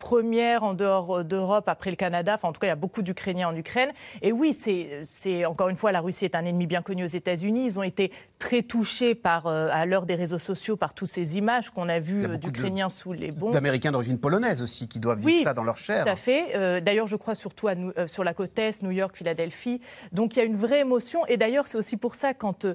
première 0.00 0.64
en 0.64 0.74
dehors 0.74 1.18
euh, 1.18 1.24
d'Europe 1.24 1.68
après 1.68 1.90
le 1.90 1.96
Canada. 1.96 2.34
Enfin, 2.34 2.48
en 2.48 2.52
tout 2.52 2.58
cas, 2.58 2.66
il 2.66 2.70
y 2.70 2.72
a 2.72 2.76
beaucoup 2.76 3.02
d'Ukrainiens 3.02 3.48
en 3.48 3.54
Ukraine. 3.54 3.90
Et 4.22 4.32
oui, 4.32 4.52
c'est 4.52 5.44
encore 5.44 5.68
une 5.68 5.76
fois, 5.76 5.92
la 5.92 6.00
Russie 6.00 6.24
est 6.24 6.34
un 6.34 6.44
ennemi 6.44 6.66
bien 6.66 6.82
connu 6.82 7.04
aux 7.04 7.08
États-Unis. 7.08 7.66
Ils 7.66 7.78
ont 7.78 7.84
été 7.84 8.10
très 8.38 8.62
touchés 8.62 9.14
par, 9.14 9.46
euh, 9.46 9.68
à 9.70 9.86
l'heure 9.86 10.06
des 10.06 10.16
réseaux 10.16 10.38
sociaux 10.38 10.76
par 10.76 10.94
toutes 10.94 11.08
ces 11.08 11.36
images 11.36 11.70
qu'on 11.70 11.88
a 11.88 12.00
vues 12.00 12.24
euh, 12.24 12.36
d'Ukrainiens 12.38 12.88
sous 12.88 13.12
les 13.12 13.30
bombes. 13.30 13.52
D'Américains 13.52 13.92
d'origine 13.92 14.18
polonaise 14.18 14.62
aussi, 14.62 14.88
qui 14.88 14.98
doivent 14.98 15.20
vivre 15.20 15.44
ça 15.44 15.54
dans 15.54 15.62
leur 15.62 15.76
chair. 15.76 16.04
Tout 16.04 16.10
à 16.10 16.16
fait. 16.16 16.80
d'ailleurs, 16.80 17.06
je 17.06 17.16
crois 17.16 17.34
surtout 17.34 17.68
à, 17.68 17.74
sur 18.06 18.24
la 18.24 18.34
côte 18.34 18.58
Est, 18.58 18.82
New 18.82 18.90
York, 18.90 19.14
Philadelphie. 19.14 19.80
Donc, 20.12 20.34
il 20.34 20.38
y 20.38 20.42
a 20.42 20.44
une 20.44 20.56
vraie 20.56 20.80
émotion. 20.80 21.26
Et 21.26 21.36
d'ailleurs, 21.36 21.68
c'est 21.68 21.78
aussi 21.78 21.98
pour 21.98 22.14
ça, 22.14 22.32
quand 22.32 22.66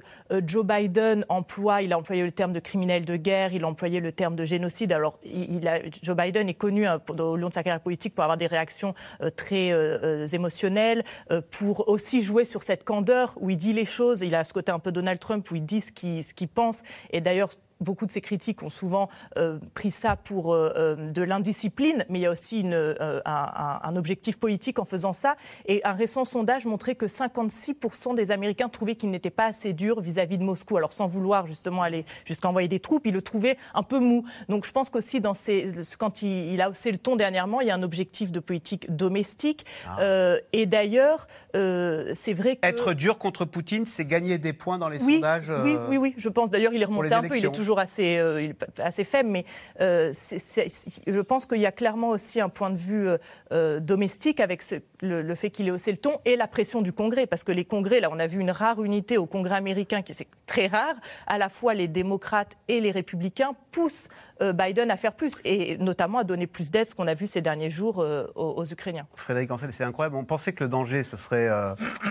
Joe 0.46 0.64
Biden 0.64 1.24
emploie, 1.28 1.82
il 1.82 1.92
a 1.92 1.98
employé 1.98 2.22
le 2.22 2.30
terme 2.30 2.52
de 2.52 2.60
criminel 2.60 3.04
de 3.04 3.16
guerre, 3.16 3.52
il 3.52 3.64
a 3.64 3.66
employé 3.66 4.00
le 4.00 4.12
terme 4.12 4.36
de 4.36 4.44
génocide. 4.44 4.92
Alors, 4.92 5.18
il, 5.24 5.66
a, 5.66 5.80
Joe 6.02 6.16
Biden 6.16 6.48
est 6.48 6.54
connu 6.54 6.86
pour 7.04 7.15
au 7.20 7.36
long 7.36 7.48
de 7.48 7.54
sa 7.54 7.62
carrière 7.62 7.80
politique 7.80 8.14
pour 8.14 8.24
avoir 8.24 8.36
des 8.36 8.46
réactions 8.46 8.94
euh, 9.20 9.30
très 9.30 9.72
euh, 9.72 9.98
euh, 10.02 10.26
émotionnelles, 10.26 11.04
pour 11.50 11.88
aussi 11.88 12.22
jouer 12.22 12.44
sur 12.44 12.62
cette 12.62 12.84
candeur 12.84 13.36
où 13.40 13.50
il 13.50 13.56
dit 13.56 13.72
les 13.72 13.84
choses. 13.84 14.22
Il 14.22 14.34
a 14.34 14.44
ce 14.44 14.52
côté 14.52 14.72
un 14.72 14.78
peu 14.78 14.92
Donald 14.92 15.18
Trump 15.18 15.50
où 15.50 15.56
il 15.56 15.64
dit 15.64 15.80
ce 15.80 15.92
qu'il 15.92 16.48
pense. 16.48 16.82
Et 17.10 17.20
d'ailleurs, 17.20 17.50
beaucoup 17.80 18.06
de 18.06 18.10
ces 18.10 18.20
critiques 18.20 18.62
ont 18.62 18.68
souvent 18.68 19.08
euh, 19.36 19.58
pris 19.74 19.90
ça 19.90 20.16
pour 20.16 20.54
euh, 20.54 20.72
euh, 20.76 21.10
de 21.10 21.22
l'indiscipline, 21.22 22.04
mais 22.08 22.18
il 22.20 22.22
y 22.22 22.26
a 22.26 22.30
aussi 22.30 22.60
une, 22.60 22.96
un, 23.24 23.96
objectif 23.96 24.38
politique 24.38 24.78
en 24.78 24.84
faisant 24.84 25.12
ça. 25.12 25.36
Et 25.66 25.80
un 25.84 25.92
récent 25.92 26.24
sondage 26.24 26.64
montrait 26.64 26.94
que 26.94 27.06
56% 27.06 28.14
des 28.14 28.30
Américains 28.30 28.68
trouvaient 28.68 28.96
qu'il 28.96 29.10
n'était 29.10 29.30
pas 29.30 29.46
assez 29.46 29.72
dur 29.72 30.00
vis-à-vis 30.00 30.38
de 30.38 30.44
Moscou. 30.44 30.76
Alors 30.76 30.92
sans 30.92 31.06
vouloir 31.06 31.46
justement 31.46 31.82
aller 31.82 32.04
jusqu'à 32.24 32.48
envoyer 32.48 32.68
des 32.68 32.80
troupes, 32.80 33.06
ils 33.06 33.12
le 33.12 33.22
trouvaient 33.22 33.58
un 33.74 33.82
peu 33.82 33.98
mou. 33.98 34.24
Donc 34.48 34.66
je 34.66 34.72
pense 34.72 34.90
qu'aussi 34.90 35.20
dans 35.20 35.34
ces, 35.34 35.72
quand 35.98 36.22
il, 36.22 36.60
a 36.60 36.70
haussé 36.70 36.90
le 36.92 36.98
ton 36.98 37.16
dernièrement, 37.16 37.60
il 37.60 37.68
y 37.68 37.70
a 37.70 37.74
un 37.74 37.82
objectif 37.82 38.30
de 38.30 38.40
politique 38.40 38.94
domestique. 38.94 39.64
Ah. 39.86 40.36
et 40.52 40.66
d'ailleurs, 40.66 41.26
c'est 41.52 42.34
vrai 42.34 42.56
que... 42.56 42.66
Être 42.66 42.94
dur 42.94 43.18
contre 43.18 43.44
Poutine, 43.44 43.86
c'est 43.86 44.04
gagner 44.04 44.38
des 44.38 44.52
points 44.52 44.78
dans 44.78 44.88
les 44.88 45.00
sondages. 45.00 45.52
Oui, 45.62 45.76
oui, 45.88 45.96
oui. 45.96 46.14
Je 46.16 46.28
pense 46.28 46.50
d'ailleurs 46.50 46.72
il 46.72 46.82
est 46.82 46.86
remonté 46.86 47.12
un 47.12 47.22
peu. 47.22 47.36
Il 47.36 47.44
est 47.44 47.52
toujours 47.52 47.65
toujours 47.66 47.80
assez, 47.80 48.16
euh, 48.18 48.52
assez 48.78 49.02
faible, 49.02 49.28
mais 49.28 49.44
euh, 49.80 50.12
je 50.12 51.20
pense 51.20 51.46
qu'il 51.46 51.58
y 51.58 51.66
a 51.66 51.72
clairement 51.72 52.10
aussi 52.10 52.40
un 52.40 52.48
point 52.48 52.70
de 52.70 52.76
vue 52.76 53.08
euh, 53.52 53.80
domestique 53.80 54.38
avec 54.38 54.62
le, 55.02 55.34
fait 55.34 55.50
qu'il 55.50 55.66
ait 55.66 55.72
haussé 55.72 55.90
le 55.90 55.96
ton 55.96 56.20
et 56.24 56.36
la 56.36 56.46
pression 56.46 56.80
du 56.80 56.92
Congrès, 56.92 57.26
parce 57.26 57.42
que 57.42 57.50
les 57.50 57.64
congrès, 57.64 57.98
là, 57.98 58.08
on 58.12 58.20
a 58.20 58.28
vu 58.28 58.38
une 58.38 58.52
rare 58.52 58.84
unité 58.84 59.18
au 59.18 59.26
Congrès 59.26 59.56
américain, 59.56 60.02
qui 60.02 60.12
est 60.12 60.28
très 60.46 60.68
rare. 60.68 60.94
À 61.26 61.38
la 61.38 61.48
fois, 61.48 61.74
les 61.74 61.88
démocrates 61.88 62.52
et 62.68 62.80
les 62.80 62.92
républicains 62.92 63.50
poussent 63.72 64.08
Biden 64.40 64.90
à 64.90 64.96
faire 64.96 65.14
plus, 65.14 65.32
et 65.44 65.76
notamment 65.78 66.18
à 66.18 66.24
donner 66.24 66.46
plus 66.46 66.70
d'aide, 66.70 66.86
ce 66.86 66.94
qu'on 66.94 67.06
a 67.06 67.14
vu 67.14 67.26
ces 67.26 67.40
derniers 67.40 67.70
jours 67.70 68.04
aux, 68.34 68.64
Ukrainiens. 68.66 69.06
Frédéric 69.14 69.50
Ancel, 69.50 69.72
c'est 69.72 69.84
incroyable. 69.84 70.16
On 70.16 70.24
pensait 70.24 70.52
que 70.52 70.62
le 70.62 70.68
danger, 70.68 71.02
ce 71.02 71.16
serait 71.16 71.48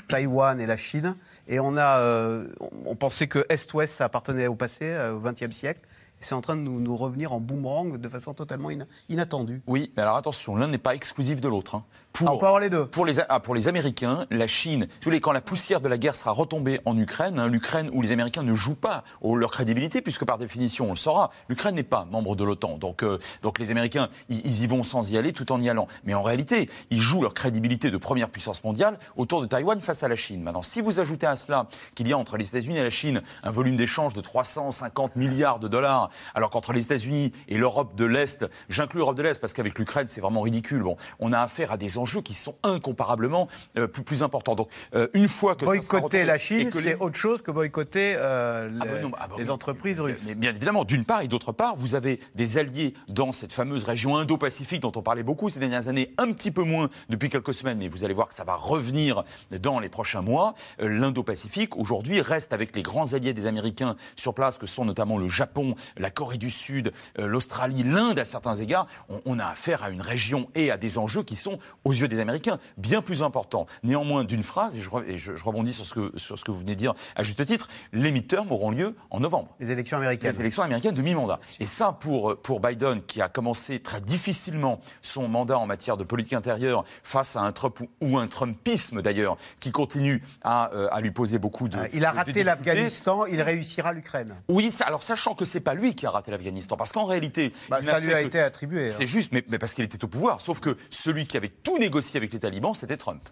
Taïwan 0.09 0.59
et 0.59 0.65
la 0.65 0.75
Chine, 0.75 1.15
et 1.47 1.59
on 1.59 1.77
a, 1.77 2.03
on 2.85 2.95
pensait 2.95 3.27
que 3.27 3.45
Est-Ouest, 3.49 3.95
ça 3.95 4.05
appartenait 4.05 4.47
au 4.47 4.55
passé, 4.55 4.91
au 5.13 5.19
C'est 6.21 6.33
en 6.33 6.41
train 6.41 6.55
de 6.55 6.61
nous, 6.61 6.95
revenir 6.95 7.33
en 7.33 7.39
boomerang 7.39 7.97
de 7.97 8.09
façon 8.09 8.33
totalement 8.33 8.69
inattendue. 9.09 9.61
Oui, 9.67 9.91
mais 9.95 10.03
alors 10.03 10.15
attention, 10.15 10.55
l'un 10.55 10.67
n'est 10.67 10.77
pas 10.77 10.95
exclusif 10.95 11.39
de 11.39 11.47
l'autre. 11.47 11.75
Hein. 11.75 11.83
Pour, 12.15 12.29
ah, 12.29 12.33
on 12.33 12.37
peut 12.37 12.45
avoir 12.45 12.61
les 12.61 12.69
deux. 12.69 12.85
Pour 12.85 13.05
les, 13.05 13.19
ah, 13.19 13.41
pour 13.41 13.53
les 13.53 13.67
Américains, 13.67 14.25
la 14.31 14.47
Chine, 14.47 14.87
tous 15.01 15.09
les, 15.09 15.19
quand 15.19 15.33
la 15.33 15.41
poussière 15.41 15.81
de 15.81 15.89
la 15.89 15.97
guerre 15.97 16.15
sera 16.15 16.31
retombée 16.31 16.79
en 16.85 16.97
Ukraine, 16.97 17.39
hein, 17.39 17.49
l'Ukraine 17.49 17.89
où 17.91 18.01
les 18.01 18.13
Américains 18.13 18.41
ne 18.41 18.53
jouent 18.53 18.75
pas 18.75 19.03
leur 19.21 19.51
crédibilité, 19.51 20.01
puisque 20.01 20.23
par 20.23 20.37
définition, 20.37 20.87
on 20.87 20.91
le 20.91 20.95
saura, 20.95 21.29
l'Ukraine 21.49 21.75
n'est 21.75 21.83
pas 21.83 22.07
membre 22.09 22.37
de 22.37 22.45
l'OTAN. 22.45 22.77
Donc, 22.77 23.03
euh, 23.03 23.19
donc 23.41 23.59
les 23.59 23.69
Américains, 23.69 24.07
ils, 24.29 24.63
y 24.63 24.65
vont 24.65 24.83
sans 24.83 25.11
y 25.11 25.17
aller 25.17 25.33
tout 25.33 25.51
en 25.51 25.59
y 25.59 25.69
allant. 25.69 25.87
Mais 26.05 26.13
en 26.13 26.23
réalité, 26.23 26.69
ils 26.89 27.01
jouent 27.01 27.21
leur 27.21 27.33
crédibilité 27.33 27.91
de 27.91 27.97
première 27.97 28.29
puissance 28.29 28.63
mondiale 28.63 28.97
autour 29.17 29.41
de 29.41 29.45
Taïwan 29.45 29.81
face 29.81 30.01
à 30.03 30.07
la 30.07 30.15
Chine. 30.15 30.41
Maintenant, 30.41 30.61
si 30.61 30.79
vous 30.79 31.01
ajoutez 31.01 31.27
à 31.27 31.35
cela 31.35 31.67
qu'il 31.95 32.07
y 32.07 32.13
a 32.13 32.17
entre 32.17 32.37
les 32.37 32.47
États-Unis 32.47 32.77
et 32.77 32.83
la 32.83 32.89
Chine 32.89 33.23
un 33.43 33.51
volume 33.51 33.75
d'échange 33.75 34.13
de 34.13 34.21
350 34.21 35.17
milliards 35.17 35.59
de 35.59 35.67
dollars, 35.67 36.09
alors 36.33 36.49
qu'entre 36.49 36.71
les 36.71 36.83
États-Unis 36.83 37.33
et 37.49 37.57
l'Europe 37.57 37.95
de 37.95 38.05
l'Est, 38.05 38.45
j'inclus 38.69 38.99
l'Europe 38.99 39.17
de 39.17 39.23
l'Est 39.23 39.41
parce 39.41 39.51
qu'avec 39.51 39.77
l'Ukraine, 39.77 40.07
c'est 40.07 40.21
vraiment 40.21 40.41
ridicule. 40.41 40.81
Bon, 40.81 40.95
on 41.19 41.33
a 41.33 41.39
affaire 41.39 41.73
à 41.73 41.77
des 41.77 41.97
enjeux 41.97 42.04
qui 42.23 42.33
sont 42.33 42.55
incomparablement 42.63 43.47
euh, 43.77 43.87
plus, 43.87 44.03
plus 44.03 44.23
importants. 44.23 44.55
Donc, 44.55 44.69
euh, 44.93 45.07
une 45.13 45.27
fois 45.27 45.55
que 45.55 45.65
boycotter 45.65 46.25
la 46.25 46.37
Chine, 46.37 46.69
c'est 46.73 46.95
autre 46.95 47.15
chose 47.15 47.41
que 47.41 47.51
boycotter 47.51 48.15
euh, 48.17 48.69
ah 48.81 48.85
les, 48.85 49.01
bah 49.01 49.17
ah 49.19 49.27
bah 49.27 49.51
entreprises 49.51 49.99
russes. 49.99 50.21
Mais 50.27 50.35
bien 50.35 50.51
évidemment, 50.51 50.83
d'une 50.83 51.05
part 51.05 51.21
et 51.21 51.27
d'autre 51.27 51.51
part, 51.51 51.75
vous 51.75 51.95
avez 51.95 52.19
des 52.35 52.57
alliés 52.57 52.93
dans 53.07 53.31
cette 53.31 53.53
fameuse 53.53 53.83
région 53.83 54.17
Indo-Pacifique 54.17 54.81
dont 54.81 54.91
on 54.95 55.01
parlait 55.01 55.23
beaucoup 55.23 55.49
ces 55.49 55.59
dernières 55.59 55.87
années, 55.87 56.13
un 56.17 56.31
petit 56.31 56.51
peu 56.51 56.63
moins 56.63 56.89
depuis 57.09 57.29
quelques 57.29 57.53
semaines, 57.53 57.77
mais 57.77 57.87
vous 57.87 58.03
allez 58.03 58.13
voir 58.13 58.27
que 58.27 58.33
ça 58.33 58.43
va 58.43 58.55
revenir 58.55 59.23
dans 59.61 59.79
les 59.79 59.89
prochains 59.89 60.21
mois. 60.21 60.55
L'Indo-Pacifique 60.79 61.75
aujourd'hui 61.77 62.21
reste 62.21 62.53
avec 62.53 62.75
les 62.75 62.83
grands 62.83 63.13
alliés 63.13 63.33
des 63.33 63.45
Américains 63.45 63.95
sur 64.15 64.33
place, 64.33 64.57
que 64.57 64.65
sont 64.65 64.85
notamment 64.85 65.17
le 65.17 65.27
Japon, 65.27 65.75
la 65.97 66.09
Corée 66.09 66.37
du 66.37 66.49
Sud, 66.49 66.91
l'Australie, 67.17 67.83
l'Inde 67.83 68.19
à 68.19 68.25
certains 68.25 68.55
égards. 68.55 68.87
On, 69.09 69.19
on 69.25 69.39
a 69.39 69.45
affaire 69.45 69.83
à 69.83 69.89
une 69.89 70.01
région 70.01 70.49
et 70.55 70.71
à 70.71 70.77
des 70.77 70.97
enjeux 70.97 71.23
qui 71.23 71.35
sont 71.35 71.59
aux 71.83 71.93
yeux 72.01 72.07
des 72.07 72.19
Américains 72.19 72.59
bien 72.77 73.01
plus 73.01 73.23
important. 73.23 73.65
Néanmoins, 73.83 74.23
d'une 74.23 74.43
phrase, 74.43 74.77
et, 74.77 75.17
je, 75.17 75.31
rebondis 75.43 75.73
sur 75.73 75.85
ce, 75.85 75.93
que, 75.93 76.11
sur 76.17 76.37
ce 76.37 76.43
que 76.43 76.51
vous 76.51 76.59
venez 76.59 76.75
de 76.75 76.79
dire 76.79 76.93
à 77.15 77.23
juste 77.23 77.45
titre, 77.45 77.67
les 77.93 78.11
midterms 78.11 78.51
auront 78.51 78.71
lieu 78.71 78.95
en 79.09 79.19
novembre. 79.19 79.55
Les 79.59 79.71
élections 79.71 79.97
américaines. 79.97 80.31
Les 80.31 80.39
élections 80.39 80.63
américaines 80.63 80.95
de 80.95 81.01
mi-mandat. 81.01 81.39
Et 81.59 81.65
ça, 81.65 81.91
pour, 81.91 82.37
pour 82.41 82.59
Biden, 82.59 83.01
qui 83.03 83.21
a 83.21 83.29
commencé 83.29 83.79
très 83.79 84.01
difficilement 84.01 84.79
son 85.01 85.27
mandat 85.27 85.57
en 85.57 85.65
matière 85.65 85.97
de 85.97 86.03
politique 86.03 86.33
intérieure 86.33 86.85
face 87.03 87.35
à 87.35 87.41
un 87.41 87.51
Trump 87.51 87.79
ou, 88.01 88.17
un 88.17 88.27
Trumpisme 88.27 89.01
d'ailleurs, 89.01 89.37
qui 89.59 89.71
continue 89.71 90.23
à, 90.43 90.71
euh, 90.73 90.87
à, 90.91 91.01
lui 91.01 91.11
poser 91.11 91.39
beaucoup 91.39 91.67
de. 91.67 91.77
Il 91.93 92.05
a 92.05 92.11
raté 92.11 92.43
l'Afghanistan, 92.43 93.25
il 93.25 93.41
réussira 93.41 93.93
l'Ukraine. 93.93 94.35
Oui, 94.47 94.73
alors 94.85 95.03
sachant 95.03 95.35
que 95.35 95.45
c'est 95.45 95.59
pas 95.59 95.73
lui 95.73 95.95
qui 95.95 96.05
a 96.05 96.11
raté 96.11 96.31
l'Afghanistan, 96.31 96.75
parce 96.77 96.91
qu'en 96.91 97.05
réalité. 97.05 97.53
Bah, 97.69 97.81
ça 97.81 97.99
lui 97.99 98.13
a 98.13 98.21
été 98.21 98.39
attribué. 98.39 98.87
C'est 98.87 99.03
hein. 99.03 99.07
juste, 99.07 99.31
mais, 99.31 99.43
mais 99.49 99.59
parce 99.59 99.73
qu'il 99.73 99.83
était 99.83 100.03
au 100.03 100.07
pouvoir. 100.07 100.41
Sauf 100.41 100.59
que 100.59 100.77
celui 100.89 101.27
qui 101.27 101.37
avait 101.37 101.49
tout 101.49 101.77
négocié 101.85 102.17
avec 102.17 102.33
les 102.33 102.39
talibans, 102.39 102.73
c'était 102.73 102.97
Trump. 102.97 103.29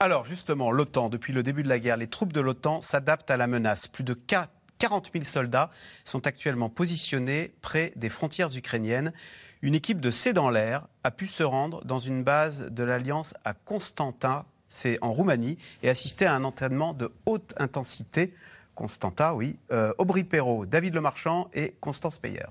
Alors 0.00 0.24
justement, 0.24 0.70
l'OTAN, 0.70 1.10
depuis 1.10 1.34
le 1.34 1.42
début 1.42 1.62
de 1.62 1.68
la 1.68 1.78
guerre, 1.78 1.98
les 1.98 2.08
troupes 2.08 2.32
de 2.32 2.40
l'OTAN 2.40 2.80
s'adaptent 2.80 3.30
à 3.30 3.36
la 3.36 3.46
menace. 3.46 3.86
Plus 3.86 4.02
de 4.02 4.14
40 4.14 5.10
000 5.12 5.24
soldats 5.24 5.70
sont 6.04 6.26
actuellement 6.26 6.70
positionnés 6.70 7.54
près 7.60 7.92
des 7.96 8.08
frontières 8.08 8.56
ukrainiennes. 8.56 9.12
Une 9.60 9.74
équipe 9.74 10.00
de 10.00 10.10
C 10.10 10.32
dans 10.32 10.48
l'air 10.48 10.88
a 11.04 11.10
pu 11.10 11.26
se 11.26 11.42
rendre 11.42 11.84
dans 11.84 11.98
une 11.98 12.24
base 12.24 12.70
de 12.70 12.82
l'Alliance 12.82 13.34
à 13.44 13.52
Constantin, 13.52 14.46
c'est 14.68 14.98
en 15.02 15.12
Roumanie, 15.12 15.58
et 15.82 15.90
assister 15.90 16.24
à 16.24 16.34
un 16.34 16.44
entraînement 16.44 16.94
de 16.94 17.12
haute 17.26 17.52
intensité. 17.58 18.32
Constantin, 18.74 19.34
oui. 19.34 19.58
Euh, 19.70 19.92
Aubry 19.98 20.24
Perrault, 20.24 20.64
David 20.64 20.94
Lemarchand 20.94 21.50
et 21.52 21.76
Constance 21.80 22.16
Peyer. 22.16 22.48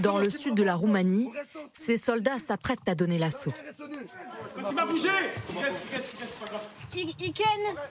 Dans 0.00 0.18
le 0.18 0.30
sud 0.30 0.54
de 0.54 0.62
la 0.62 0.74
Roumanie, 0.74 1.30
ces 1.72 1.96
soldats 1.96 2.38
s'apprêtent 2.38 2.88
à 2.88 2.94
donner 2.94 3.18
l'assaut. 3.18 3.52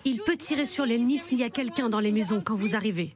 Il 0.05 0.21
peut 0.23 0.38
tirer 0.38 0.65
sur 0.65 0.86
l'ennemi 0.86 1.17
s'il 1.17 1.39
y 1.39 1.43
a 1.43 1.49
quelqu'un 1.49 1.89
dans 1.89 1.99
les 1.99 2.12
maisons 2.12 2.41
quand 2.41 2.55
vous 2.55 2.75
arrivez. 2.75 3.15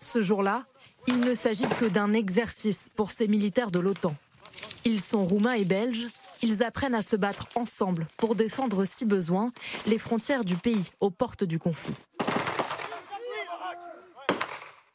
Ce 0.00 0.20
jour-là, 0.20 0.64
il 1.06 1.20
ne 1.20 1.34
s'agit 1.34 1.68
que 1.80 1.86
d'un 1.86 2.12
exercice 2.12 2.88
pour 2.94 3.10
ces 3.10 3.28
militaires 3.28 3.70
de 3.70 3.78
l'OTAN. 3.78 4.14
Ils 4.84 5.00
sont 5.00 5.24
roumains 5.24 5.54
et 5.54 5.64
belges 5.64 6.06
Ils 6.42 6.62
apprennent 6.62 6.94
à 6.94 7.02
se 7.02 7.16
battre 7.16 7.48
ensemble 7.56 8.06
pour 8.18 8.34
défendre, 8.34 8.84
si 8.84 9.06
besoin, 9.06 9.50
les 9.86 9.98
frontières 9.98 10.44
du 10.44 10.56
pays 10.56 10.90
aux 11.00 11.10
portes 11.10 11.44
du 11.44 11.58
conflit. 11.58 11.94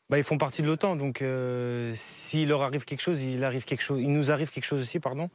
Bah, 0.10 0.18
ils 0.18 0.24
font 0.24 0.40
partie 0.40 0.64
de 0.64 0.68
l'OTAN, 0.68 0.96
donc 0.96 1.22
euh, 1.22 1.92
s'il 1.94 2.50
leur 2.50 2.64
arrive 2.64 2.84
quelque 2.84 3.02
chose, 3.02 3.22
il 3.22 3.44
arrive 3.44 3.64
quelque 3.64 3.84
chose, 3.84 4.00
il 4.02 4.12
nous 4.12 4.32
arrive 4.32 4.50
quelque 4.50 4.66
chose 4.66 4.82
aussi, 4.82 5.00
pardon. 5.00 5.30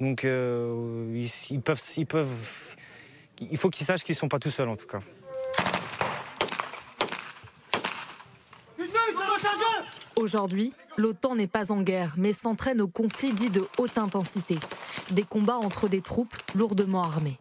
Donc 0.00 0.24
euh, 0.24 1.24
ils, 1.50 1.60
peuvent, 1.60 1.80
ils 1.96 2.06
peuvent, 2.06 2.28
il 3.40 3.56
faut 3.56 3.70
qu'ils 3.70 3.86
sachent 3.86 4.02
qu'ils 4.02 4.16
sont 4.16 4.28
pas 4.28 4.40
tout 4.40 4.50
seuls 4.50 4.68
en 4.68 4.76
tout 4.76 4.86
cas. 4.86 4.98
Aujourd'hui, 10.16 10.72
l'OTAN 10.96 11.36
n'est 11.36 11.46
pas 11.46 11.70
en 11.70 11.82
guerre, 11.82 12.14
mais 12.16 12.32
s'entraîne 12.32 12.80
au 12.80 12.88
conflit 12.88 13.32
dit 13.32 13.50
de 13.50 13.68
haute 13.78 13.96
intensité. 13.96 14.58
Des 15.12 15.22
combats 15.22 15.58
entre 15.58 15.88
des 15.88 16.00
troupes 16.00 16.34
lourdement 16.56 17.04
armées. 17.04 17.38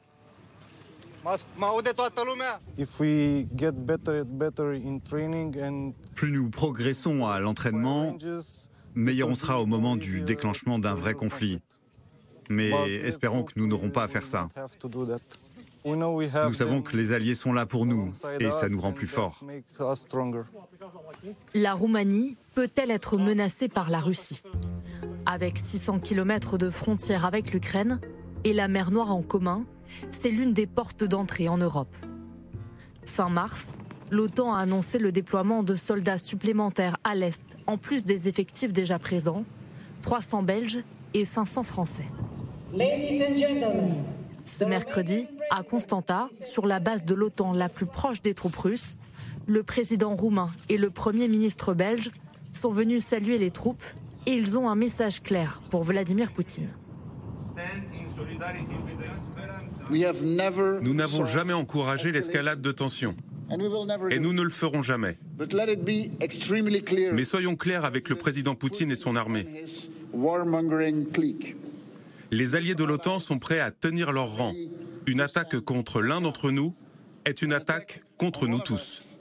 Plus 6.15 6.31
nous 6.31 6.49
progressons 6.49 7.25
à 7.25 7.39
l'entraînement, 7.39 8.17
meilleur 8.93 9.29
on 9.29 9.33
sera 9.33 9.61
au 9.61 9.65
moment 9.65 9.95
du 9.95 10.21
déclenchement 10.21 10.79
d'un 10.79 10.93
vrai 10.93 11.13
conflit. 11.13 11.59
Mais 12.49 12.71
espérons 13.03 13.43
que 13.43 13.53
nous 13.55 13.67
n'aurons 13.67 13.89
pas 13.89 14.03
à 14.03 14.07
faire 14.07 14.25
ça. 14.25 14.49
Nous 15.83 16.53
savons 16.53 16.81
que 16.81 16.97
les 16.97 17.11
alliés 17.11 17.35
sont 17.35 17.53
là 17.53 17.65
pour 17.65 17.85
nous 17.85 18.11
et 18.39 18.51
ça 18.51 18.69
nous 18.69 18.81
rend 18.81 18.91
plus 18.91 19.07
forts. 19.07 19.43
La 21.53 21.73
Roumanie 21.73 22.37
peut-elle 22.53 22.91
être 22.91 23.17
menacée 23.17 23.67
par 23.67 23.89
la 23.89 23.99
Russie? 23.99 24.41
Avec 25.25 25.57
600 25.57 25.99
km 25.99 26.57
de 26.57 26.69
frontière 26.69 27.25
avec 27.25 27.51
l'Ukraine 27.51 27.99
et 28.43 28.53
la 28.53 28.67
mer 28.67 28.91
Noire 28.91 29.13
en 29.13 29.23
commun, 29.23 29.65
c'est 30.11 30.29
l'une 30.29 30.53
des 30.53 30.67
portes 30.67 31.03
d'entrée 31.03 31.47
en 31.47 31.57
Europe. 31.57 31.95
Fin 33.05 33.29
mars, 33.29 33.75
l'OTAN 34.11 34.53
a 34.53 34.59
annoncé 34.59 34.99
le 34.99 35.11
déploiement 35.11 35.63
de 35.63 35.75
soldats 35.75 36.17
supplémentaires 36.17 36.97
à 37.03 37.15
l'Est, 37.15 37.43
en 37.67 37.77
plus 37.77 38.05
des 38.05 38.27
effectifs 38.27 38.73
déjà 38.73 38.99
présents, 38.99 39.45
300 40.01 40.43
Belges 40.43 40.83
et 41.13 41.25
500 41.25 41.63
Français. 41.63 42.05
Ce 44.43 44.63
mercredi, 44.63 45.27
à 45.49 45.63
Constanta, 45.63 46.29
sur 46.39 46.67
la 46.67 46.79
base 46.79 47.03
de 47.03 47.15
l'OTAN 47.15 47.53
la 47.53 47.69
plus 47.69 47.85
proche 47.85 48.21
des 48.21 48.33
troupes 48.33 48.55
russes, 48.55 48.97
le 49.47 49.63
président 49.63 50.15
roumain 50.15 50.51
et 50.69 50.77
le 50.77 50.89
premier 50.89 51.27
ministre 51.27 51.73
belge 51.73 52.11
sont 52.51 52.71
venus 52.71 53.03
saluer 53.05 53.37
les 53.37 53.51
troupes 53.51 53.83
et 54.25 54.33
ils 54.33 54.57
ont 54.57 54.69
un 54.69 54.75
message 54.75 55.21
clair 55.21 55.61
pour 55.69 55.83
Vladimir 55.83 56.31
Poutine. 56.31 56.69
Nous 59.89 60.93
n'avons 60.93 61.25
jamais 61.25 61.53
encouragé 61.53 62.11
l'escalade 62.11 62.61
de 62.61 62.71
tensions. 62.71 63.15
Et 64.11 64.19
nous 64.19 64.33
ne 64.33 64.41
le 64.41 64.49
ferons 64.49 64.81
jamais. 64.81 65.17
Mais 67.13 67.23
soyons 67.23 67.55
clairs 67.55 67.85
avec 67.85 68.09
le 68.09 68.15
président 68.15 68.55
Poutine 68.55 68.91
et 68.91 68.95
son 68.95 69.15
armée. 69.15 69.65
Les 72.31 72.55
alliés 72.55 72.75
de 72.75 72.83
l'OTAN 72.83 73.19
sont 73.19 73.37
prêts 73.37 73.59
à 73.59 73.71
tenir 73.71 74.11
leur 74.11 74.35
rang. 74.35 74.53
Une 75.05 75.21
attaque 75.21 75.59
contre 75.59 76.01
l'un 76.01 76.21
d'entre 76.21 76.49
nous 76.49 76.73
est 77.25 77.41
une 77.41 77.53
attaque 77.53 78.01
contre 78.17 78.47
nous 78.47 78.59
tous. 78.59 79.19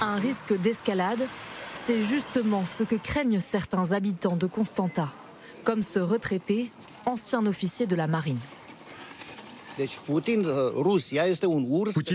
Un 0.00 0.16
risque 0.16 0.60
d'escalade, 0.60 1.26
c'est 1.72 2.02
justement 2.02 2.66
ce 2.66 2.82
que 2.82 2.96
craignent 2.96 3.40
certains 3.40 3.92
habitants 3.92 4.36
de 4.36 4.46
Constanta, 4.46 5.08
comme 5.64 5.82
ce 5.82 5.98
retraité, 5.98 6.70
ancien 7.06 7.46
officier 7.46 7.86
de 7.86 7.96
la 7.96 8.06
marine. 8.06 8.38
Poutine 10.06 10.42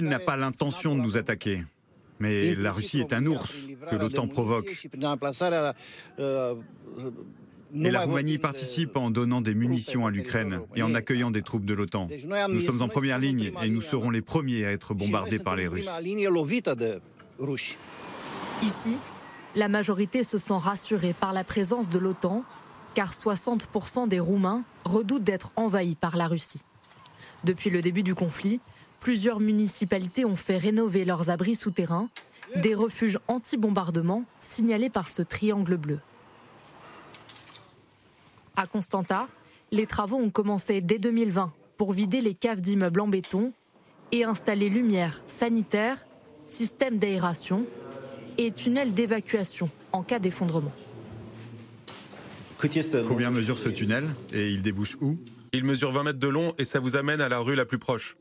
n'a 0.08 0.20
pas 0.20 0.38
l'intention 0.38 0.96
de 0.96 1.02
nous 1.02 1.18
attaquer. 1.18 1.64
Mais 2.20 2.54
la 2.56 2.74
Russie 2.74 3.00
est 3.00 3.14
un 3.14 3.26
ours 3.26 3.68
que 3.90 3.96
l'OTAN 3.96 4.28
provoque. 4.28 4.88
Et 7.76 7.92
la 7.92 8.02
Roumanie 8.02 8.40
participe 8.40 8.98
en 8.98 9.12
donnant 9.12 9.42
des 9.42 9.54
munitions 9.54 10.08
à 10.08 10.12
l'Ukraine 10.12 10.62
et 10.76 10.82
en 10.82 10.94
accueillant 10.96 11.32
des 11.32 11.44
troupes 11.44 11.66
de 11.66 11.74
l'OTAN. 11.74 12.10
Nous 12.50 12.60
sommes 12.60 12.82
en 12.82 12.88
première 12.88 13.20
ligne 13.20 13.52
et 13.62 13.70
nous 13.70 13.82
serons 13.82 14.10
les 14.10 14.22
premiers 14.22 14.66
à 14.66 14.72
être 14.72 14.94
bombardés 14.94 15.40
par 15.40 15.56
les 15.56 15.68
Russes. 15.68 15.90
Ici, 18.64 18.98
la 19.56 19.70
majorité 19.70 20.24
se 20.24 20.38
sent 20.38 20.58
rassurée 20.58 21.14
par 21.14 21.32
la 21.32 21.44
présence 21.44 21.90
de 21.90 22.00
l'OTAN, 22.00 22.44
car 22.94 23.14
60% 23.14 24.08
des 24.08 24.20
Roumains 24.20 24.64
redoutent 24.86 25.24
d'être 25.24 25.52
envahis 25.56 25.96
par 25.96 26.18
la 26.18 26.28
Russie. 26.28 26.62
Depuis 27.44 27.70
le 27.70 27.82
début 27.82 28.04
du 28.04 28.16
conflit, 28.16 28.60
plusieurs 29.00 29.40
municipalités 29.40 30.26
ont 30.26 30.36
fait 30.36 30.58
rénover 30.58 31.06
leurs 31.06 31.30
abris 31.30 31.56
souterrains, 31.56 32.10
des 32.56 32.76
refuges 32.76 33.20
anti-bombardement 33.28 34.24
signalés 34.42 34.90
par 34.90 35.10
ce 35.10 35.22
triangle 35.22 35.78
bleu. 35.78 36.00
À 38.56 38.68
Constanta, 38.68 39.28
les 39.72 39.86
travaux 39.86 40.18
ont 40.18 40.32
commencé 40.32 40.82
dès 40.82 41.00
2020 41.00 41.54
pour 41.78 41.94
vider 41.94 42.20
les 42.20 42.34
caves 42.34 42.62
d'immeubles 42.62 43.00
en 43.00 43.08
béton 43.08 43.54
et 44.12 44.24
installer 44.24 44.70
lumière, 44.70 45.22
sanitaire, 45.28 46.06
système 46.46 46.98
d'aération 46.98 47.66
et 48.38 48.52
tunnel 48.52 48.94
d'évacuation 48.94 49.70
en 49.94 50.04
cas 50.04 50.20
d'effondrement. 50.20 50.72
Combien 53.08 53.32
mesure 53.32 53.58
ce 53.58 53.70
tunnel 53.70 54.04
et 54.34 54.50
il 54.50 54.62
débouche 54.62 54.98
où? 55.02 55.18
Il 55.54 55.64
mesure 55.64 55.92
20 55.92 56.04
mètres 56.04 56.20
de 56.20 56.28
long 56.28 56.54
et 56.58 56.64
ça 56.66 56.80
vous 56.80 56.96
amène 56.96 57.22
à 57.22 57.30
la 57.30 57.40
rue 57.40 57.56
la 57.56 57.66
plus 57.66 57.80
proche. 57.80 58.18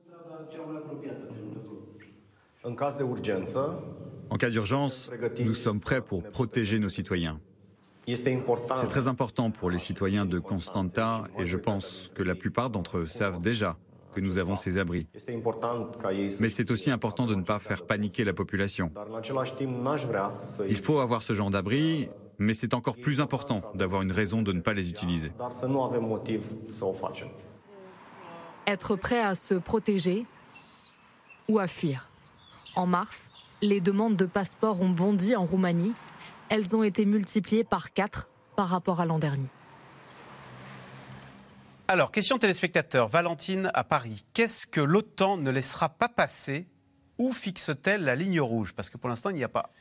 En 4.30 4.36
cas 4.36 4.50
d'urgence, 4.50 5.10
nous 5.40 5.52
sommes 5.52 5.80
prêts 5.80 6.00
pour 6.00 6.22
protéger 6.22 6.78
nos 6.78 6.88
citoyens. 6.88 7.40
C'est 8.06 8.86
très 8.88 9.08
important 9.08 9.50
pour 9.50 9.70
les 9.70 9.78
citoyens 9.78 10.24
de 10.24 10.38
Constanta 10.38 11.24
et 11.38 11.44
je 11.44 11.56
pense 11.56 12.10
que 12.14 12.22
la 12.22 12.34
plupart 12.34 12.70
d'entre 12.70 12.98
eux 12.98 13.06
savent 13.06 13.40
déjà 13.40 13.76
que 14.14 14.20
nous 14.20 14.38
avons 14.38 14.56
ces 14.56 14.78
abris. 14.78 15.06
Mais 16.40 16.48
c'est 16.48 16.70
aussi 16.70 16.90
important 16.90 17.26
de 17.26 17.34
ne 17.34 17.42
pas 17.42 17.58
faire 17.58 17.84
paniquer 17.84 18.24
la 18.24 18.32
population. 18.32 18.90
Il 20.68 20.76
faut 20.76 21.00
avoir 21.00 21.22
ce 21.22 21.34
genre 21.34 21.50
d'abri, 21.50 22.08
mais 22.38 22.54
c'est 22.54 22.74
encore 22.74 22.96
plus 22.96 23.20
important 23.20 23.62
d'avoir 23.74 24.02
une 24.02 24.12
raison 24.12 24.42
de 24.42 24.52
ne 24.52 24.60
pas 24.60 24.74
les 24.74 24.90
utiliser. 24.90 25.32
Être 28.66 28.96
prêt 28.96 29.20
à 29.20 29.34
se 29.34 29.54
protéger 29.54 30.26
ou 31.48 31.58
à 31.58 31.66
fuir. 31.66 32.08
En 32.76 32.86
mars, 32.86 33.30
les 33.62 33.80
demandes 33.80 34.16
de 34.16 34.26
passeport 34.26 34.80
ont 34.80 34.90
bondi 34.90 35.34
en 35.34 35.44
Roumanie 35.44 35.94
elles 36.48 36.74
ont 36.74 36.82
été 36.82 37.04
multipliées 37.04 37.64
par 37.64 37.92
4 37.92 38.28
par 38.56 38.68
rapport 38.68 39.00
à 39.00 39.06
l'an 39.06 39.18
dernier. 39.18 39.48
Alors, 41.86 42.10
question 42.10 42.38
téléspectateur, 42.38 43.08
Valentine 43.08 43.70
à 43.74 43.84
Paris. 43.84 44.24
Qu'est-ce 44.34 44.66
que 44.66 44.80
l'OTAN 44.80 45.38
ne 45.38 45.50
laissera 45.50 45.88
pas 45.88 46.08
passer? 46.08 46.68
Où 47.18 47.32
fixe-t-elle 47.32 48.04
la 48.04 48.14
ligne 48.14 48.40
rouge? 48.40 48.74
Parce 48.74 48.90
que 48.90 48.98
pour 48.98 49.08
l'instant, 49.08 49.30
il 49.30 49.36
n'y 49.36 49.44
a 49.44 49.48
pas. 49.48 49.72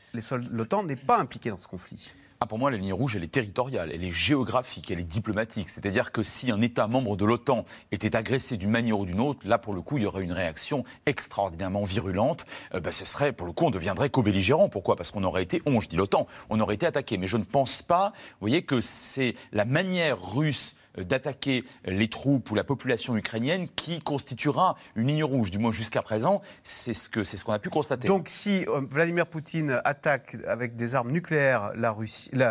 L'OTAN 0.50 0.84
n'est 0.84 0.96
pas 0.96 1.18
impliqué 1.18 1.50
dans 1.50 1.56
ce 1.56 1.68
conflit. 1.68 2.12
Ah, 2.40 2.46
pour 2.46 2.60
moi, 2.60 2.70
la 2.70 2.76
ligne 2.76 2.92
rouge, 2.92 3.16
elle 3.16 3.24
est 3.24 3.32
territoriale, 3.32 3.90
elle 3.92 4.04
est 4.04 4.12
géographique, 4.12 4.92
elle 4.92 5.00
est 5.00 5.02
diplomatique. 5.02 5.68
C'est-à-dire 5.68 6.12
que 6.12 6.22
si 6.22 6.52
un 6.52 6.60
État 6.60 6.86
membre 6.86 7.16
de 7.16 7.24
l'OTAN 7.24 7.64
était 7.90 8.14
agressé 8.14 8.56
d'une 8.56 8.70
manière 8.70 9.00
ou 9.00 9.06
d'une 9.06 9.18
autre, 9.18 9.40
là, 9.44 9.58
pour 9.58 9.74
le 9.74 9.80
coup, 9.80 9.96
il 9.96 10.04
y 10.04 10.06
aurait 10.06 10.22
une 10.22 10.32
réaction 10.32 10.84
extraordinairement 11.06 11.82
virulente. 11.82 12.46
Euh, 12.74 12.80
bah, 12.80 12.92
ce 12.92 13.04
serait, 13.04 13.32
pour 13.32 13.48
le 13.48 13.52
coup, 13.52 13.64
on 13.64 13.70
deviendrait 13.70 14.08
co-belligérant. 14.08 14.68
Pourquoi? 14.68 14.94
Parce 14.94 15.10
qu'on 15.10 15.24
aurait 15.24 15.42
été, 15.42 15.62
on, 15.66 15.80
je 15.80 15.88
dis 15.88 15.96
l'OTAN, 15.96 16.28
on 16.48 16.60
aurait 16.60 16.76
été 16.76 16.86
attaqué. 16.86 17.18
Mais 17.18 17.26
je 17.26 17.38
ne 17.38 17.44
pense 17.44 17.82
pas, 17.82 18.12
vous 18.14 18.46
voyez, 18.46 18.62
que 18.62 18.80
c'est 18.80 19.34
la 19.50 19.64
manière 19.64 20.22
russe 20.22 20.76
d'attaquer 21.04 21.64
les 21.84 22.08
troupes 22.08 22.50
ou 22.50 22.54
la 22.54 22.64
population 22.64 23.16
ukrainienne 23.16 23.68
qui 23.68 24.00
constituera 24.00 24.76
une 24.94 25.08
ligne 25.08 25.24
rouge. 25.24 25.50
Du 25.50 25.58
moins 25.58 25.72
jusqu'à 25.72 26.02
présent, 26.02 26.42
c'est 26.62 26.94
ce 26.94 27.08
qu'on 27.08 27.24
ce 27.24 27.50
a 27.50 27.58
pu 27.58 27.70
constater. 27.70 28.08
Donc 28.08 28.28
si 28.28 28.64
euh, 28.66 28.80
Vladimir 28.88 29.26
Poutine 29.26 29.80
attaque 29.84 30.36
avec 30.46 30.76
des 30.76 30.94
armes 30.94 31.10
nucléaires 31.10 31.72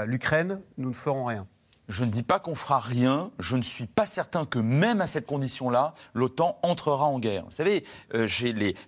l'Ukraine, 0.05 0.61
nous 0.77 0.89
ne 0.89 0.95
ferons 0.95 1.25
rien. 1.25 1.47
Je 1.87 2.03
ne 2.03 2.09
dis 2.09 2.23
pas 2.23 2.39
qu'on 2.39 2.55
fera 2.55 2.79
rien. 2.79 3.31
Je 3.39 3.55
ne 3.55 3.61
suis 3.61 3.85
pas 3.85 4.05
certain 4.05 4.45
que 4.45 4.59
même 4.59 4.99
à 4.99 5.07
cette 5.07 5.25
condition-là, 5.25 5.93
l'OTAN 6.13 6.59
entrera 6.61 7.05
en 7.05 7.17
guerre. 7.19 7.45
Vous 7.45 7.51
savez, 7.51 7.85
euh, 8.13 8.27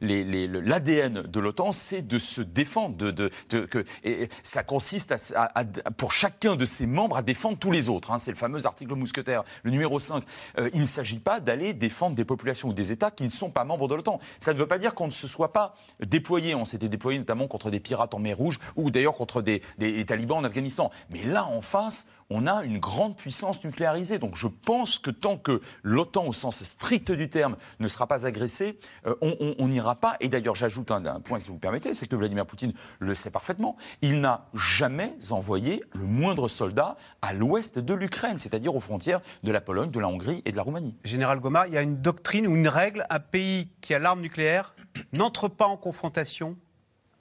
l'ADN 0.01 1.21
de 1.21 1.39
l'OTAN, 1.39 1.71
c'est 1.71 2.01
de 2.01 2.17
se 2.17 2.41
défendre. 2.41 2.97
De, 2.97 3.31
que, 3.47 3.85
et 4.03 4.29
ça 4.43 4.63
consiste 4.63 5.15
à, 5.35 5.63
pour 5.97 6.11
chacun 6.11 6.55
de 6.55 6.65
ses 6.65 6.85
membres 6.87 7.17
à 7.17 7.21
défendre 7.21 7.57
tous 7.57 7.71
les 7.71 7.87
autres. 7.87 8.11
Hein. 8.11 8.17
C'est 8.17 8.31
le 8.31 8.37
fameux 8.37 8.65
article 8.65 8.93
mousquetaire, 8.95 9.43
le 9.63 9.71
numéro 9.71 9.97
5. 9.99 10.23
Euh, 10.57 10.69
il 10.73 10.81
ne 10.81 10.85
s'agit 10.85 11.19
pas 11.19 11.39
d'aller 11.39 11.73
défendre 11.73 12.15
des 12.15 12.25
populations 12.25 12.69
ou 12.69 12.73
des 12.73 12.91
États 12.91 13.11
qui 13.11 13.23
ne 13.23 13.29
sont 13.29 13.49
pas 13.49 13.63
membres 13.63 13.87
de 13.87 13.95
l'OTAN. 13.95 14.19
Ça 14.39 14.53
ne 14.53 14.59
veut 14.59 14.67
pas 14.67 14.77
dire 14.77 14.93
qu'on 14.93 15.07
ne 15.07 15.11
se 15.11 15.27
soit 15.27 15.53
pas 15.53 15.73
déployé. 16.05 16.53
On 16.53 16.65
s'était 16.65 16.89
déployé 16.89 17.17
notamment 17.17 17.47
contre 17.47 17.71
des 17.71 17.79
pirates 17.79 18.13
en 18.13 18.19
mer 18.19 18.37
Rouge 18.37 18.59
ou 18.75 18.91
d'ailleurs 18.91 19.15
contre 19.15 19.41
des, 19.41 19.61
des 19.77 20.05
talibans 20.05 20.37
en 20.37 20.43
Afghanistan. 20.43 20.91
Mais 21.09 21.23
là, 21.23 21.45
en 21.45 21.61
face, 21.61 22.07
on 22.29 22.47
a 22.47 22.63
une 22.63 22.79
grande 22.79 23.15
puissance 23.15 23.63
nucléarisée. 23.63 24.19
Donc 24.19 24.35
je 24.35 24.47
pense 24.47 24.99
que 24.99 25.11
tant 25.11 25.37
que 25.37 25.61
l'OTAN, 25.83 26.27
au 26.27 26.33
sens 26.33 26.63
strict 26.63 27.11
du 27.11 27.29
terme, 27.29 27.57
ne 27.79 27.87
sera 27.87 28.07
pas 28.07 28.25
agressée, 28.25 28.79
euh, 29.05 29.15
on 29.21 29.67
n'ira 29.67 29.95
pas. 29.95 30.15
Et 30.19 30.27
d'ailleurs, 30.27 30.55
j'ajoute 30.55 30.91
un, 30.91 31.05
un, 31.05 31.19
point, 31.19 31.39
si 31.39 31.49
vous 31.49 31.55
me 31.55 31.59
permettez, 31.59 31.93
c'est 31.93 32.07
que 32.07 32.15
Vladimir 32.15 32.45
Poutine 32.45 32.73
le 32.99 33.15
sait 33.15 33.31
parfaitement. 33.31 33.77
Il 34.01 34.21
n'a 34.21 34.47
jamais 34.53 35.15
envoyé 35.31 35.83
le 35.93 36.05
moindre 36.05 36.47
soldat 36.47 36.97
à 37.21 37.33
l'ouest 37.33 37.79
de 37.79 37.93
l'Ukraine, 37.93 38.39
c'est-à-dire 38.39 38.75
aux 38.75 38.79
frontières 38.79 39.21
de 39.43 39.51
la 39.51 39.61
Pologne, 39.61 39.91
de 39.91 39.99
la 39.99 40.07
Hongrie 40.07 40.41
et 40.45 40.51
de 40.51 40.57
la 40.57 40.63
Roumanie. 40.63 40.95
Général 41.03 41.39
Goma, 41.39 41.67
il 41.67 41.73
y 41.73 41.77
a 41.77 41.81
une 41.81 42.01
doctrine 42.01 42.47
ou 42.47 42.55
une 42.55 42.67
règle, 42.67 43.05
un 43.09 43.19
pays 43.19 43.69
qui 43.81 43.93
a 43.93 43.99
l'arme 43.99 44.21
nucléaire 44.21 44.73
n'entre 45.13 45.47
pas 45.47 45.65
en 45.65 45.77
confrontation 45.77 46.57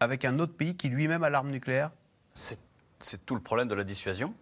avec 0.01 0.25
un 0.25 0.39
autre 0.39 0.55
pays 0.55 0.77
qui 0.77 0.89
lui-même 0.89 1.25
a 1.25 1.31
l'arme 1.31 1.51
nucléaire? 1.51 1.91
C'est 2.35 3.25
tout 3.27 3.35
le 3.35 3.41
problème 3.41 3.69
de 3.69 3.75
la 3.75 3.85
dissuasion. 3.85 4.35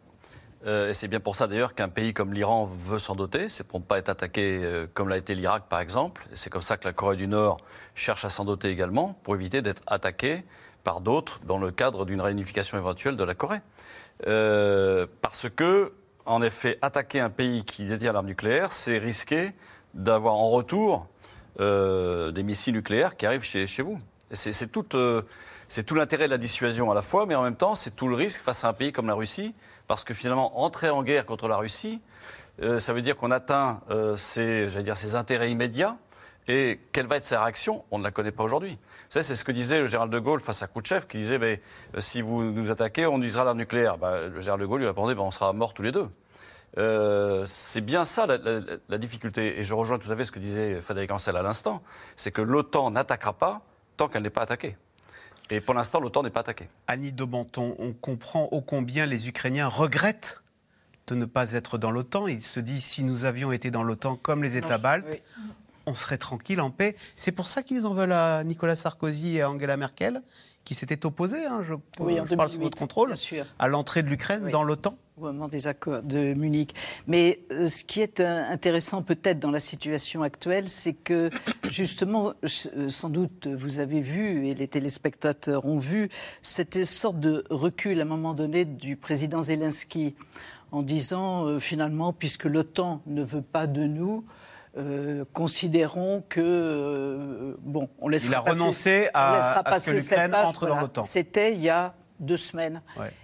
Euh, 0.66 0.90
et 0.90 0.94
c'est 0.94 1.06
bien 1.06 1.20
pour 1.20 1.36
ça 1.36 1.46
d'ailleurs 1.46 1.74
qu'un 1.74 1.88
pays 1.88 2.12
comme 2.12 2.34
l'Iran 2.34 2.66
veut 2.66 2.98
s'en 2.98 3.14
doter. 3.14 3.48
C'est 3.48 3.64
pour 3.64 3.78
ne 3.78 3.84
pas 3.84 3.98
être 3.98 4.08
attaqué 4.08 4.60
euh, 4.62 4.86
comme 4.92 5.08
l'a 5.08 5.16
été 5.16 5.34
l'Irak 5.34 5.64
par 5.68 5.80
exemple. 5.80 6.26
C'est 6.34 6.50
comme 6.50 6.62
ça 6.62 6.76
que 6.76 6.86
la 6.86 6.92
Corée 6.92 7.16
du 7.16 7.28
Nord 7.28 7.58
cherche 7.94 8.24
à 8.24 8.28
s'en 8.28 8.44
doter 8.44 8.70
également 8.70 9.18
pour 9.22 9.36
éviter 9.36 9.62
d'être 9.62 9.82
attaqué 9.86 10.44
par 10.82 11.00
d'autres 11.00 11.40
dans 11.44 11.58
le 11.58 11.70
cadre 11.70 12.04
d'une 12.04 12.20
réunification 12.20 12.78
éventuelle 12.78 13.16
de 13.16 13.24
la 13.24 13.34
Corée. 13.34 13.60
Euh, 14.26 15.06
parce 15.22 15.48
que, 15.48 15.92
en 16.24 16.42
effet, 16.42 16.78
attaquer 16.82 17.20
un 17.20 17.30
pays 17.30 17.64
qui 17.64 17.84
détient 17.84 18.12
l'arme 18.12 18.26
nucléaire, 18.26 18.72
c'est 18.72 18.98
risquer 18.98 19.52
d'avoir 19.94 20.34
en 20.34 20.50
retour 20.50 21.08
des 21.58 22.42
missiles 22.42 22.74
nucléaires 22.74 23.16
qui 23.16 23.24
arrivent 23.24 23.42
chez, 23.42 23.82
vous. 23.82 23.98
C'est 24.30 24.66
tout 24.70 24.84
l'intérêt 25.94 26.26
de 26.26 26.30
la 26.30 26.38
dissuasion 26.38 26.90
à 26.90 26.94
la 26.94 27.00
fois, 27.00 27.24
mais 27.24 27.34
en 27.34 27.42
même 27.42 27.56
temps, 27.56 27.74
c'est 27.74 27.96
tout 27.96 28.06
le 28.06 28.14
risque 28.14 28.42
face 28.42 28.62
à 28.64 28.68
un 28.68 28.72
pays 28.74 28.92
comme 28.92 29.06
la 29.06 29.14
Russie 29.14 29.54
parce 29.86 30.04
que 30.04 30.14
finalement, 30.14 30.60
entrer 30.60 30.90
en 30.90 31.02
guerre 31.02 31.26
contre 31.26 31.48
la 31.48 31.56
Russie, 31.56 32.00
euh, 32.62 32.78
ça 32.78 32.92
veut 32.92 33.02
dire 33.02 33.16
qu'on 33.16 33.30
atteint 33.30 33.80
euh, 33.90 34.16
ses, 34.16 34.66
dire, 34.82 34.96
ses 34.96 35.14
intérêts 35.14 35.50
immédiats. 35.50 35.96
Et 36.48 36.80
quelle 36.92 37.06
va 37.06 37.16
être 37.16 37.24
sa 37.24 37.42
réaction? 37.42 37.84
On 37.90 37.98
ne 37.98 38.04
la 38.04 38.12
connaît 38.12 38.30
pas 38.30 38.44
aujourd'hui. 38.44 38.78
C'est 39.08 39.22
ce 39.22 39.44
que 39.44 39.50
disait 39.50 39.80
le 39.80 39.86
général 39.86 40.10
de 40.10 40.18
Gaulle 40.20 40.40
face 40.40 40.62
à 40.62 40.68
Khrouchtchev, 40.68 41.06
qui 41.06 41.18
disait 41.18 41.40
euh, 41.42 41.56
si 42.00 42.22
vous 42.22 42.44
nous 42.44 42.70
attaquez, 42.70 43.06
on 43.06 43.16
utilisera 43.16 43.44
l'arme 43.44 43.58
nucléaire. 43.58 43.98
Bah, 43.98 44.28
le 44.28 44.40
général 44.40 44.60
de 44.60 44.66
Gaulle 44.66 44.80
lui 44.80 44.86
répondait 44.86 45.14
bah, 45.14 45.22
on 45.22 45.32
sera 45.32 45.52
morts 45.52 45.74
tous 45.74 45.82
les 45.82 45.92
deux. 45.92 46.08
c'est 47.46 47.80
bien 47.80 48.04
ça 48.04 48.26
la, 48.26 48.98
difficulté. 48.98 49.58
Et 49.58 49.64
je 49.64 49.74
rejoins 49.74 49.98
tout 49.98 50.10
à 50.10 50.16
fait 50.16 50.24
ce 50.24 50.32
que 50.32 50.38
disait 50.38 50.80
Frédéric 50.80 51.10
Ancel 51.10 51.36
à 51.36 51.42
l'instant 51.42 51.82
c'est 52.14 52.30
que 52.30 52.42
l'OTAN 52.42 52.92
n'attaquera 52.92 53.32
pas 53.32 53.62
tant 53.96 54.08
qu'elle 54.08 54.22
n'est 54.22 54.30
pas 54.30 54.42
attaquée. 54.42 54.76
Et 55.50 55.60
pour 55.60 55.74
l'instant, 55.74 56.00
l'OTAN 56.00 56.22
n'est 56.22 56.30
pas 56.30 56.40
attaqué. 56.40 56.68
Annie 56.86 57.12
Daubenton, 57.12 57.76
on 57.78 57.92
comprend 57.92 58.48
ô 58.50 58.60
combien 58.60 59.06
les 59.06 59.28
Ukrainiens 59.28 59.68
regrettent 59.68 60.42
de 61.06 61.14
ne 61.14 61.24
pas 61.24 61.52
être 61.52 61.78
dans 61.78 61.90
l'OTAN. 61.90 62.26
Ils 62.26 62.42
se 62.42 62.58
disent 62.60 62.84
si 62.84 63.04
nous 63.04 63.24
avions 63.24 63.52
été 63.52 63.70
dans 63.70 63.82
l'OTAN 63.82 64.16
comme 64.16 64.42
les 64.42 64.56
États 64.56 64.78
baltes, 64.78 65.20
on 65.86 65.94
serait 65.94 66.18
tranquille, 66.18 66.60
en 66.60 66.70
paix. 66.70 66.96
C'est 67.14 67.32
pour 67.32 67.46
ça 67.46 67.62
qu'ils 67.62 67.86
en 67.86 67.94
veulent 67.94 68.12
à 68.12 68.42
Nicolas 68.42 68.74
Sarkozy 68.74 69.36
et 69.36 69.42
à 69.42 69.50
Angela 69.50 69.76
Merkel, 69.76 70.22
qui 70.64 70.74
s'étaient 70.74 71.06
opposés, 71.06 71.46
hein, 71.46 71.60
je, 71.62 71.74
je 71.98 72.34
parle 72.34 72.48
sous 72.48 72.58
votre 72.58 72.76
contrôle, 72.76 73.14
à 73.60 73.68
l'entrée 73.68 74.02
de 74.02 74.08
l'Ukraine 74.08 74.50
dans 74.50 74.64
l'OTAN 74.64 74.98
au 75.18 75.22
moment 75.22 75.48
des 75.48 75.66
accords 75.66 76.02
de 76.02 76.34
Munich. 76.34 76.74
Mais 77.06 77.40
euh, 77.50 77.66
ce 77.66 77.84
qui 77.84 78.02
est 78.02 78.20
euh, 78.20 78.44
intéressant 78.50 79.02
peut-être 79.02 79.38
dans 79.38 79.50
la 79.50 79.60
situation 79.60 80.22
actuelle, 80.22 80.68
c'est 80.68 80.92
que 80.92 81.30
justement, 81.70 82.34
euh, 82.44 82.88
sans 82.88 83.08
doute 83.08 83.46
vous 83.46 83.80
avez 83.80 84.00
vu 84.00 84.46
et 84.46 84.54
les 84.54 84.68
téléspectateurs 84.68 85.64
ont 85.64 85.78
vu 85.78 86.10
cette 86.42 86.84
sorte 86.84 87.18
de 87.18 87.44
recul 87.48 87.98
à 88.00 88.02
un 88.02 88.06
moment 88.06 88.34
donné 88.34 88.66
du 88.66 88.96
président 88.96 89.40
Zelensky 89.40 90.14
en 90.70 90.82
disant 90.82 91.60
finalement, 91.60 92.12
puisque 92.12 92.44
l'OTAN 92.44 93.00
ne 93.06 93.22
veut 93.22 93.40
pas 93.40 93.66
de 93.66 93.84
nous, 93.84 94.24
considérons 95.32 96.24
que 96.28 97.56
bon, 97.62 97.88
on 98.00 98.08
laissera 98.08 98.28
Il 98.30 98.34
a 98.34 98.40
renoncé 98.40 99.08
à, 99.14 99.60
à 99.60 99.80
ce 99.80 99.92
que 99.92 99.96
l'Ukraine 99.96 100.34
entre 100.34 100.66
dans 100.66 100.80
l'OTAN. 100.80 101.04
C'était 101.04 101.54
il 101.54 101.60
y 101.60 101.70
a 101.70 101.94
deux 102.20 102.36
semaines. 102.36 102.82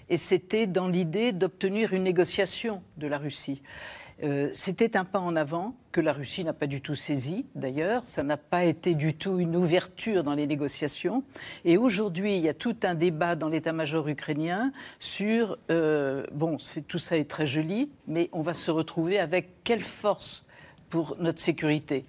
Et 0.09 0.16
c'était 0.16 0.66
dans 0.66 0.88
l'idée 0.88 1.32
d'obtenir 1.32 1.93
une 1.93 2.03
négociation 2.03 2.82
de 2.97 3.07
la 3.07 3.18
Russie. 3.18 3.62
Euh, 4.22 4.51
c'était 4.53 4.97
un 4.97 5.05
pas 5.05 5.18
en 5.18 5.34
avant 5.34 5.74
que 5.90 6.01
la 6.01 6.12
Russie 6.12 6.45
n'a 6.45 6.53
pas 6.53 6.68
du 6.68 6.80
tout 6.80 6.95
saisi, 6.95 7.47
d'ailleurs. 7.55 8.03
Ça 8.05 8.22
n'a 8.22 8.36
pas 8.36 8.64
été 8.64 8.95
du 8.95 9.14
tout 9.14 9.38
une 9.38 9.57
ouverture 9.57 10.22
dans 10.22 10.34
les 10.34 10.47
négociations. 10.47 11.24
Et 11.64 11.76
aujourd'hui, 11.76 12.36
il 12.36 12.43
y 12.43 12.49
a 12.49 12.55
tout 12.55 12.76
un 12.84 12.95
débat 12.95 13.34
dans 13.34 13.49
l'état-major 13.49 14.07
ukrainien 14.09 14.72
sur, 15.01 15.59
euh, 15.70 16.24
bon, 16.32 16.57
tout 16.86 16.99
ça 16.99 17.16
est 17.16 17.28
très 17.28 17.47
joli, 17.47 17.90
mais 18.07 18.28
on 18.32 18.43
va 18.43 18.55
se 18.55 18.70
retrouver 18.70 19.18
avec 19.18 19.64
quelle 19.64 19.82
force 19.82 20.45
pour 20.88 21.16
notre 21.18 21.40
sécurité? 21.40 22.05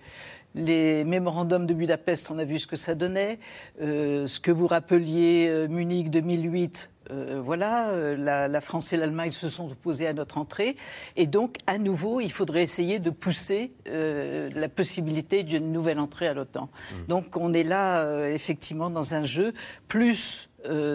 Les 0.56 1.04
mémorandums 1.04 1.66
de 1.66 1.74
Budapest, 1.74 2.30
on 2.30 2.38
a 2.38 2.44
vu 2.44 2.60
ce 2.60 2.68
que 2.68 2.76
ça 2.76 2.96
donnait. 2.96 3.40
Euh, 3.82 4.28
ce 4.28 4.40
que 4.40 4.52
vous 4.52 4.68
rappeliez, 4.68 5.48
euh, 5.50 5.68
Munich 5.68 6.10
2008, 6.12 6.92
euh, 7.12 7.42
voilà, 7.44 8.16
la, 8.16 8.62
France 8.62 8.94
et 8.94 8.98
l'Allemagne 8.98 9.32
se 9.32 9.50
sont 9.50 9.72
opposés 9.72 10.08
à 10.08 10.14
notre 10.14 10.38
entrée. 10.38 10.78
Et 11.16 11.28
donc, 11.28 11.58
à 11.68 11.78
nouveau, 11.78 12.22
il 12.22 12.32
faudrait 12.32 12.64
essayer 12.64 13.00
de 13.00 13.10
pousser 13.10 13.74
la 13.86 14.70
possibilité 14.70 15.44
d'une 15.44 15.72
nouvelle 15.72 16.00
entrée 16.00 16.28
à 16.28 16.34
l'OTAN. 16.34 16.70
Mmh. 16.70 16.96
Donc, 17.08 17.36
on 17.36 17.54
est 17.54 17.64
là, 17.64 18.28
effectivement, 18.30 18.90
dans 18.90 19.16
un 19.16 19.24
jeu, 19.24 19.54
plus 19.90 20.50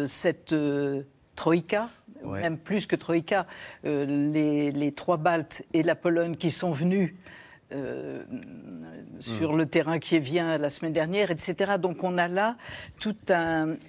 cette 0.06 0.54
troïka, 1.36 1.90
même 2.24 2.56
plus 2.56 2.86
que 2.86 2.96
troïka, 2.96 3.46
les, 3.84 4.72
les, 4.72 4.92
trois 4.92 5.18
Baltes 5.18 5.62
et 5.74 5.82
la 5.82 5.94
Pologne 5.94 6.36
qui 6.36 6.50
sont 6.50 6.70
venus 6.70 7.12
euh, 7.72 8.22
sur 9.20 9.54
le 9.54 9.66
terrain 9.66 9.98
qui 9.98 10.18
vient 10.20 10.56
la 10.58 10.70
semaine 10.70 10.92
dernière, 10.92 11.30
etc. 11.30 11.72
Donc 11.78 12.02
on 12.04 12.16
a 12.16 12.28
là 12.28 12.56
toute 12.98 13.30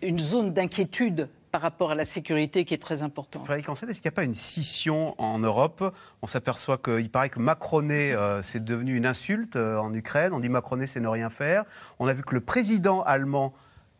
une 0.01 0.19
zone 0.19 0.51
d'inquiétude 0.53 1.29
par 1.51 1.61
rapport 1.61 1.91
à 1.91 1.95
la 1.95 2.05
sécurité 2.05 2.65
qui 2.65 2.73
est 2.73 2.81
très 2.81 3.03
importante. 3.03 3.45
Frédéric 3.45 3.69
Ansel, 3.69 3.89
est-ce 3.89 4.01
qu'il 4.01 4.09
n'y 4.09 4.13
a 4.13 4.17
pas 4.17 4.23
une 4.23 4.35
scission 4.35 5.15
en 5.19 5.39
Europe? 5.39 5.95
On 6.21 6.27
s'aperçoit 6.27 6.77
qu'il 6.77 7.09
paraît 7.09 7.29
que 7.29 7.39
Macroné, 7.39 8.13
euh, 8.13 8.41
c'est 8.41 8.63
devenu 8.63 8.95
une 8.95 9.05
insulte 9.05 9.55
euh, 9.55 9.77
en 9.77 9.93
Ukraine. 9.93 10.33
On 10.33 10.39
dit 10.39 10.49
Macroné, 10.49 10.85
c'est 10.85 10.99
ne 10.99 11.07
rien 11.07 11.29
faire. 11.29 11.63
On 11.99 12.07
a 12.07 12.13
vu 12.13 12.23
que 12.23 12.35
le 12.35 12.41
président 12.41 13.01
allemand 13.03 13.53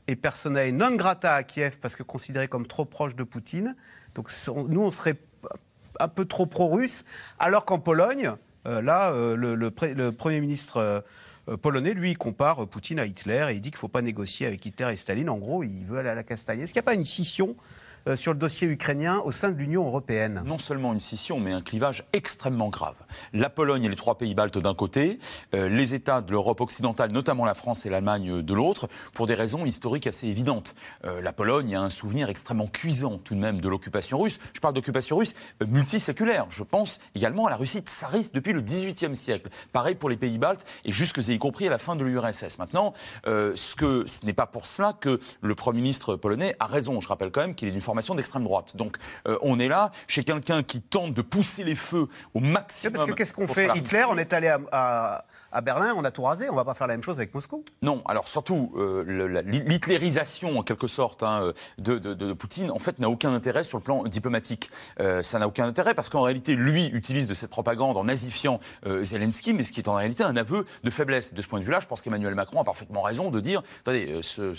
est 0.07 0.15
personnel 0.15 0.75
non 0.75 0.95
grata 0.95 1.35
à 1.35 1.43
Kiev 1.43 1.77
parce 1.81 1.95
que 1.95 2.03
considéré 2.03 2.47
comme 2.47 2.67
trop 2.67 2.85
proche 2.85 3.15
de 3.15 3.23
Poutine. 3.23 3.75
Donc 4.15 4.29
nous, 4.67 4.81
on 4.81 4.91
serait 4.91 5.17
un 5.99 6.07
peu 6.07 6.25
trop 6.25 6.45
pro-russe, 6.45 7.05
alors 7.39 7.65
qu'en 7.65 7.79
Pologne, 7.79 8.33
là, 8.65 9.11
euh, 9.11 9.35
le, 9.35 10.11
Premier 10.11 10.41
ministre 10.41 11.03
euh, 11.49 11.57
polonais, 11.57 11.93
lui, 11.93 12.13
compare 12.13 12.67
Poutine 12.67 12.99
à 12.99 13.05
Hitler 13.05 13.47
et 13.49 13.55
il 13.55 13.61
dit 13.61 13.69
qu'il 13.71 13.77
ne 13.77 13.79
faut 13.79 13.87
pas 13.87 14.01
négocier 14.01 14.47
avec 14.47 14.65
Hitler 14.65 14.91
et 14.91 14.95
Staline. 14.95 15.29
En 15.29 15.37
gros, 15.37 15.63
il 15.63 15.85
veut 15.85 15.99
aller 15.99 16.09
à 16.09 16.15
la 16.15 16.23
castagne. 16.23 16.61
Est-ce 16.61 16.73
qu'il 16.73 16.79
n'y 16.79 16.85
a 16.85 16.89
pas 16.91 16.95
une 16.95 17.05
scission 17.05 17.55
euh, 18.07 18.15
sur 18.15 18.33
le 18.33 18.39
dossier 18.39 18.67
ukrainien 18.67 19.19
au 19.23 19.31
sein 19.31 19.49
de 19.49 19.57
l'Union 19.57 19.85
européenne 19.85 20.41
Non 20.45 20.57
seulement 20.57 20.93
une 20.93 20.99
scission, 20.99 21.39
mais 21.39 21.51
un 21.51 21.61
clivage 21.61 22.05
extrêmement 22.13 22.69
grave. 22.69 22.95
La 23.33 23.49
Pologne 23.49 23.83
et 23.83 23.89
les 23.89 23.95
trois 23.95 24.17
pays 24.17 24.35
baltes 24.35 24.57
d'un 24.57 24.73
côté, 24.73 25.19
euh, 25.53 25.69
les 25.69 25.93
États 25.93 26.21
de 26.21 26.31
l'Europe 26.31 26.61
occidentale, 26.61 27.11
notamment 27.11 27.45
la 27.45 27.53
France 27.53 27.85
et 27.85 27.89
l'Allemagne 27.89 28.41
de 28.41 28.53
l'autre, 28.53 28.87
pour 29.13 29.27
des 29.27 29.35
raisons 29.35 29.65
historiques 29.65 30.07
assez 30.07 30.27
évidentes. 30.27 30.75
Euh, 31.05 31.21
la 31.21 31.33
Pologne 31.33 31.75
a 31.75 31.81
un 31.81 31.89
souvenir 31.89 32.29
extrêmement 32.29 32.67
cuisant 32.67 33.17
tout 33.17 33.35
de 33.35 33.39
même 33.39 33.61
de 33.61 33.69
l'occupation 33.69 34.19
russe. 34.19 34.39
Je 34.53 34.59
parle 34.59 34.73
d'occupation 34.73 35.17
russe 35.17 35.35
multiséculaire. 35.65 36.45
Je 36.49 36.63
pense 36.63 36.99
également 37.15 37.47
à 37.47 37.49
la 37.49 37.57
Russie 37.57 37.79
tsariste 37.79 38.33
depuis 38.33 38.53
le 38.53 38.61
XVIIIe 38.61 39.15
siècle. 39.15 39.49
Pareil 39.73 39.95
pour 39.95 40.09
les 40.09 40.17
pays 40.17 40.37
baltes 40.37 40.65
et 40.85 40.91
jusque 40.91 41.19
y 41.27 41.37
compris 41.37 41.67
à 41.67 41.69
la 41.69 41.77
fin 41.77 41.95
de 41.95 42.03
l'URSS. 42.03 42.57
Maintenant, 42.59 42.93
ce 43.25 44.25
n'est 44.25 44.33
pas 44.33 44.47
pour 44.47 44.67
cela 44.67 44.93
que 44.93 45.19
le 45.41 45.55
Premier 45.55 45.81
ministre 45.81 46.15
polonais 46.15 46.55
a 46.59 46.65
raison. 46.65 47.01
Je 47.01 47.07
rappelle 47.07 47.31
quand 47.31 47.41
même 47.41 47.55
qu'il 47.55 47.67
est 47.67 47.71
d'une 47.71 47.81
formation 47.89 48.13
d'extrême 48.13 48.43
droite. 48.43 48.75
Donc 48.75 48.97
euh, 49.27 49.37
on 49.41 49.57
est 49.57 49.67
là 49.67 49.89
chez 50.07 50.23
quelqu'un 50.23 50.61
qui 50.61 50.79
tente 50.81 51.15
de 51.15 51.23
pousser 51.23 51.63
les 51.63 51.75
feux 51.75 52.07
au 52.35 52.39
maximum. 52.39 52.93
Parce 52.93 53.09
que 53.09 53.13
qu'est-ce 53.13 53.33
qu'on 53.33 53.47
fait 53.47 53.67
Hitler, 53.75 54.05
on 54.07 54.17
est 54.17 54.31
allé 54.31 54.47
à, 54.47 54.59
à, 54.71 55.25
Berlin, 55.61 55.93
on 55.97 56.03
a 56.03 56.11
tout 56.11 56.21
rasé, 56.21 56.49
on 56.49 56.55
va 56.55 56.63
pas 56.63 56.73
faire 56.73 56.87
la 56.87 56.93
même 56.93 57.03
chose 57.03 57.17
avec 57.17 57.33
Moscou 57.33 57.63
Non, 57.81 58.01
alors 58.05 58.27
surtout, 58.27 58.71
euh, 58.77 59.41
l'hitlérisation 59.43 60.59
en 60.59 60.63
quelque 60.63 60.87
sorte 60.87 61.23
hein, 61.23 61.53
de, 61.77 61.97
de, 61.97 62.33
Poutine, 62.33 62.71
en 62.71 62.79
fait, 62.79 62.99
n'a 62.99 63.09
aucun 63.09 63.33
intérêt 63.33 63.63
sur 63.63 63.77
le 63.77 63.83
plan 63.83 64.03
diplomatique. 64.03 64.69
Euh, 64.99 65.23
ça 65.23 65.39
n'a 65.39 65.47
aucun 65.47 65.67
intérêt 65.67 65.93
parce 65.93 66.09
qu'en 66.09 66.21
réalité, 66.21 66.55
lui 66.55 66.87
utilise 66.87 67.27
de 67.27 67.33
cette 67.33 67.49
propagande 67.49 67.97
en 67.97 68.03
nazifiant 68.05 68.59
Zelensky, 68.85 69.53
mais 69.53 69.63
ce 69.63 69.71
qui 69.71 69.81
est 69.81 69.89
en 69.89 69.95
réalité 69.95 70.23
un 70.23 70.35
aveu 70.37 70.65
de 70.83 70.89
faiblesse. 70.89 71.33
De 71.33 71.41
ce 71.41 71.47
point 71.47 71.59
de 71.59 71.65
vue-là, 71.65 71.79
je 71.81 71.87
pense 71.87 72.01
qu'Emmanuel 72.01 72.35
Macron 72.35 72.61
a 72.61 72.63
parfaitement 72.63 73.01
raison 73.01 73.29
de 73.31 73.39
dire, 73.39 73.63
attendez, 73.81 74.19
ce, 74.21 74.53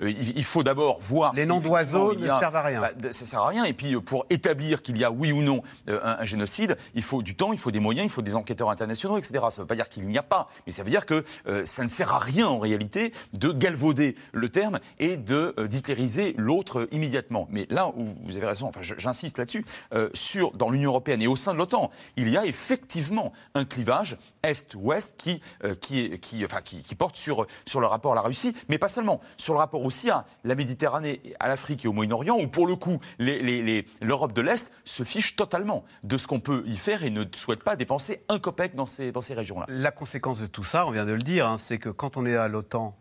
il, 0.00 0.44
faut 0.44 0.62
d'abord 0.62 0.98
voir... 1.00 1.32
Les 1.34 1.46
noms 1.46 1.60
d'oiseaux 1.60 2.14
ne 2.14 2.26
servent 2.26 2.56
à 2.56 2.62
rien. 2.62 2.80
Bah, 2.80 2.90
ça 3.10 3.24
sert 3.24 3.40
à 3.40 3.48
rien. 3.48 3.64
Et 3.64 3.72
puis, 3.72 4.00
pour 4.00 4.26
établir 4.30 4.82
qu'il 4.82 4.98
y 4.98 5.04
a 5.04 5.10
oui 5.10 5.32
ou 5.32 5.42
non 5.42 5.62
un, 5.88 6.24
génocide, 6.24 6.76
il 6.94 7.02
faut 7.02 7.22
du 7.22 7.34
temps, 7.34 7.52
il 7.52 7.58
faut 7.58 7.70
des 7.70 7.80
moyens, 7.80 8.06
il 8.06 8.10
faut 8.10 8.22
des 8.22 8.34
enquêteurs 8.34 8.70
internationaux, 8.70 9.18
etc. 9.18 9.32
Ça 9.50 9.58
ne 9.58 9.62
veut 9.62 9.66
pas 9.66 9.76
dire 9.76 9.88
qu'il 9.88 10.06
n'y 10.06 10.18
a 10.18 10.23
pas, 10.24 10.48
mais 10.66 10.72
ça 10.72 10.82
veut 10.82 10.90
dire 10.90 11.06
que 11.06 11.24
ça 11.64 11.82
ne 11.82 11.88
sert 11.88 12.12
à 12.12 12.18
rien 12.18 12.48
en 12.48 12.58
réalité 12.58 13.12
de 13.32 13.52
galvauder 13.52 14.16
le 14.32 14.48
terme 14.48 14.78
et 14.98 15.16
de 15.16 15.54
d'hitlériser 15.66 16.34
l'autre 16.36 16.88
immédiatement. 16.92 17.46
Mais 17.50 17.66
là 17.70 17.88
où 17.88 18.04
vous 18.04 18.36
avez 18.36 18.46
raison, 18.46 18.68
enfin, 18.68 18.80
j'insiste 18.82 19.38
là-dessus, 19.38 19.64
sur 20.12 20.52
dans 20.52 20.70
l'Union 20.70 20.90
européenne 20.90 21.22
et 21.22 21.26
au 21.26 21.36
sein 21.36 21.52
de 21.52 21.58
l'OTAN, 21.58 21.90
il 22.16 22.28
y 22.28 22.36
a 22.36 22.44
effectivement 22.46 23.32
un 23.54 23.64
clivage 23.64 24.16
est-ouest 24.42 25.16
qui, 25.16 25.40
qui, 25.80 26.18
qui, 26.18 26.44
enfin, 26.44 26.60
qui 26.62 26.94
porte 26.94 27.16
sur, 27.16 27.46
sur 27.66 27.80
le 27.80 27.86
rapport 27.86 28.12
à 28.12 28.14
la 28.14 28.22
Russie, 28.22 28.54
mais 28.68 28.78
pas 28.78 28.88
seulement, 28.88 29.20
sur 29.36 29.54
le 29.54 29.58
rapport 29.58 29.84
aussi 29.84 30.10
à 30.10 30.26
la 30.44 30.54
Méditerranée, 30.54 31.20
à 31.40 31.48
l'Afrique 31.48 31.84
et 31.84 31.88
au 31.88 31.92
Moyen-Orient, 31.92 32.36
où 32.38 32.48
pour 32.48 32.66
le 32.66 32.76
coup, 32.76 33.00
l'Europe 33.18 34.32
de 34.32 34.42
l'Est 34.42 34.70
se 34.84 35.02
fiche 35.02 35.36
totalement 35.36 35.84
de 36.02 36.16
ce 36.16 36.26
qu'on 36.26 36.40
peut 36.40 36.62
y 36.66 36.76
faire 36.76 37.04
et 37.04 37.10
ne 37.10 37.24
souhaite 37.32 37.62
pas 37.62 37.76
dépenser 37.76 38.22
un 38.28 38.38
copec 38.38 38.74
dans 38.74 38.86
ces, 38.86 39.12
dans 39.12 39.20
ces 39.20 39.34
régions-là. 39.34 39.66
Conséquence 40.14 40.40
de 40.40 40.46
tout 40.46 40.62
ça, 40.62 40.86
on 40.86 40.92
vient 40.92 41.06
de 41.06 41.12
le 41.12 41.22
dire, 41.22 41.48
hein, 41.48 41.58
c'est 41.58 41.78
que 41.78 41.88
quand 41.88 42.16
on 42.16 42.24
est 42.24 42.36
à 42.36 42.46
l'OTAN, 42.46 42.96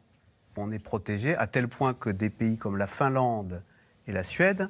on 0.57 0.72
est 0.72 0.80
protégé, 0.80 1.36
à 1.36 1.45
tel 1.45 1.68
point 1.68 1.93
que 1.93 2.09
des 2.09 2.32
pays 2.32 2.57
comme 2.57 2.76
la 2.76 2.88
Finlande 2.88 3.61
et 4.07 4.11
la 4.11 4.24
Suède 4.24 4.68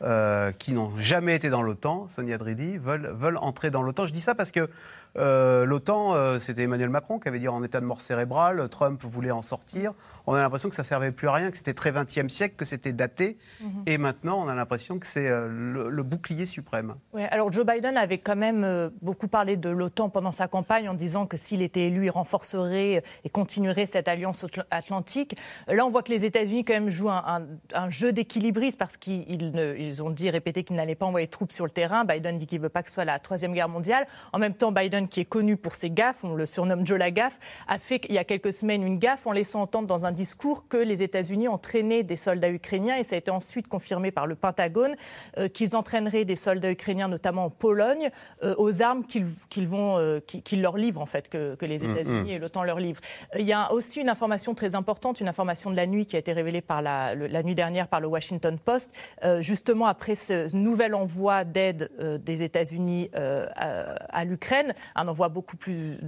euh, 0.00 0.52
qui 0.52 0.74
n'ont 0.74 0.96
jamais 0.96 1.34
été 1.34 1.50
dans 1.50 1.62
l'OTAN, 1.62 2.06
Sonia 2.06 2.38
Dridi, 2.38 2.76
veulent 2.78 3.38
entrer 3.38 3.70
dans 3.70 3.82
l'OTAN. 3.82 4.06
Je 4.06 4.12
dis 4.12 4.20
ça 4.20 4.36
parce 4.36 4.52
que 4.52 4.70
euh, 5.18 5.64
L'OTAN, 5.64 6.14
euh, 6.14 6.38
c'était 6.38 6.62
Emmanuel 6.62 6.90
Macron 6.90 7.18
qui 7.18 7.28
avait 7.28 7.38
dit 7.38 7.48
en 7.48 7.62
état 7.62 7.80
de 7.80 7.86
mort 7.86 8.00
cérébrale, 8.00 8.68
Trump 8.68 9.02
voulait 9.04 9.30
en 9.30 9.42
sortir. 9.42 9.92
On 10.26 10.34
a 10.34 10.40
l'impression 10.40 10.68
que 10.68 10.74
ça 10.74 10.84
servait 10.84 11.12
plus 11.12 11.28
à 11.28 11.32
rien, 11.32 11.50
que 11.50 11.56
c'était 11.56 11.74
très 11.74 11.90
20e 11.90 12.28
siècle, 12.28 12.54
que 12.56 12.64
c'était 12.64 12.92
daté. 12.92 13.38
Mhm. 13.60 13.82
Et 13.86 13.98
maintenant, 13.98 14.42
on 14.42 14.48
a 14.48 14.54
l'impression 14.54 14.98
que 14.98 15.06
c'est 15.06 15.28
euh, 15.28 15.48
le, 15.48 16.02
bouclier 16.02 16.46
suprême. 16.46 16.94
alors 17.30 17.50
Joe 17.50 17.66
Biden 17.66 17.96
avait 17.96 18.18
quand 18.18 18.36
même 18.36 18.90
beaucoup 19.02 19.26
parlé 19.26 19.56
de 19.56 19.68
l'OTAN 19.68 20.08
pendant 20.08 20.30
sa 20.30 20.46
campagne 20.46 20.88
en 20.88 20.94
disant 20.94 21.26
que 21.26 21.36
s'il 21.36 21.62
était 21.62 21.88
élu, 21.88 22.04
il 22.04 22.10
renforcerait 22.10 23.02
et 23.24 23.28
continuerait 23.28 23.86
cette 23.86 24.06
alliance 24.06 24.46
atlantique. 24.70 25.36
Là, 25.66 25.84
on 25.84 25.90
voit 25.90 26.04
que 26.04 26.12
les 26.12 26.24
États-Unis 26.24 26.64
quand 26.64 26.74
même 26.74 26.90
jouent 26.90 27.10
un, 27.10 27.90
jeu 27.90 28.12
d'équilibriste 28.12 28.78
parce 28.78 28.96
qu'ils 28.96 30.02
ont 30.02 30.10
dit, 30.10 30.30
répété 30.30 30.62
qu'ils 30.62 30.76
n'allaient 30.76 30.94
pas 30.94 31.06
envoyer 31.06 31.26
de 31.26 31.30
troupes 31.32 31.52
sur 31.52 31.64
le 31.64 31.70
terrain. 31.72 32.04
Biden 32.04 32.38
dit 32.38 32.46
qu'il 32.46 32.58
ne 32.58 32.64
veut 32.64 32.68
pas 32.68 32.82
que 32.82 32.88
ce 32.88 32.94
soit 32.94 33.04
la 33.04 33.18
Troisième 33.18 33.52
Guerre 33.52 33.68
mondiale. 33.68 34.06
En 34.32 34.38
même 34.38 34.54
temps, 34.54 34.70
Biden 34.70 35.05
qui 35.06 35.20
est 35.20 35.24
connu 35.24 35.56
pour 35.56 35.74
ses 35.74 35.90
gaffes, 35.90 36.24
on 36.24 36.34
le 36.34 36.46
surnomme 36.46 36.86
Joe 36.86 36.98
la 36.98 37.10
gaffe, 37.10 37.38
a 37.68 37.78
fait 37.78 38.00
il 38.08 38.14
y 38.14 38.18
a 38.18 38.24
quelques 38.24 38.52
semaines 38.52 38.82
une 38.82 38.98
gaffe 38.98 39.26
en 39.26 39.32
laissant 39.32 39.62
entendre 39.62 39.86
dans 39.86 40.04
un 40.04 40.12
discours 40.12 40.68
que 40.68 40.76
les 40.76 41.02
États-Unis 41.02 41.48
entraînaient 41.48 42.02
des 42.02 42.16
soldats 42.16 42.50
ukrainiens 42.50 42.96
et 42.96 43.04
ça 43.04 43.14
a 43.14 43.18
été 43.18 43.30
ensuite 43.30 43.68
confirmé 43.68 44.10
par 44.10 44.26
le 44.26 44.34
Pentagone 44.34 44.96
euh, 45.38 45.48
qu'ils 45.48 45.76
entraîneraient 45.76 46.24
des 46.24 46.36
soldats 46.36 46.70
ukrainiens, 46.70 47.08
notamment 47.08 47.46
en 47.46 47.50
Pologne, 47.50 48.10
euh, 48.42 48.54
aux 48.58 48.82
armes 48.82 49.04
qu'ils 49.04 49.68
vont, 49.68 49.98
euh, 49.98 50.20
leur 50.52 50.76
livrent 50.76 51.00
en 51.00 51.06
fait, 51.06 51.28
que, 51.28 51.56
les 51.62 51.78
mm, 51.78 51.90
États-Unis 51.90 52.30
mm. 52.30 52.34
et 52.34 52.38
l'OTAN 52.38 52.62
leur 52.64 52.78
livrent. 52.78 53.00
Il 53.38 53.46
y 53.46 53.52
a 53.52 53.72
aussi 53.72 54.00
une 54.00 54.08
information 54.08 54.54
très 54.54 54.74
importante, 54.74 55.20
une 55.20 55.28
information 55.28 55.70
de 55.70 55.76
la 55.76 55.86
nuit 55.86 56.06
qui 56.06 56.16
a 56.16 56.18
été 56.18 56.32
révélée 56.32 56.60
par 56.60 56.82
la, 56.82 57.14
la 57.14 57.42
nuit 57.42 57.54
dernière 57.54 57.88
par 57.88 58.00
le 58.00 58.06
Washington 58.06 58.58
Post, 58.58 58.92
justement 59.40 59.86
après 59.86 60.14
ce 60.14 60.54
nouvel 60.56 60.94
envoi 60.94 61.44
d'aide 61.44 61.90
des 62.24 62.42
États-Unis 62.42 63.10
à, 63.14 63.94
à 64.10 64.24
l'Ukraine 64.24 64.74
un 64.96 65.08
envoi 65.08 65.28
beaucoup 65.28 65.56
plus, 65.56 65.98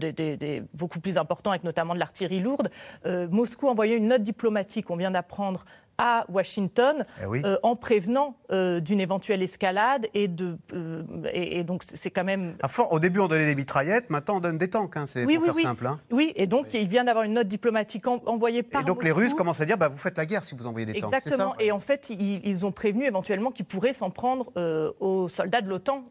important, 1.16 1.50
avec 1.50 1.64
notamment 1.64 1.94
de 1.94 1.98
l'artillerie 1.98 2.40
lourde. 2.40 2.70
Euh, 3.06 3.28
Moscou 3.30 3.68
a 3.68 3.70
envoyé 3.70 3.96
une 3.96 4.08
note 4.08 4.22
diplomatique, 4.22 4.90
on 4.90 4.96
vient 4.96 5.10
d'apprendre, 5.10 5.64
à 5.98 6.24
Washington 6.28 7.04
eh 7.20 7.44
euh, 7.44 7.58
en 7.64 7.74
prévenant 7.74 8.36
euh, 8.52 8.78
d'une 8.78 9.00
éventuelle 9.00 9.42
escalade 9.42 10.06
et 10.14 10.28
de 10.28 10.56
euh, 10.72 11.02
et, 11.32 11.64
donc 11.64 11.82
c'est 11.84 12.10
quand 12.10 12.24
même. 12.24 12.54
au 12.90 13.00
début 13.00 13.18
on 13.18 13.26
donnait 13.26 13.46
des 13.46 13.56
mitraillettes, 13.56 14.08
maintenant 14.08 14.36
on 14.36 14.40
donne 14.40 14.58
des 14.58 14.70
tanks, 14.70 14.96
hein, 14.96 15.06
c'est 15.08 15.24
oui, 15.24 15.36
pour 15.36 15.48
oui, 15.48 15.54
faire 15.54 15.70
simple. 15.70 15.86
Hein. 15.88 15.98
Oui, 16.12 16.32
et 16.36 16.46
donc 16.46 16.72
il 16.72 16.88
vient 16.88 17.04
d'avoir 17.04 17.24
une 17.24 17.34
note 17.34 17.48
diplomatique 17.48 18.06
envoyée 18.06 18.62
par. 18.62 18.82
Et 18.82 18.84
donc 18.84 19.02
les 19.02 19.10
Russes 19.10 19.34
commencent 19.34 19.60
à 19.60 19.64
dire 19.64 19.76
bah, 19.76 19.88
vous 19.88 19.98
faites 19.98 20.16
la 20.16 20.24
guerre 20.24 20.44
si 20.44 20.54
vous 20.54 20.66
envoyez 20.68 20.86
des 20.86 21.00
tanks. 21.00 21.12
Exactement. 21.12 21.54
Et 21.58 21.72
en 21.72 21.80
fait 21.80 22.10
ils, 22.10 22.64
ont 22.64 22.72
prévenu 22.72 23.04
éventuellement 23.04 23.50
qu'ils 23.50 23.66
pourraient 23.66 23.92
s'en 23.92 24.10
prendre 24.10 24.52
aux 25.00 25.28
soldats 25.28 25.60
de 25.60 25.68
l'OTAN 25.68 26.04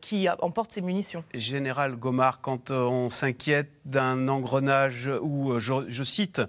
qui 0.00 0.28
emportent 0.40 0.72
ces 0.72 0.82
munitions. 0.82 1.24
Général 1.34 1.96
Gomard, 1.96 2.40
quand 2.42 2.70
on 2.70 3.08
s'inquiète 3.08 3.70
d'un 3.84 4.28
engrenage 4.28 5.10
où 5.22 5.58
je, 5.58 6.02
cite 6.04 6.42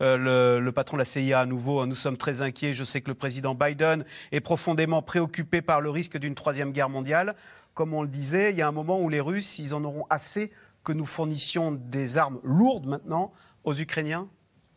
le, 0.00 0.60
le, 0.60 0.72
patron 0.72 0.96
de 0.96 1.00
la 1.00 1.04
CIA 1.04 1.40
à 1.40 1.46
nouveau, 1.46 1.84
nous 1.86 1.94
sommes 1.94 2.16
très 2.16 2.25
très 2.26 2.42
inquiet. 2.42 2.74
Je 2.74 2.82
sais 2.82 3.00
que 3.00 3.08
le 3.08 3.14
président 3.14 3.54
Biden 3.54 4.04
est 4.32 4.40
profondément 4.40 5.00
préoccupé 5.00 5.62
par 5.62 5.80
le 5.80 5.90
risque 5.90 6.18
d'une 6.18 6.34
troisième 6.34 6.72
guerre 6.72 6.88
mondiale. 6.88 7.36
Comme 7.74 7.94
on 7.94 8.02
le 8.02 8.08
disait, 8.08 8.50
il 8.50 8.58
y 8.58 8.62
a 8.62 8.68
un 8.68 8.72
moment 8.72 9.00
où 9.00 9.08
les 9.08 9.20
Russes, 9.20 9.60
ils 9.60 9.74
en 9.74 9.84
auront 9.84 10.06
assez 10.10 10.50
que 10.82 10.92
nous 10.92 11.06
fournissions 11.06 11.70
des 11.70 12.18
armes 12.18 12.40
lourdes 12.42 12.86
maintenant 12.86 13.32
aux 13.62 13.74
Ukrainiens 13.74 14.26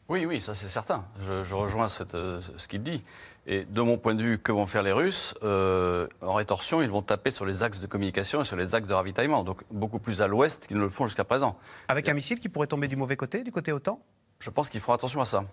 Oui, 0.10 0.28
oui, 0.28 0.40
ça 0.42 0.54
c'est 0.54 0.68
certain. 0.68 1.06
Je, 1.22 1.56
rejoins 1.56 1.88
euh, 2.14 2.40
ce 2.58 2.68
qu'il 2.68 2.84
dit. 2.84 3.02
Et 3.48 3.66
de 3.66 3.82
mon 3.82 3.98
point 3.98 4.14
de 4.14 4.22
vue, 4.22 4.38
que 4.38 4.52
vont 4.52 4.68
faire 4.68 4.84
les 4.84 4.92
Russes? 4.92 5.34
Euh, 5.42 6.08
En 6.22 6.34
rétorsion, 6.34 6.84
ils 6.84 6.90
vont 6.90 7.02
taper 7.02 7.32
sur 7.32 7.48
les 7.48 7.64
axes 7.64 7.80
de 7.80 7.88
communication 7.88 8.42
et 8.42 8.44
sur 8.44 8.58
les 8.58 8.76
axes 8.76 8.88
de 8.88 8.94
ravitaillement, 8.94 9.44
donc 9.44 9.64
beaucoup 9.72 10.00
plus 10.00 10.22
à 10.22 10.28
l'ouest 10.28 10.68
qu'ils 10.68 10.78
ne 10.78 10.84
le 10.84 10.90
font 10.90 11.08
jusqu'à 11.08 11.24
présent. 11.24 11.58
Avec 11.88 12.10
un 12.10 12.14
missile 12.14 12.40
qui 12.40 12.50
pourrait 12.50 12.68
tomber 12.68 12.88
du 12.88 12.96
mauvais 12.96 13.18
côté, 13.18 13.44
du 13.44 13.52
côté 13.52 13.72
OTAN? 13.72 14.00
Je 14.40 14.52
pense 14.52 14.70
qu'ils 14.70 14.82
feront 14.82 14.94
attention 14.94 15.20
à 15.20 15.26
ça. 15.26 15.46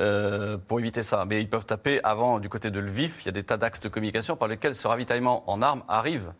Euh, 0.00 0.58
pour 0.58 0.78
éviter 0.78 1.02
ça. 1.02 1.24
Mais 1.24 1.40
ils 1.40 1.50
peuvent 1.50 1.66
taper 1.66 2.00
avant 2.04 2.38
du 2.38 2.48
côté 2.48 2.70
de 2.70 2.78
Lviv. 2.78 3.16
Il 3.22 3.26
y 3.26 3.28
a 3.30 3.32
des 3.32 3.42
tas 3.42 3.56
d'axes 3.56 3.80
de 3.80 3.88
communication 3.88 4.36
par 4.36 4.46
lesquels 4.46 4.74
ce 4.74 4.86
ravitaillement 4.86 5.48
en 5.50 5.60
armes 5.60 5.82
arrive. 5.88 6.32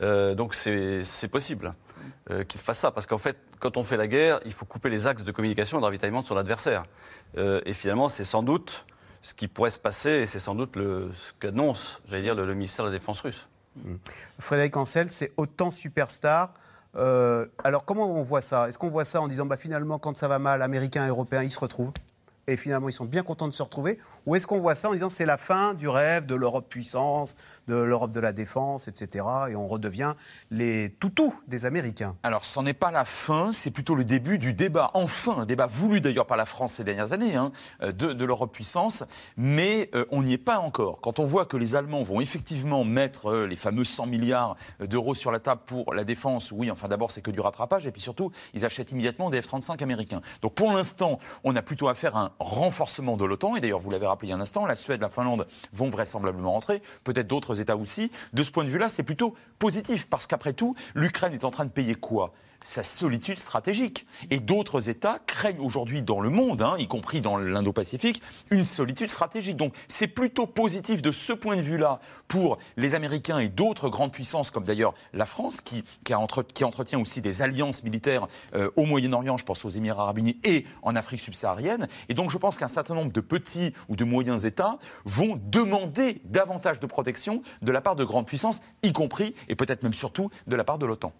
Euh, 0.00 0.34
donc 0.34 0.54
c'est 0.54 1.28
possible 1.30 1.74
euh, 2.30 2.44
qu'ils 2.44 2.60
fassent 2.60 2.78
ça. 2.78 2.90
Parce 2.90 3.06
qu'en 3.06 3.18
fait, 3.18 3.36
quand 3.60 3.76
on 3.76 3.82
fait 3.82 3.96
la 3.96 4.06
guerre, 4.06 4.40
il 4.46 4.52
faut 4.52 4.64
couper 4.64 4.88
les 4.88 5.06
axes 5.06 5.24
de 5.24 5.32
communication 5.32 5.78
et 5.78 5.80
de 5.80 5.84
ravitaillement 5.84 6.22
de 6.22 6.26
son 6.26 6.36
adversaire. 6.36 6.84
et 7.36 7.72
finalement, 7.72 8.08
c'est 8.08 8.24
sans 8.24 8.42
doute 8.42 8.86
ce 9.20 9.34
qui 9.34 9.48
pourrait 9.48 9.70
se 9.70 9.78
passer 9.78 10.10
et 10.10 10.26
c'est 10.26 10.38
sans 10.38 10.54
doute 10.54 10.74
ce 10.76 11.32
qu'annonce, 11.40 12.00
j'allais 12.06 12.22
dire, 12.22 12.34
le, 12.34 12.54
ministère 12.54 12.84
de 12.84 12.90
la 12.90 12.96
Défense 12.96 13.20
russe. 13.20 13.48
Mmh. 13.76 13.94
Frédéric 14.38 14.76
Ancel, 14.76 15.10
c'est 15.10 15.32
autant 15.36 15.70
superstar. 15.70 16.54
alors 16.94 17.84
comment 17.84 18.10
on 18.10 18.22
voit 18.22 18.42
ça? 18.42 18.68
Est-ce 18.68 18.78
qu'on 18.78 18.90
voit 18.90 19.04
ça 19.04 19.20
en 19.20 19.28
disant 19.28 19.46
bah, 19.46 19.56
finalement 19.56 19.98
quand 19.98 20.16
ça 20.16 20.28
va 20.28 20.38
mal, 20.38 20.62
Américains 20.62 21.04
et 21.04 21.08
Européens, 21.08 21.42
ils 21.42 21.52
se 21.52 21.58
retrouvent? 21.58 21.92
Et 22.46 22.56
finalement 22.56 22.88
ils 22.88 22.92
sont 22.92 23.04
bien 23.04 23.22
contents 23.22 23.48
de 23.48 23.52
se 23.52 23.62
retrouver 23.62 23.98
Ou 24.26 24.36
est-ce 24.36 24.46
qu'on 24.46 24.60
voit 24.60 24.74
ça 24.74 24.88
en 24.88 24.92
disant 24.92 25.08
c'est 25.08 25.26
la 25.26 25.36
fin 25.36 25.74
du 25.74 25.88
rêve 25.88 26.26
de 26.26 26.34
l'Europe 26.34 26.68
puissance, 26.68 27.36
de 27.68 27.74
l'Europe 27.74 28.12
de 28.12 28.20
la 28.20 28.32
défense, 28.32 28.88
etc. 28.88 29.24
Et 29.48 29.56
on 29.56 29.66
redevient 29.66 30.14
les 30.50 30.90
toutous 31.00 31.34
des 31.48 31.64
Américains? 31.64 32.16
Alors, 32.22 32.44
ce 32.44 32.60
n'est 32.60 32.74
pas 32.74 32.90
la 32.90 33.04
fin, 33.04 33.52
c'est 33.52 33.70
plutôt 33.70 33.94
le 33.94 34.04
début 34.04 34.38
du 34.38 34.52
débat, 34.52 34.90
enfin, 34.94 35.38
un 35.38 35.46
débat 35.46 35.66
voulu 35.66 36.00
d'ailleurs 36.00 36.26
par 36.26 36.36
la 36.36 36.46
France 36.46 36.72
ces 36.72 36.84
dernières 36.84 37.12
années, 37.12 37.36
hein, 37.36 37.52
de, 37.82 38.24
l'Europe 38.24 38.52
puissance, 38.52 39.04
mais 39.36 39.90
euh, 39.94 40.04
on 40.10 40.22
n'y 40.22 40.32
est 40.32 40.38
pas 40.38 40.58
encore. 40.58 41.00
Quand 41.00 41.18
on 41.18 41.24
voit 41.24 41.44
que 41.44 41.56
les 41.56 41.76
Allemands 41.76 42.02
vont 42.02 42.20
effectivement 42.20 42.84
mettre 42.84 43.30
euh, 43.30 43.46
les 43.46 43.56
fameux 43.56 43.84
100 43.84 44.06
milliards 44.06 44.56
d'euros 44.80 45.14
sur 45.14 45.30
la 45.30 45.38
table 45.38 45.60
pour 45.66 45.92
la 45.92 46.04
défense, 46.04 46.52
oui, 46.52 46.70
enfin 46.70 46.88
d'abord 46.88 47.10
c'est 47.10 47.20
que 47.20 47.30
du 47.30 47.40
rattrapage, 47.40 47.86
et 47.86 47.92
puis 47.92 48.00
surtout, 48.00 48.30
ils 48.54 48.64
achètent 48.64 48.92
immédiatement 48.92 49.30
des 49.30 49.40
F-35 49.40 49.82
américains. 49.82 50.20
Donc 50.42 50.54
pour 50.54 50.72
l'instant, 50.72 51.18
on 51.42 51.54
a 51.56 51.62
plutôt 51.62 51.88
affaire 51.88 52.16
à 52.16 52.20
un 52.20 52.32
renforcement 52.38 53.16
de 53.16 53.24
l'OTAN, 53.24 53.56
et 53.56 53.60
d'ailleurs 53.60 53.80
vous 53.80 53.90
l'avez 53.90 54.06
rappelé 54.06 54.32
un 54.32 54.40
instant, 54.40 54.66
la 54.66 54.74
Suède, 54.74 55.00
la 55.00 55.08
Finlande 55.08 55.46
vont 55.72 55.90
vraisemblablement 55.90 56.52
rentrer, 56.52 56.82
peut-être 57.04 57.26
d'autres 57.26 57.60
États 57.60 57.76
aussi. 57.76 58.10
De 58.32 58.42
ce 58.42 58.50
point 58.50 58.64
de 58.64 58.70
vue-là, 58.70 58.88
c'est 58.88 59.02
plutôt 59.02 59.34
positif, 59.58 60.08
parce 60.08 60.26
qu'après 60.26 60.52
tout, 60.52 60.74
l'Ukraine 60.94 61.32
est 61.32 61.44
en 61.44 61.50
train 61.50 61.64
de 61.64 61.70
payer 61.70 61.94
quoi? 61.94 62.32
Sa 62.64 62.82
solitude 62.82 63.38
stratégique. 63.38 64.06
Et 64.30 64.40
d'autres 64.40 64.88
États 64.88 65.20
craignent 65.26 65.60
aujourd'hui 65.60 66.02
dans 66.02 66.20
le 66.20 66.30
monde, 66.30 66.62
hein, 66.62 66.74
y 66.78 66.88
compris 66.88 67.20
dans 67.20 67.36
l'Indo-Pacifique, 67.36 68.20
une 68.50 68.64
solitude 68.64 69.10
stratégique. 69.10 69.56
Donc 69.56 69.74
c'est 69.86 70.08
plutôt 70.08 70.46
positif 70.46 71.02
de 71.02 71.12
ce 71.12 71.32
point 71.32 71.56
de 71.56 71.60
vue-là 71.60 72.00
pour 72.26 72.58
les 72.76 72.94
Américains 72.94 73.38
et 73.38 73.48
d'autres 73.48 73.90
grandes 73.90 74.12
puissances, 74.12 74.50
comme 74.50 74.64
d'ailleurs 74.64 74.94
la 75.12 75.26
France, 75.26 75.60
qui, 75.60 75.84
qui, 76.02 76.14
entretient 76.14 76.98
aussi 76.98 77.20
des 77.20 77.42
alliances 77.42 77.84
militaires 77.84 78.26
euh, 78.54 78.70
au 78.76 78.86
Moyen-Orient, 78.86 79.36
je 79.36 79.44
pense 79.44 79.64
aux 79.64 79.68
Émirats 79.68 80.04
arabes 80.04 80.18
unis, 80.18 80.38
et 80.42 80.64
en 80.82 80.96
Afrique 80.96 81.20
subsaharienne. 81.20 81.86
Et 82.08 82.14
donc 82.14 82.30
je 82.30 82.38
pense 82.38 82.56
qu'un 82.56 82.68
certain 82.68 82.94
nombre 82.94 83.12
de 83.12 83.20
petits 83.20 83.74
ou 83.88 83.96
de 83.96 84.04
moyens 84.04 84.46
États 84.46 84.78
vont 85.04 85.38
demander 85.50 86.22
davantage 86.24 86.80
de 86.80 86.86
protection 86.86 87.42
de 87.60 87.72
la 87.72 87.82
part 87.82 87.94
de 87.94 88.04
grandes 88.04 88.26
puissances, 88.26 88.62
y 88.82 88.92
compris 88.92 89.34
et 89.48 89.54
peut-être 89.54 89.82
même 89.82 89.92
surtout 89.92 90.30
de 90.46 90.56
la 90.56 90.64
part 90.64 90.78
de 90.78 90.86
l'OTAN. 90.86 91.12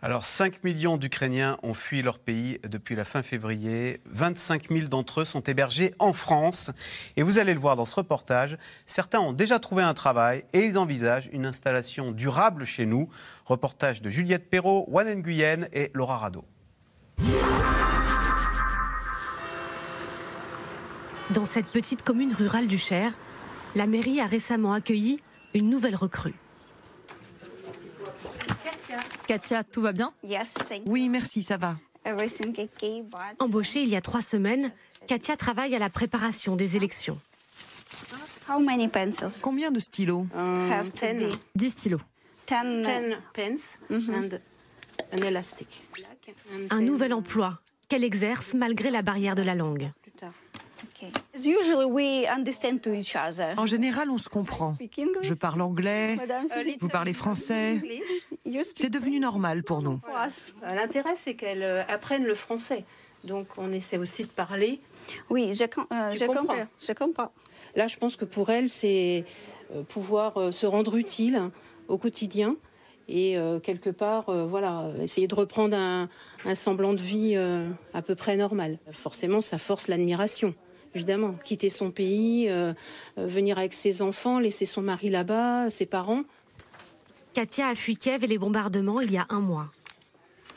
Alors 0.00 0.24
5 0.24 0.62
millions 0.62 0.96
d'Ukrainiens 0.96 1.58
ont 1.64 1.74
fui 1.74 2.02
leur 2.02 2.20
pays 2.20 2.60
depuis 2.62 2.94
la 2.94 3.04
fin 3.04 3.24
février. 3.24 4.00
25 4.06 4.68
000 4.70 4.86
d'entre 4.86 5.22
eux 5.22 5.24
sont 5.24 5.40
hébergés 5.40 5.92
en 5.98 6.12
France. 6.12 6.70
Et 7.16 7.24
vous 7.24 7.40
allez 7.40 7.52
le 7.52 7.58
voir 7.58 7.74
dans 7.74 7.84
ce 7.84 7.96
reportage, 7.96 8.56
certains 8.86 9.18
ont 9.18 9.32
déjà 9.32 9.58
trouvé 9.58 9.82
un 9.82 9.94
travail 9.94 10.44
et 10.52 10.60
ils 10.60 10.78
envisagent 10.78 11.28
une 11.32 11.46
installation 11.46 12.12
durable 12.12 12.64
chez 12.64 12.86
nous. 12.86 13.08
Reportage 13.44 14.00
de 14.00 14.08
Juliette 14.08 14.48
Perrault, 14.48 14.84
Wan 14.86 15.12
Nguyen 15.12 15.66
et 15.72 15.90
Laura 15.94 16.18
Rado. 16.18 16.44
Dans 21.30 21.44
cette 21.44 21.66
petite 21.66 22.04
commune 22.04 22.32
rurale 22.32 22.68
du 22.68 22.78
Cher, 22.78 23.12
La 23.74 23.88
mairie 23.88 24.20
a 24.20 24.26
récemment 24.26 24.74
accueilli 24.74 25.18
une 25.54 25.68
nouvelle 25.68 25.96
recrue. 25.96 26.36
Katia, 29.26 29.64
tout 29.64 29.82
va 29.82 29.92
bien 29.92 30.12
Oui, 30.86 31.08
merci, 31.08 31.42
ça 31.42 31.56
va. 31.56 31.76
Embauchée 33.38 33.82
il 33.82 33.88
y 33.88 33.96
a 33.96 34.00
trois 34.00 34.22
semaines, 34.22 34.72
Katia 35.06 35.36
travaille 35.36 35.74
à 35.74 35.78
la 35.78 35.90
préparation 35.90 36.56
des 36.56 36.76
élections. 36.76 37.18
Combien 39.42 39.70
de 39.70 39.78
stylos? 39.78 40.26
10 41.54 41.70
stylos. 41.70 42.00
Un 46.70 46.80
nouvel 46.80 47.12
emploi 47.12 47.58
qu'elle 47.88 48.04
exerce 48.04 48.54
malgré 48.54 48.90
la 48.90 49.02
barrière 49.02 49.34
de 49.34 49.42
la 49.42 49.54
langue. 49.54 49.90
En 53.56 53.66
général, 53.66 54.10
on 54.10 54.18
se 54.18 54.28
comprend. 54.28 54.76
Je 55.22 55.34
parle 55.34 55.60
anglais, 55.60 56.18
vous 56.80 56.88
parlez 56.88 57.12
français. 57.14 57.80
C'est 58.74 58.90
devenu 58.90 59.20
normal 59.20 59.62
pour 59.62 59.82
nous. 59.82 60.00
L'intérêt, 60.62 61.14
c'est 61.16 61.34
qu'elle 61.34 61.62
euh, 61.62 61.82
apprenne 61.88 62.24
le 62.24 62.34
français. 62.34 62.84
Donc, 63.24 63.46
on 63.56 63.72
essaie 63.72 63.98
aussi 63.98 64.22
de 64.22 64.28
parler. 64.28 64.80
Oui, 65.30 65.52
je, 65.54 65.64
euh, 65.64 66.14
je 66.14 66.24
comprends. 66.26 66.54
Je 66.86 66.92
comprends. 66.92 67.32
Là, 67.74 67.86
je 67.86 67.96
pense 67.96 68.16
que 68.16 68.24
pour 68.24 68.50
elle, 68.50 68.68
c'est 68.68 69.24
euh, 69.74 69.82
pouvoir 69.82 70.52
se 70.52 70.66
rendre 70.66 70.96
utile 70.96 71.50
au 71.88 71.98
quotidien 71.98 72.56
et 73.10 73.38
quelque 73.62 73.88
part, 73.88 74.30
voilà, 74.46 74.92
essayer 75.00 75.26
de 75.28 75.34
reprendre 75.34 75.74
un, 75.74 76.10
un 76.44 76.54
semblant 76.54 76.92
de 76.92 77.00
vie 77.00 77.36
à 77.94 78.02
peu 78.02 78.14
près 78.14 78.36
normal. 78.36 78.78
Forcément, 78.92 79.40
ça 79.40 79.56
force 79.56 79.88
l'admiration 79.88 80.54
évidemment. 80.94 81.34
Quitter 81.44 81.68
son 81.68 81.90
pays, 81.90 82.48
euh, 82.48 82.72
euh, 83.18 83.26
venir 83.26 83.58
avec 83.58 83.74
ses 83.74 84.02
enfants, 84.02 84.38
laisser 84.38 84.66
son 84.66 84.82
mari 84.82 85.10
là-bas, 85.10 85.70
ses 85.70 85.86
parents. 85.86 86.22
Katia 87.34 87.68
a 87.68 87.74
fui 87.74 87.96
Kiev 87.96 88.24
et 88.24 88.26
les 88.26 88.38
bombardements 88.38 89.00
il 89.00 89.12
y 89.12 89.18
a 89.18 89.26
un 89.28 89.40
mois. 89.40 89.70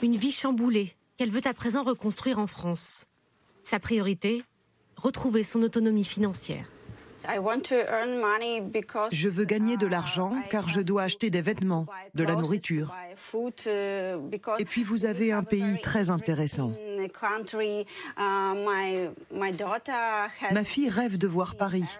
Une 0.01 0.15
vie 0.15 0.31
chamboulée 0.31 0.95
qu'elle 1.17 1.29
veut 1.29 1.45
à 1.45 1.53
présent 1.53 1.83
reconstruire 1.83 2.39
en 2.39 2.47
France. 2.47 3.05
Sa 3.63 3.79
priorité 3.79 4.43
Retrouver 4.97 5.43
son 5.43 5.63
autonomie 5.63 6.03
financière. 6.03 6.67
Je 9.11 9.29
veux 9.29 9.45
gagner 9.45 9.77
de 9.77 9.87
l'argent 9.87 10.33
car 10.49 10.67
je 10.67 10.81
dois 10.81 11.03
acheter 11.03 11.29
des 11.29 11.41
vêtements, 11.41 11.85
de 12.15 12.23
la 12.23 12.35
nourriture. 12.35 12.93
Et 14.59 14.65
puis 14.65 14.83
vous 14.83 15.05
avez 15.05 15.31
un 15.31 15.43
pays 15.43 15.79
très 15.81 16.09
intéressant. 16.09 16.71
Ma 20.51 20.63
fille 20.63 20.89
rêve 20.89 21.17
de 21.17 21.27
voir 21.27 21.55
Paris. 21.55 21.97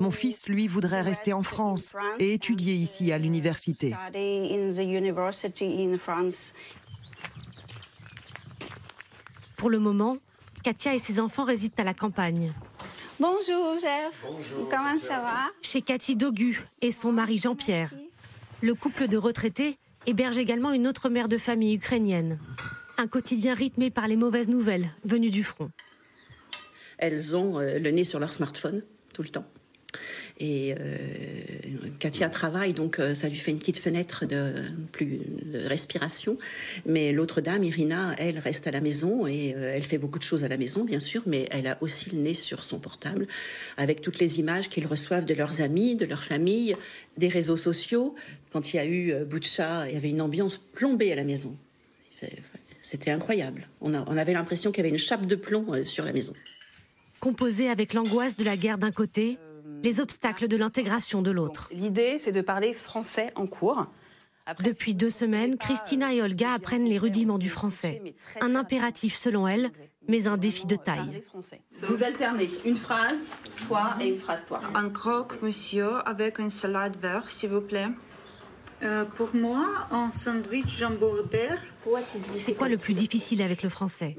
Mon 0.00 0.10
fils, 0.10 0.48
lui, 0.48 0.68
voudrait 0.68 1.02
rester 1.02 1.32
en 1.32 1.42
France 1.42 1.94
et 2.18 2.32
étudier 2.32 2.74
ici 2.74 3.12
à 3.12 3.18
l'université. 3.18 3.94
Pour 9.56 9.70
le 9.70 9.78
moment, 9.78 10.18
Katia 10.66 10.96
et 10.96 10.98
ses 10.98 11.20
enfants 11.20 11.44
résident 11.44 11.76
à 11.78 11.84
la 11.84 11.94
campagne. 11.94 12.52
Bonjour, 13.20 13.78
Jeff. 13.80 14.12
Bonjour. 14.28 14.68
Comment 14.68 14.98
ça 14.98 15.20
va? 15.20 15.52
Chez 15.62 15.80
Cathy 15.80 16.16
Dogu 16.16 16.60
et 16.82 16.90
son 16.90 17.12
mari 17.12 17.38
Jean-Pierre. 17.38 17.94
Le 18.62 18.74
couple 18.74 19.06
de 19.06 19.16
retraités 19.16 19.78
héberge 20.06 20.38
également 20.38 20.72
une 20.72 20.88
autre 20.88 21.08
mère 21.08 21.28
de 21.28 21.38
famille 21.38 21.76
ukrainienne. 21.76 22.40
Un 22.98 23.06
quotidien 23.06 23.54
rythmé 23.54 23.90
par 23.90 24.08
les 24.08 24.16
mauvaises 24.16 24.48
nouvelles 24.48 24.88
venues 25.04 25.30
du 25.30 25.44
front. 25.44 25.70
Elles 26.98 27.36
ont 27.36 27.60
euh, 27.60 27.78
le 27.78 27.92
nez 27.92 28.02
sur 28.02 28.18
leur 28.18 28.32
smartphone 28.32 28.82
tout 29.14 29.22
le 29.22 29.28
temps. 29.28 29.46
Et 30.38 30.74
euh, 30.78 30.96
Katia 31.98 32.28
travaille, 32.28 32.74
donc 32.74 32.98
euh, 32.98 33.14
ça 33.14 33.28
lui 33.28 33.36
fait 33.36 33.52
une 33.52 33.58
petite 33.58 33.78
fenêtre 33.78 34.26
de, 34.26 34.52
plus, 34.92 35.20
de 35.44 35.66
respiration. 35.66 36.36
Mais 36.84 37.12
l'autre 37.12 37.40
dame, 37.40 37.64
Irina, 37.64 38.14
elle 38.18 38.38
reste 38.38 38.66
à 38.66 38.70
la 38.70 38.82
maison 38.82 39.26
et 39.26 39.54
euh, 39.56 39.72
elle 39.74 39.82
fait 39.82 39.96
beaucoup 39.96 40.18
de 40.18 40.24
choses 40.24 40.44
à 40.44 40.48
la 40.48 40.58
maison, 40.58 40.84
bien 40.84 41.00
sûr, 41.00 41.22
mais 41.24 41.46
elle 41.50 41.66
a 41.66 41.78
aussi 41.80 42.10
le 42.10 42.18
nez 42.18 42.34
sur 42.34 42.64
son 42.64 42.78
portable 42.78 43.26
avec 43.78 44.02
toutes 44.02 44.18
les 44.18 44.38
images 44.38 44.68
qu'ils 44.68 44.86
reçoivent 44.86 45.24
de 45.24 45.32
leurs 45.32 45.62
amis, 45.62 45.96
de 45.96 46.04
leur 46.04 46.22
famille, 46.22 46.76
des 47.16 47.28
réseaux 47.28 47.56
sociaux. 47.56 48.14
Quand 48.52 48.74
il 48.74 48.76
y 48.76 48.78
a 48.78 48.86
eu 48.86 49.24
Butcha, 49.24 49.88
il 49.88 49.94
y 49.94 49.96
avait 49.96 50.10
une 50.10 50.20
ambiance 50.20 50.58
plombée 50.58 51.12
à 51.12 51.16
la 51.16 51.24
maison. 51.24 51.56
C'était 52.82 53.10
incroyable. 53.10 53.68
On, 53.80 53.94
on 53.94 54.16
avait 54.16 54.34
l'impression 54.34 54.70
qu'il 54.70 54.84
y 54.84 54.86
avait 54.86 54.94
une 54.94 55.02
chape 55.02 55.26
de 55.26 55.34
plomb 55.34 55.84
sur 55.84 56.04
la 56.04 56.12
maison. 56.12 56.34
Composée 57.20 57.68
avec 57.70 57.94
l'angoisse 57.94 58.36
de 58.36 58.44
la 58.44 58.56
guerre 58.56 58.78
d'un 58.78 58.92
côté 58.92 59.38
les 59.82 60.00
obstacles 60.00 60.48
de 60.48 60.56
l'intégration 60.56 61.22
de 61.22 61.30
l'autre. 61.30 61.68
L'idée, 61.72 62.18
c'est 62.18 62.32
de 62.32 62.40
parler 62.40 62.72
français 62.72 63.32
en 63.34 63.46
cours. 63.46 63.86
Depuis 64.62 64.94
deux 64.94 65.10
semaines, 65.10 65.58
Christina 65.58 66.14
et 66.14 66.22
Olga 66.22 66.52
apprennent 66.52 66.84
les 66.84 66.98
rudiments 66.98 67.38
du 67.38 67.48
français. 67.48 68.14
Un 68.40 68.54
impératif 68.54 69.16
selon 69.16 69.48
elles, 69.48 69.70
mais 70.06 70.28
un 70.28 70.36
défi 70.36 70.66
de 70.66 70.76
taille. 70.76 71.24
Vous 71.82 72.04
alternez 72.04 72.48
une 72.64 72.76
phrase, 72.76 73.30
toi, 73.66 73.96
et 74.00 74.08
une 74.08 74.18
phrase, 74.18 74.46
toi. 74.46 74.60
Un 74.74 74.88
croque, 74.88 75.42
monsieur, 75.42 75.96
avec 76.06 76.38
une 76.38 76.50
salade 76.50 76.96
verte, 76.96 77.28
s'il 77.28 77.50
vous 77.50 77.60
plaît. 77.60 77.88
Euh, 78.82 79.04
pour 79.04 79.34
moi, 79.34 79.88
un 79.90 80.10
sandwich 80.10 80.78
jambon 80.78 81.14
beurre. 81.30 81.58
C'est 82.38 82.54
quoi 82.54 82.68
le 82.68 82.76
plus 82.76 82.94
difficile 82.94 83.42
avec 83.42 83.62
le 83.62 83.68
français? 83.68 84.16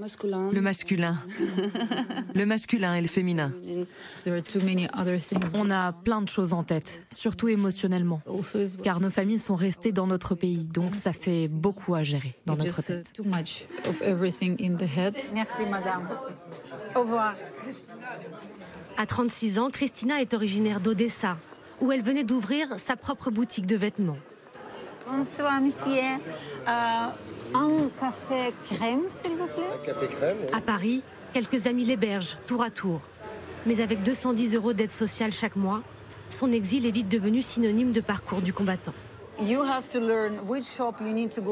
Le 0.51 0.61
masculin. 0.61 1.17
le 2.35 2.45
masculin 2.45 2.95
et 2.95 3.01
le 3.01 3.07
féminin. 3.07 3.51
On 5.53 5.69
a 5.69 5.91
plein 5.91 6.21
de 6.21 6.29
choses 6.29 6.53
en 6.53 6.63
tête, 6.63 7.05
surtout 7.09 7.47
émotionnellement, 7.47 8.21
car 8.83 8.99
nos 8.99 9.09
familles 9.09 9.39
sont 9.39 9.55
restées 9.55 9.91
dans 9.91 10.07
notre 10.07 10.35
pays, 10.35 10.67
donc 10.67 10.95
ça 10.95 11.13
fait 11.13 11.47
beaucoup 11.47 11.95
à 11.95 12.03
gérer 12.03 12.35
dans 12.45 12.55
notre 12.55 12.81
tête. 12.81 13.11
Merci 15.33 15.65
madame. 15.69 16.07
Au 16.95 17.01
revoir. 17.01 17.35
À 18.97 19.05
36 19.05 19.59
ans, 19.59 19.69
Christina 19.69 20.21
est 20.21 20.33
originaire 20.33 20.79
d'Odessa, 20.79 21.37
où 21.81 21.91
elle 21.91 22.01
venait 22.01 22.23
d'ouvrir 22.23 22.79
sa 22.79 22.95
propre 22.95 23.29
boutique 23.29 23.67
de 23.67 23.75
vêtements. 23.75 24.17
Bonsoir, 25.09 25.61
monsieur. 25.61 26.01
Euh, 26.67 27.07
un 27.53 27.89
café 27.99 28.53
crème, 28.69 29.01
s'il 29.09 29.31
vous 29.31 29.47
plaît. 29.47 29.63
Un 29.73 29.85
café 29.85 30.07
crème. 30.07 30.37
À 30.53 30.61
Paris, 30.61 31.03
quelques 31.33 31.67
amis 31.67 31.85
l'hébergent, 31.85 32.37
tour 32.45 32.63
à 32.63 32.69
tour. 32.69 33.01
Mais 33.65 33.81
avec 33.81 34.03
210 34.03 34.55
euros 34.55 34.73
d'aide 34.73 34.91
sociale 34.91 35.31
chaque 35.31 35.55
mois, 35.55 35.81
son 36.29 36.51
exil 36.51 36.85
est 36.85 36.91
vite 36.91 37.09
devenu 37.09 37.41
synonyme 37.41 37.91
de 37.91 38.01
parcours 38.01 38.41
du 38.41 38.53
combattant. 38.53 38.93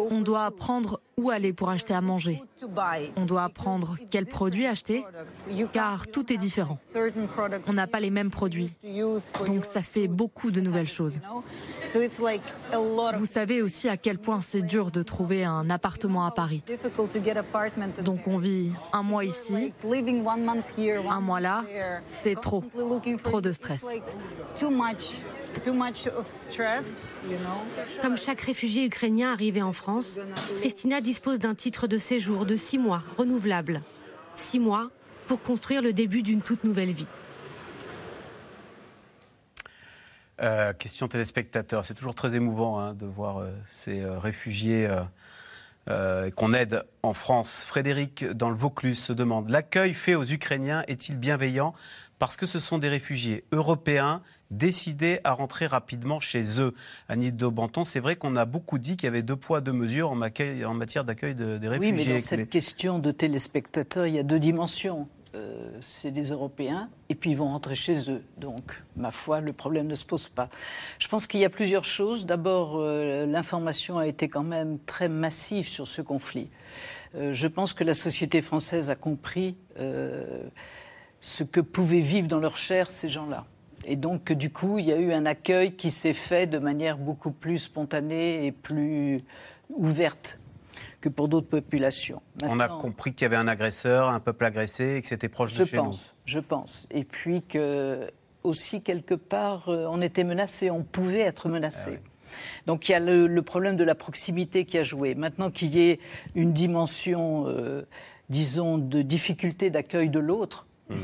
On 0.09 0.21
doit 0.21 0.45
apprendre 0.45 0.99
où 1.17 1.29
aller 1.29 1.53
pour 1.53 1.69
acheter 1.69 1.93
à 1.93 2.01
manger. 2.01 2.41
On 3.17 3.25
doit 3.25 3.43
apprendre 3.43 3.97
quels 4.09 4.25
produits 4.25 4.65
acheter, 4.65 5.03
car 5.73 6.07
tout 6.07 6.31
est 6.31 6.37
différent. 6.37 6.77
On 7.67 7.73
n'a 7.73 7.87
pas 7.87 7.99
les 7.99 8.09
mêmes 8.09 8.31
produits. 8.31 8.71
Donc 9.45 9.65
ça 9.65 9.81
fait 9.81 10.07
beaucoup 10.07 10.51
de 10.51 10.61
nouvelles 10.61 10.87
choses. 10.87 11.19
Vous 13.17 13.25
savez 13.25 13.61
aussi 13.61 13.89
à 13.89 13.97
quel 13.97 14.17
point 14.17 14.41
c'est 14.41 14.61
dur 14.61 14.91
de 14.91 15.03
trouver 15.03 15.43
un 15.43 15.69
appartement 15.69 16.25
à 16.25 16.31
Paris. 16.31 16.63
Donc 18.03 18.27
on 18.27 18.37
vit 18.37 18.71
un 18.93 19.03
mois 19.03 19.25
ici, 19.25 19.73
un 21.09 21.21
mois 21.21 21.39
là. 21.39 21.63
C'est 22.11 22.39
trop, 22.39 22.63
trop 23.23 23.41
de 23.41 23.51
stress. 23.51 23.85
Comme 28.01 28.17
chaque 28.17 28.41
réfugié 28.41 28.85
ukrainien 28.85 29.31
arrivé 29.31 29.61
en 29.61 29.71
France, 29.71 30.19
Christina 30.59 31.01
dispose 31.01 31.39
d'un 31.39 31.55
titre 31.55 31.87
de 31.87 31.97
séjour 31.97 32.44
de 32.45 32.55
six 32.55 32.77
mois, 32.77 33.03
renouvelable. 33.17 33.81
Six 34.35 34.59
mois 34.59 34.89
pour 35.27 35.41
construire 35.41 35.81
le 35.81 35.93
début 35.93 36.21
d'une 36.21 36.41
toute 36.41 36.63
nouvelle 36.63 36.91
vie. 36.91 37.07
Euh, 40.41 40.73
question 40.73 41.07
téléspectateur, 41.07 41.85
c'est 41.85 41.93
toujours 41.93 42.15
très 42.15 42.35
émouvant 42.35 42.79
hein, 42.79 42.93
de 42.93 43.05
voir 43.05 43.37
euh, 43.37 43.51
ces 43.67 44.01
euh, 44.01 44.19
réfugiés 44.19 44.87
qu'on 46.35 46.53
aide 46.53 46.83
en 47.03 47.13
France. 47.13 47.63
Frédéric, 47.63 48.25
dans 48.25 48.49
le 48.49 48.55
Vaucluse, 48.55 48.97
se 48.97 49.13
demande 49.13 49.49
l'accueil 49.49 49.93
fait 49.93 50.15
aux 50.15 50.23
Ukrainiens 50.23 50.83
est-il 50.87 51.17
bienveillant? 51.17 51.75
Parce 52.19 52.37
que 52.37 52.45
ce 52.45 52.59
sont 52.59 52.77
des 52.77 52.89
réfugiés 52.89 53.43
européens 53.51 54.21
décidés 54.51 55.19
à 55.23 55.33
rentrer 55.33 55.67
rapidement 55.67 56.19
chez 56.19 56.61
eux. 56.61 56.73
Annie 57.09 57.31
Daubenton, 57.31 57.83
c'est 57.83 57.99
vrai 57.99 58.15
qu'on 58.15 58.35
a 58.35 58.45
beaucoup 58.45 58.77
dit 58.77 58.95
qu'il 58.95 59.07
y 59.07 59.09
avait 59.09 59.23
deux 59.23 59.35
poids, 59.35 59.61
deux 59.61 59.73
mesures 59.73 60.11
en, 60.11 60.15
matière 60.15 61.03
d'accueil 61.03 61.35
des 61.35 61.67
réfugiés. 61.67 61.91
Oui, 61.91 61.91
mais 61.91 62.13
dans 62.13 62.19
cette 62.19 62.49
question 62.49 62.99
de 62.99 63.11
téléspectateurs, 63.11 64.07
il 64.07 64.15
y 64.15 64.19
a 64.19 64.23
deux 64.23 64.39
dimensions. 64.39 65.07
Euh, 65.35 65.69
c'est 65.81 66.11
des 66.11 66.31
Européens 66.31 66.89
et 67.09 67.15
puis 67.15 67.31
ils 67.31 67.37
vont 67.37 67.49
rentrer 67.49 67.75
chez 67.75 68.09
eux. 68.09 68.23
Donc, 68.37 68.81
ma 68.95 69.11
foi, 69.11 69.41
le 69.41 69.51
problème 69.51 69.87
ne 69.87 69.95
se 69.95 70.05
pose 70.05 70.29
pas. 70.29 70.47
Je 70.97 71.09
pense 71.09 71.27
qu'il 71.27 71.41
y 71.41 71.45
a 71.45 71.49
plusieurs 71.49 71.83
choses. 71.83 72.25
D'abord, 72.25 72.77
euh, 72.77 73.25
l'information 73.25 73.97
a 73.97 74.07
été 74.07 74.29
quand 74.29 74.43
même 74.43 74.79
très 74.85 75.09
massive 75.09 75.67
sur 75.67 75.89
ce 75.89 76.01
conflit. 76.01 76.49
Euh, 77.15 77.33
je 77.33 77.47
pense 77.47 77.73
que 77.73 77.83
la 77.83 77.93
société 77.93 78.41
française 78.41 78.89
a 78.89 78.95
compris 78.95 79.57
ce 81.25 81.43
que 81.43 81.59
pouvaient 81.59 82.01
vivre 82.01 82.27
dans 82.27 82.39
leur 82.39 82.55
chair 82.55 82.87
ces 82.87 83.09
gens-là. 83.09 83.45
Et 83.85 83.95
donc, 83.95 84.31
du 84.31 84.51
coup, 84.51 84.77
il 84.77 84.85
y 84.85 84.93
a 84.93 84.97
eu 84.97 85.11
un 85.11 85.25
accueil 85.25 85.75
qui 85.75 85.89
s'est 85.89 86.13
fait 86.13 86.45
de 86.45 86.59
manière 86.59 86.99
beaucoup 86.99 87.31
plus 87.31 87.57
spontanée 87.57 88.45
et 88.45 88.51
plus 88.51 89.21
ouverte 89.69 90.37
que 91.01 91.09
pour 91.09 91.27
d'autres 91.27 91.47
populations. 91.47 92.21
On 92.43 92.59
a 92.59 92.69
compris 92.69 93.15
qu'il 93.15 93.23
y 93.23 93.25
avait 93.25 93.37
un 93.37 93.47
agresseur, 93.47 94.09
un 94.09 94.19
peuple 94.19 94.45
agressé 94.45 94.97
et 94.97 95.01
que 95.01 95.07
c'était 95.07 95.27
proche 95.27 95.57
de 95.57 95.65
chez 95.65 95.77
pense, 95.77 96.13
nous. 96.27 96.31
Je 96.31 96.39
pense. 96.39 96.87
Et 96.91 97.03
puis 97.03 97.41
que 97.41 98.11
aussi 98.43 98.83
quelque 98.83 99.15
part, 99.15 99.69
euh, 99.69 99.87
on 99.89 100.01
était 100.01 100.23
menacé, 100.23 100.69
on 100.69 100.83
pouvait 100.83 101.21
être 101.21 101.49
menacé. 101.49 101.99
Ah 102.03 102.37
donc 102.67 102.87
il 102.87 102.91
y 102.91 102.95
a 102.95 102.99
le, 102.99 103.41
problème 103.41 103.77
de 103.77 103.83
la 103.83 103.95
proximité 103.95 104.65
qui 104.65 104.77
a 104.77 104.83
joué. 104.83 105.15
Maintenant 105.15 105.49
qu'il 105.49 105.75
y 105.75 105.89
ait 105.89 105.99
une 106.35 106.53
dimension, 106.53 107.45
euh, 107.47 107.87
disons, 108.29 108.77
de 108.77 109.01
difficulté 109.01 109.71
d'accueil 109.71 110.09
de 110.09 110.19
l'autre, 110.19 110.67
mmh. 110.89 110.95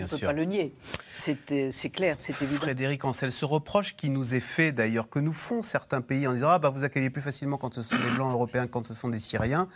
On 0.00 0.04
ne 0.04 0.08
peut 0.08 0.26
pas 0.26 0.32
le 0.32 0.44
nier. 0.44 0.72
C'est 1.16 1.90
clair, 1.90 2.16
c'est 2.18 2.40
évident. 2.42 2.60
Frédéric 2.60 3.04
Ancel, 3.04 3.32
ce 3.32 3.44
reproche 3.44 3.96
qui 3.96 4.10
nous 4.10 4.34
est 4.34 4.40
fait 4.40 4.72
d'ailleurs, 4.72 5.08
que 5.08 5.18
nous 5.18 5.32
font 5.32 5.62
certains 5.62 6.00
pays 6.00 6.26
en 6.26 6.34
disant 6.34 6.50
ah, 6.50 6.58
bah, 6.58 6.70
vous 6.70 6.84
accueillez 6.84 7.10
plus 7.10 7.22
facilement 7.22 7.58
quand 7.58 7.74
ce 7.74 7.82
sont 7.82 7.96
des 7.96 8.10
Blancs 8.10 8.32
européens 8.32 8.66
que 8.66 8.72
quand 8.72 8.86
ce 8.86 8.94
sont 8.94 9.08
des 9.08 9.18
Syriens, 9.18 9.68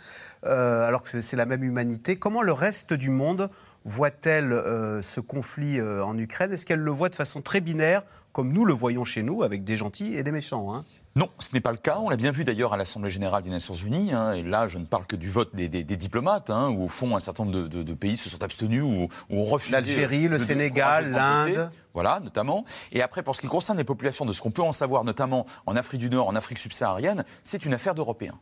euh, 0.45 0.87
alors 0.87 1.03
que 1.03 1.21
c'est 1.21 1.37
la 1.37 1.45
même 1.45 1.63
humanité. 1.63 2.15
Comment 2.17 2.41
le 2.41 2.53
reste 2.53 2.93
du 2.93 3.09
monde 3.09 3.49
voit-elle 3.85 4.53
euh, 4.53 5.01
ce 5.01 5.19
conflit 5.19 5.79
euh, 5.79 6.03
en 6.03 6.17
Ukraine? 6.17 6.53
Est-ce 6.53 6.65
qu'elle 6.65 6.79
le 6.79 6.91
voit 6.91 7.09
de 7.09 7.15
façon 7.15 7.41
très 7.41 7.59
binaire, 7.59 8.03
comme 8.31 8.53
nous 8.53 8.65
le 8.65 8.73
voyons 8.73 9.03
chez 9.03 9.23
nous, 9.23 9.43
avec 9.43 9.63
des 9.63 9.75
gentils 9.75 10.15
et 10.15 10.23
des 10.23 10.31
méchants 10.31 10.73
hein? 10.73 10.85
Non, 11.15 11.29
ce 11.37 11.49
n'est 11.53 11.61
pas 11.61 11.71
le 11.71 11.77
cas. 11.77 11.97
On 11.99 12.09
l'a 12.09 12.15
bien 12.15 12.31
vu 12.31 12.43
d'ailleurs 12.43 12.73
à 12.73 12.77
l'Assemblée 12.77 13.11
générale 13.11 13.43
des 13.43 13.51
Nations 13.51 13.75
Unies. 13.75 14.13
Hein, 14.13 14.33
et 14.33 14.41
là, 14.41 14.67
je 14.67 14.79
ne 14.79 14.85
parle 14.85 15.05
que 15.05 15.15
du 15.15 15.29
vote 15.29 15.55
des, 15.55 15.67
diplomates, 15.83 16.49
hein, 16.49 16.69
où 16.69 16.85
au 16.85 16.87
fond 16.87 17.15
un 17.15 17.19
certain 17.19 17.45
nombre 17.45 17.67
de, 17.67 17.93
pays 17.93 18.17
se 18.17 18.29
sont 18.29 18.41
abstenus 18.41 18.81
ou, 18.81 19.07
ont 19.29 19.43
refusé. 19.45 19.73
L'Algérie, 19.73 20.27
le 20.27 20.39
Sénégal, 20.39 21.11
l'Inde. 21.11 21.69
Voilà, 21.93 22.19
notamment. 22.19 22.65
Et 22.91 23.01
après, 23.01 23.23
pour 23.23 23.35
ce 23.35 23.41
qui 23.41 23.47
concerne 23.47 23.77
les 23.77 23.83
populations, 23.83 24.25
de 24.25 24.33
ce 24.33 24.41
qu'on 24.41 24.51
peut 24.51 24.63
en 24.63 24.71
savoir, 24.71 25.03
notamment 25.03 25.45
en 25.65 25.75
Afrique 25.75 25.99
du 25.99 26.09
Nord, 26.09 26.27
en 26.27 26.35
Afrique 26.35 26.57
subsaharienne, 26.57 27.23
c'est 27.43 27.65
une 27.65 27.73
affaire 27.73 27.95
d'Européens. 27.95 28.39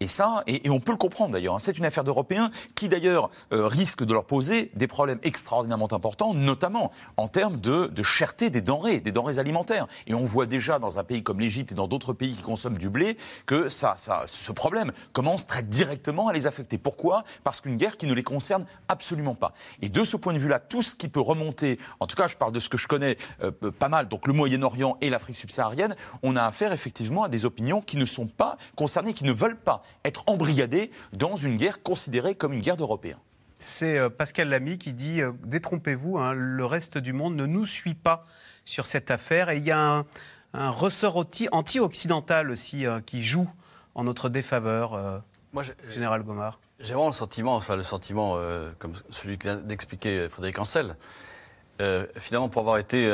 Et 0.00 0.06
ça, 0.06 0.42
et, 0.46 0.68
on 0.70 0.80
peut 0.80 0.92
le 0.92 0.98
comprendre 0.98 1.32
d'ailleurs, 1.32 1.54
hein. 1.54 1.58
c'est 1.58 1.78
une 1.78 1.84
affaire 1.84 2.04
d'Européens 2.04 2.50
qui 2.74 2.88
d'ailleurs 2.88 3.30
euh, 3.52 3.66
risque 3.66 4.04
de 4.04 4.12
leur 4.12 4.24
poser 4.24 4.70
des 4.74 4.86
problèmes 4.86 5.18
extraordinairement 5.22 5.92
importants, 5.92 6.34
notamment 6.34 6.90
en 7.16 7.28
termes 7.28 7.60
de, 7.60 7.86
de, 7.86 8.02
cherté 8.02 8.50
des 8.50 8.60
denrées, 8.60 9.00
des 9.00 9.12
denrées 9.12 9.38
alimentaires. 9.38 9.86
Et 10.06 10.14
on 10.14 10.24
voit 10.24 10.46
déjà 10.46 10.78
dans 10.78 10.98
un 10.98 11.04
pays 11.04 11.22
comme 11.22 11.40
l'Égypte 11.40 11.72
et 11.72 11.74
dans 11.74 11.88
d'autres 11.88 12.12
pays 12.12 12.34
qui 12.34 12.42
consomment 12.42 12.78
du 12.78 12.90
blé 12.90 13.16
que 13.46 13.68
ça, 13.68 13.94
ça, 13.96 14.24
ce 14.26 14.52
problème 14.52 14.92
commence 15.12 15.46
très 15.46 15.62
directement 15.62 16.28
à 16.28 16.32
les 16.32 16.46
affecter. 16.46 16.78
Pourquoi? 16.78 17.24
Parce 17.42 17.60
qu'une 17.60 17.76
guerre 17.76 17.96
qui 17.96 18.06
ne 18.06 18.14
les 18.14 18.22
concerne 18.22 18.66
absolument 18.88 19.34
pas. 19.34 19.52
Et 19.82 19.88
de 19.88 20.04
ce 20.04 20.16
point 20.16 20.32
de 20.32 20.38
vue-là, 20.38 20.58
tout 20.58 20.82
ce 20.82 20.94
qui 20.94 21.08
peut 21.08 21.20
remonter, 21.20 21.78
en 22.00 22.06
tout 22.06 22.16
cas 22.16 22.28
je 22.28 22.36
parle 22.36 22.52
de 22.52 22.60
ce 22.60 22.68
que 22.68 22.76
connais 22.88 23.16
euh, 23.42 23.50
pas 23.50 23.88
mal, 23.88 24.08
donc 24.08 24.26
le 24.26 24.32
Moyen-Orient 24.32 24.96
et 25.00 25.10
l'Afrique 25.10 25.36
subsaharienne, 25.36 25.96
on 26.22 26.36
a 26.36 26.44
affaire 26.44 26.72
effectivement 26.72 27.24
à 27.24 27.28
des 27.28 27.44
opinions 27.44 27.80
qui 27.80 27.96
ne 27.96 28.06
sont 28.06 28.26
pas 28.26 28.56
concernées, 28.76 29.14
qui 29.14 29.24
ne 29.24 29.32
veulent 29.32 29.58
pas 29.58 29.82
être 30.04 30.24
embrigadés 30.26 30.90
dans 31.12 31.36
une 31.36 31.56
guerre 31.56 31.82
considérée 31.82 32.34
comme 32.34 32.52
une 32.52 32.60
guerre 32.60 32.76
d'Européens. 32.76 33.18
C'est 33.66 33.98
euh, 33.98 34.10
Pascal 34.10 34.50
Lamy 34.50 34.78
qui 34.78 34.92
dit 34.92 35.22
euh, 35.22 35.32
Détrompez-vous, 35.44 36.18
hein, 36.18 36.34
le 36.34 36.64
reste 36.66 36.98
du 36.98 37.12
monde 37.12 37.34
ne 37.34 37.46
nous 37.46 37.64
suit 37.64 37.94
pas 37.94 38.26
sur 38.64 38.84
cette 38.84 39.10
affaire. 39.10 39.48
Et 39.50 39.56
il 39.56 39.64
y 39.64 39.70
a 39.70 40.04
un, 40.52 40.70
ressort 40.70 41.24
anti-occidental 41.50 42.50
aussi 42.50 42.86
euh, 42.86 43.00
qui 43.00 43.22
joue 43.22 43.50
en 43.94 44.04
notre 44.04 44.28
défaveur, 44.28 45.22
Moi, 45.52 45.62
Général 45.88 46.24
Gomard. 46.24 46.58
J'ai 46.80 46.94
vraiment 46.94 47.06
le 47.06 47.12
sentiment, 47.12 47.54
enfin 47.54 47.76
le 47.76 47.84
sentiment 47.84 48.36
comme 48.80 48.92
celui 49.10 49.38
que 49.38 49.44
vient 49.44 49.56
d'expliquer 49.56 50.28
Frédéric 50.28 50.58
Ancel. 50.58 50.96
Finalement, 52.16 52.48
pour 52.48 52.60
avoir 52.60 52.78
été 52.78 53.10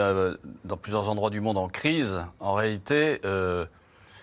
dans 0.65 0.77
plusieurs 0.77 1.09
endroits 1.09 1.31
du 1.31 1.41
monde 1.41 1.59
en 1.59 1.69
crise, 1.69 2.25
en 2.41 2.55
réalité, 2.55 3.21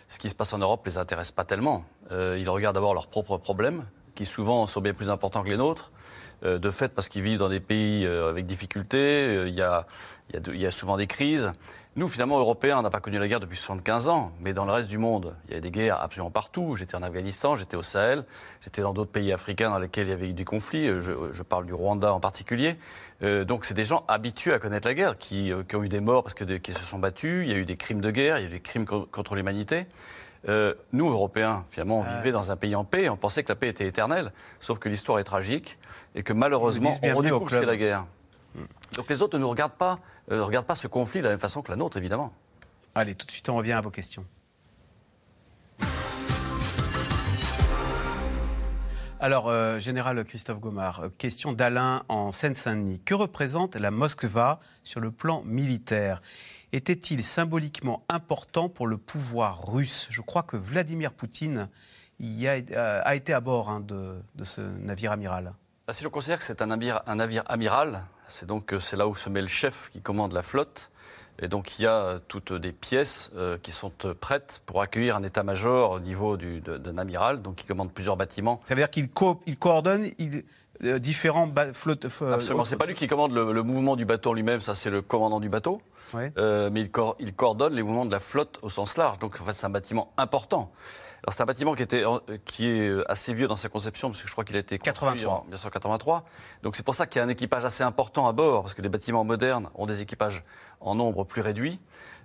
ce 0.07 0.19
qui 0.19 0.29
se 0.29 0.35
passe 0.35 0.53
en 0.53 0.57
Europe 0.57 0.85
les 0.85 0.97
intéresse 0.97 1.31
pas 1.31 1.43
tellement. 1.43 1.83
Euh, 2.11 2.37
ils 2.39 2.49
regardent 2.49 2.75
d'abord 2.75 2.93
leurs 2.93 3.07
propres 3.07 3.37
problèmes, 3.37 3.85
qui 4.15 4.25
souvent 4.25 4.65
sont 4.67 4.81
bien 4.81 4.93
plus 4.93 5.09
importants 5.09 5.43
que 5.43 5.49
les 5.49 5.57
nôtres. 5.57 5.91
Euh, 6.45 6.59
de 6.59 6.69
fait, 6.69 6.89
parce 6.89 7.09
qu'ils 7.09 7.23
vivent 7.23 7.39
dans 7.39 7.49
des 7.49 7.59
pays 7.59 8.05
euh, 8.05 8.29
avec 8.29 8.45
difficultés, 8.45 9.47
il 9.47 9.55
y, 9.55 9.61
a 10.65 10.71
souvent 10.71 10.97
des 10.97 11.07
crises. 11.07 11.51
Nous, 11.97 12.07
finalement, 12.07 12.37
Européens, 12.37 12.77
on 12.77 12.83
n'a 12.83 12.91
pas 12.91 12.99
connu 12.99 13.17
la 13.17 13.27
guerre 13.27 13.39
depuis 13.39 13.57
75 13.57 14.07
ans, 14.07 14.31
mais 14.39 14.53
dans 14.53 14.65
le 14.65 14.71
reste 14.71 14.87
du 14.87 14.99
monde, 14.99 15.35
il 15.47 15.55
y 15.55 15.57
a 15.57 15.59
des 15.59 15.71
guerres 15.71 15.99
absolument 15.99 16.29
partout. 16.29 16.75
J'étais 16.75 16.93
en 16.93 17.01
Afghanistan, 17.01 17.55
j'étais 17.55 17.75
au 17.75 17.81
Sahel, 17.81 18.23
j'étais 18.61 18.83
dans 18.83 18.93
d'autres 18.93 19.09
pays 19.09 19.33
africains 19.33 19.71
dans 19.71 19.79
lesquels 19.79 20.05
il 20.05 20.11
y 20.11 20.13
avait 20.13 20.29
eu 20.29 20.33
des 20.33 20.45
conflits. 20.45 20.89
Je, 21.01 21.41
parle 21.41 21.65
du 21.65 21.73
Rwanda 21.73 22.13
en 22.13 22.19
particulier. 22.19 22.75
donc, 23.21 23.65
c'est 23.65 23.73
des 23.73 23.83
gens 23.83 24.05
habitués 24.07 24.53
à 24.53 24.59
connaître 24.59 24.87
la 24.87 24.93
guerre, 24.93 25.17
qui, 25.17 25.51
ont 25.73 25.83
eu 25.83 25.89
des 25.89 25.99
morts 25.99 26.21
parce 26.21 26.35
qu'ils 26.35 26.61
se 26.67 26.85
sont 26.85 26.99
battus. 26.99 27.47
Il 27.47 27.51
y 27.51 27.55
a 27.55 27.57
eu 27.57 27.65
des 27.65 27.77
crimes 27.77 28.01
de 28.01 28.11
guerre, 28.11 28.37
il 28.37 28.41
y 28.41 28.45
a 28.45 28.49
eu 28.49 28.51
des 28.51 28.59
crimes 28.59 28.85
contre 28.85 29.33
l'humanité. 29.33 29.87
Euh, 30.49 30.75
nous, 30.91 31.09
Européens, 31.09 31.65
finalement, 31.71 32.01
on 32.01 32.05
ah 32.07 32.17
vivait 32.17 32.31
dans 32.31 32.51
un 32.51 32.55
pays 32.55 32.75
en 32.75 32.83
paix, 32.83 33.09
on 33.09 33.17
pensait 33.17 33.43
que 33.43 33.49
la 33.49 33.55
paix 33.55 33.69
était 33.69 33.87
éternelle, 33.87 34.31
sauf 34.59 34.77
que 34.77 34.87
l'histoire 34.87 35.17
est 35.17 35.23
tragique 35.23 35.79
et 36.13 36.21
que 36.21 36.31
malheureusement, 36.31 36.95
on 37.01 37.15
redécouvre 37.15 37.49
ce 37.49 37.55
la 37.55 37.75
guerre. 37.75 38.05
Hmm. 38.53 38.65
Donc 38.95 39.09
les 39.09 39.23
autres 39.23 39.35
ne 39.37 39.41
nous 39.41 39.49
regardent 39.49 39.73
pas, 39.73 39.99
euh, 40.31 40.43
regardent 40.43 40.65
pas 40.65 40.75
ce 40.75 40.87
conflit 40.87 41.19
de 41.19 41.25
la 41.25 41.31
même 41.31 41.39
façon 41.39 41.61
que 41.61 41.71
la 41.71 41.77
nôtre, 41.77 41.97
évidemment. 41.97 42.33
Allez, 42.95 43.15
tout 43.15 43.25
de 43.25 43.31
suite, 43.31 43.47
on 43.49 43.55
revient 43.55 43.73
à 43.73 43.81
vos 43.81 43.91
questions. 43.91 44.25
Alors, 49.19 49.49
euh, 49.49 49.79
Général 49.79 50.23
Christophe 50.25 50.59
Gomard, 50.59 51.05
question 51.17 51.51
d'Alain 51.51 52.03
en 52.07 52.31
Seine-Saint-Denis. 52.31 53.01
Que 53.03 53.15
représente 53.15 53.75
la 53.75 53.89
Moskva 53.89 54.59
sur 54.83 54.99
le 54.99 55.09
plan 55.09 55.41
militaire? 55.43 56.21
Était-il 56.71 57.23
symboliquement 57.23 58.03
important 58.09 58.69
pour 58.69 58.85
le 58.85 58.97
pouvoir 58.97 59.71
russe? 59.71 60.07
Je 60.11 60.21
crois 60.21 60.43
que 60.43 60.55
Vladimir 60.55 61.13
Poutine 61.13 61.67
y 62.19 62.47
a, 62.47 62.57
euh, 62.71 63.11
été 63.11 63.33
à 63.33 63.39
bord 63.39 63.69
hein, 63.69 63.79
de, 63.79 64.21
ce 64.43 64.61
navire 64.61 65.11
amiral. 65.11 65.53
Bah, 65.87 65.93
si 65.93 66.05
on 66.05 66.11
considère 66.11 66.37
que 66.37 66.43
c'est 66.43 66.61
un 66.61 66.67
navire, 66.67 67.01
un 67.07 67.15
navire 67.15 67.43
amiral, 67.47 68.03
c'est 68.27 68.45
donc 68.45 68.73
euh, 68.73 68.79
c'est 68.79 68.95
là 68.95 69.07
où 69.07 69.15
se 69.15 69.29
met 69.29 69.41
le 69.41 69.47
chef 69.47 69.89
qui 69.91 70.01
commande 70.01 70.33
la 70.33 70.41
flotte. 70.41 70.91
Et 71.39 71.47
donc 71.47 71.77
il 71.77 71.83
y 71.83 71.85
a 71.85 71.93
euh, 71.93 72.19
toutes 72.27 72.53
des 72.53 72.71
pièces 72.71 73.31
qui 73.61 73.71
sont 73.71 73.91
prêtes 74.19 74.61
pour 74.65 74.81
accueillir 74.81 75.15
un 75.15 75.23
état-major 75.23 75.91
au 75.91 75.99
niveau 75.99 76.35
d'un 76.37 76.97
amiral, 76.97 77.41
donc 77.41 77.55
qui 77.55 77.67
commande 77.67 77.91
plusieurs 77.93 78.17
bâtiments. 78.17 78.59
Ça 78.65 78.73
veut 78.73 78.81
dire 78.81 78.89
qu'il 78.89 79.09
coordonne 79.57 80.09
différents 80.81 81.51
flottes. 81.73 82.05
Absolument, 82.05 82.65
c'est 82.65 82.75
pas 82.75 82.85
lui 82.85 82.95
qui 82.95 83.07
commande 83.07 83.33
le, 83.33 83.51
le 83.51 83.63
mouvement 83.63 83.95
du 83.95 84.05
bateau 84.05 84.33
lui-même, 84.33 84.61
ça 84.61 84.73
c'est 84.73 84.89
le 84.89 85.01
commandant 85.01 85.39
du 85.39 85.49
bateau. 85.49 85.81
Euh, 86.15 86.69
mais 86.71 86.81
il, 87.19 87.33
coordonne 87.33 87.73
les 87.73 87.83
mouvements 87.83 88.05
de 88.05 88.11
la 88.11 88.19
flotte 88.19 88.59
au 88.61 88.69
sens 88.69 88.97
large. 88.97 89.19
Donc 89.19 89.39
en 89.41 89.43
fait, 89.43 89.53
c'est 89.53 89.65
un 89.65 89.71
bâtiment 89.71 90.11
important. 90.17 90.71
Alors 91.23 91.33
c'est 91.33 91.41
un 91.41 91.45
bâtiment 91.45 91.73
qui, 91.73 91.83
était, 91.83 92.03
qui 92.45 92.67
est 92.67 93.09
assez 93.09 93.33
vieux 93.33 93.47
dans 93.47 93.55
sa 93.55 93.69
conception, 93.69 94.09
parce 94.09 94.21
que 94.21 94.27
je 94.27 94.31
crois 94.31 94.43
qu'il 94.43 94.55
a 94.55 94.59
été 94.59 94.77
construit 94.77 94.93
83. 94.93 95.33
en 95.33 95.43
1983. 95.43 96.25
Donc 96.63 96.75
c'est 96.75 96.83
pour 96.83 96.95
ça 96.95 97.05
qu'il 97.07 97.19
y 97.19 97.21
a 97.21 97.25
un 97.25 97.29
équipage 97.29 97.65
assez 97.65 97.83
important 97.83 98.27
à 98.27 98.33
bord, 98.33 98.63
parce 98.63 98.73
que 98.73 98.81
les 98.81 98.89
bâtiments 98.89 99.23
modernes 99.23 99.69
ont 99.75 99.85
des 99.85 100.01
équipages 100.01 100.43
en 100.79 100.95
nombre 100.95 101.23
plus 101.23 101.41
réduit. 101.41 101.79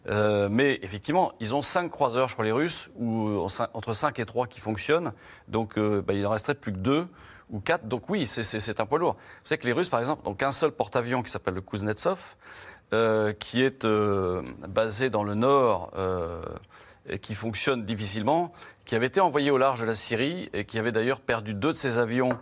Euh, 0.08 0.48
mais 0.50 0.78
effectivement, 0.82 1.32
ils 1.40 1.54
ont 1.54 1.62
cinq 1.62 1.90
croiseurs, 1.90 2.28
je 2.28 2.34
crois, 2.34 2.44
les 2.44 2.52
Russes, 2.52 2.90
ou 2.96 3.46
entre 3.74 3.94
5 3.94 4.18
et 4.18 4.26
3 4.26 4.46
qui 4.46 4.60
fonctionnent. 4.60 5.12
Donc 5.48 5.78
euh, 5.78 6.02
bah, 6.02 6.12
il 6.12 6.26
en 6.26 6.30
resterait 6.30 6.54
plus 6.54 6.72
que 6.72 6.78
2 6.78 7.06
ou 7.50 7.60
4. 7.60 7.86
Donc 7.86 8.08
oui, 8.08 8.26
c'est 8.26 8.80
un 8.80 8.86
poids 8.86 8.98
lourd. 8.98 9.14
Vous 9.14 9.48
savez 9.48 9.58
que 9.58 9.66
les 9.66 9.72
Russes, 9.72 9.88
par 9.88 10.00
exemple, 10.00 10.22
n'ont 10.26 10.34
qu'un 10.34 10.52
seul 10.52 10.72
porte-avions 10.72 11.22
qui 11.22 11.30
s'appelle 11.30 11.54
le 11.54 11.60
Kuznetsov. 11.60 12.36
Euh, 12.92 13.32
qui 13.32 13.62
est 13.62 13.86
euh, 13.86 14.42
basé 14.68 15.08
dans 15.08 15.24
le 15.24 15.34
nord 15.34 15.92
euh, 15.96 16.42
qui 17.20 17.34
fonctionne 17.34 17.84
difficilement, 17.84 18.52
qui 18.84 18.94
avait 18.94 19.06
été 19.06 19.20
envoyé 19.20 19.50
au 19.50 19.58
large 19.58 19.80
de 19.80 19.86
la 19.86 19.94
Syrie 19.94 20.48
et 20.52 20.64
qui 20.64 20.78
avait 20.78 20.92
d'ailleurs 20.92 21.20
perdu 21.20 21.54
deux 21.54 21.68
de 21.68 21.76
ses 21.76 21.98
avions 21.98 22.38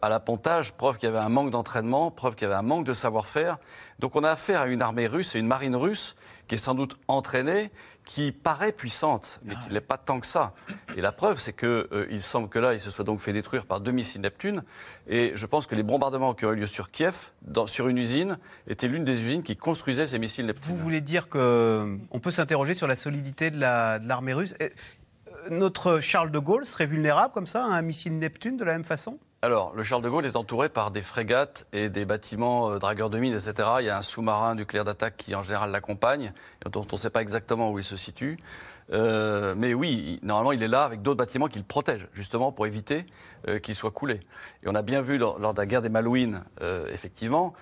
à 0.00 0.08
l'appontage, 0.08 0.72
preuve 0.72 0.98
qu'il 0.98 1.08
y 1.08 1.12
avait 1.12 1.18
un 1.18 1.28
manque 1.28 1.50
d'entraînement, 1.50 2.10
preuve 2.10 2.34
qu'il 2.34 2.46
y 2.46 2.50
avait 2.50 2.58
un 2.58 2.62
manque 2.62 2.86
de 2.86 2.94
savoir-faire. 2.94 3.58
Donc 3.98 4.14
on 4.14 4.22
a 4.22 4.30
affaire 4.30 4.60
à 4.60 4.66
une 4.68 4.82
armée 4.82 5.06
russe 5.06 5.34
et 5.34 5.38
une 5.38 5.46
marine 5.46 5.74
russe 5.74 6.14
qui 6.46 6.54
est 6.54 6.58
sans 6.58 6.74
doute 6.74 6.96
entraînée 7.08 7.70
qui 8.04 8.32
paraît 8.32 8.72
puissante, 8.72 9.40
mais 9.44 9.54
qui 9.56 9.72
n'est 9.72 9.80
pas 9.80 9.96
tant 9.96 10.20
que 10.20 10.26
ça. 10.26 10.54
Et 10.96 11.00
la 11.00 11.12
preuve, 11.12 11.38
c'est 11.38 11.52
qu'il 11.52 11.68
euh, 11.68 12.20
semble 12.20 12.48
que 12.48 12.58
là, 12.58 12.74
il 12.74 12.80
se 12.80 12.90
soit 12.90 13.04
donc 13.04 13.20
fait 13.20 13.32
détruire 13.32 13.64
par 13.64 13.80
deux 13.80 13.92
missiles 13.92 14.20
Neptune. 14.20 14.62
Et 15.06 15.32
je 15.34 15.46
pense 15.46 15.66
que 15.66 15.74
les 15.74 15.82
bombardements 15.82 16.34
qui 16.34 16.44
ont 16.44 16.52
eu 16.52 16.56
lieu 16.56 16.66
sur 16.66 16.90
Kiev, 16.90 17.30
dans, 17.42 17.66
sur 17.66 17.88
une 17.88 17.98
usine, 17.98 18.38
étaient 18.66 18.88
l'une 18.88 19.04
des 19.04 19.22
usines 19.22 19.42
qui 19.42 19.56
construisait 19.56 20.06
ces 20.06 20.18
missiles 20.18 20.46
Neptune. 20.46 20.72
Vous 20.72 20.76
voulez 20.76 21.00
dire 21.00 21.28
qu'on 21.28 21.38
euh, 21.38 22.18
peut 22.20 22.30
s'interroger 22.30 22.74
sur 22.74 22.86
la 22.86 22.96
solidité 22.96 23.50
de 23.50 23.60
l'armée 23.60 24.34
russe? 24.34 24.54
Euh, 24.60 24.68
Notre 25.50 26.00
Charles 26.00 26.30
de 26.30 26.38
Gaulle 26.38 26.66
serait 26.66 26.86
vulnérable 26.86 27.32
comme 27.32 27.46
ça 27.46 27.64
à 27.64 27.68
un 27.68 27.82
missile 27.82 28.18
Neptune 28.18 28.56
de 28.56 28.64
la 28.64 28.72
même 28.72 28.84
façon? 28.84 29.18
Alors, 29.44 29.74
le 29.74 29.82
Charles 29.82 30.02
de 30.02 30.08
Gaulle 30.08 30.24
est 30.24 30.36
entouré 30.36 30.68
par 30.68 30.92
des 30.92 31.02
frégates 31.02 31.66
et 31.72 31.88
des 31.88 32.04
bâtiments 32.04 32.70
euh, 32.70 32.78
dragueurs 32.78 33.10
de 33.10 33.18
mines, 33.18 33.34
etc. 33.34 33.68
Il 33.80 33.86
y 33.86 33.90
a 33.90 33.98
un 33.98 34.02
sous-marin 34.02 34.54
nucléaire 34.54 34.84
d'attaque 34.84 35.16
qui, 35.16 35.34
en 35.34 35.42
général, 35.42 35.72
l'accompagne, 35.72 36.32
dont 36.70 36.86
on 36.88 36.94
ne 36.94 37.00
sait 37.00 37.10
pas 37.10 37.22
exactement 37.22 37.72
où 37.72 37.80
il 37.80 37.84
se 37.84 37.96
situe. 37.96 38.38
Euh, 38.92 39.54
mais 39.56 39.74
oui, 39.74 40.20
normalement, 40.22 40.52
il 40.52 40.62
est 40.62 40.68
là 40.68 40.84
avec 40.84 41.02
d'autres 41.02 41.18
bâtiments 41.18 41.48
qu'il 41.48 41.64
protège, 41.64 42.06
justement, 42.12 42.52
pour 42.52 42.68
éviter 42.68 43.04
euh, 43.48 43.58
qu'il 43.58 43.74
soit 43.74 43.90
coulé. 43.90 44.20
Et 44.62 44.68
on 44.68 44.76
a 44.76 44.82
bien 44.82 45.02
vu 45.02 45.18
lors, 45.18 45.40
de 45.40 45.58
la 45.58 45.66
guerre 45.66 45.82
des 45.82 45.88
Malouines, 45.88 46.44
effectivement, 46.92 47.52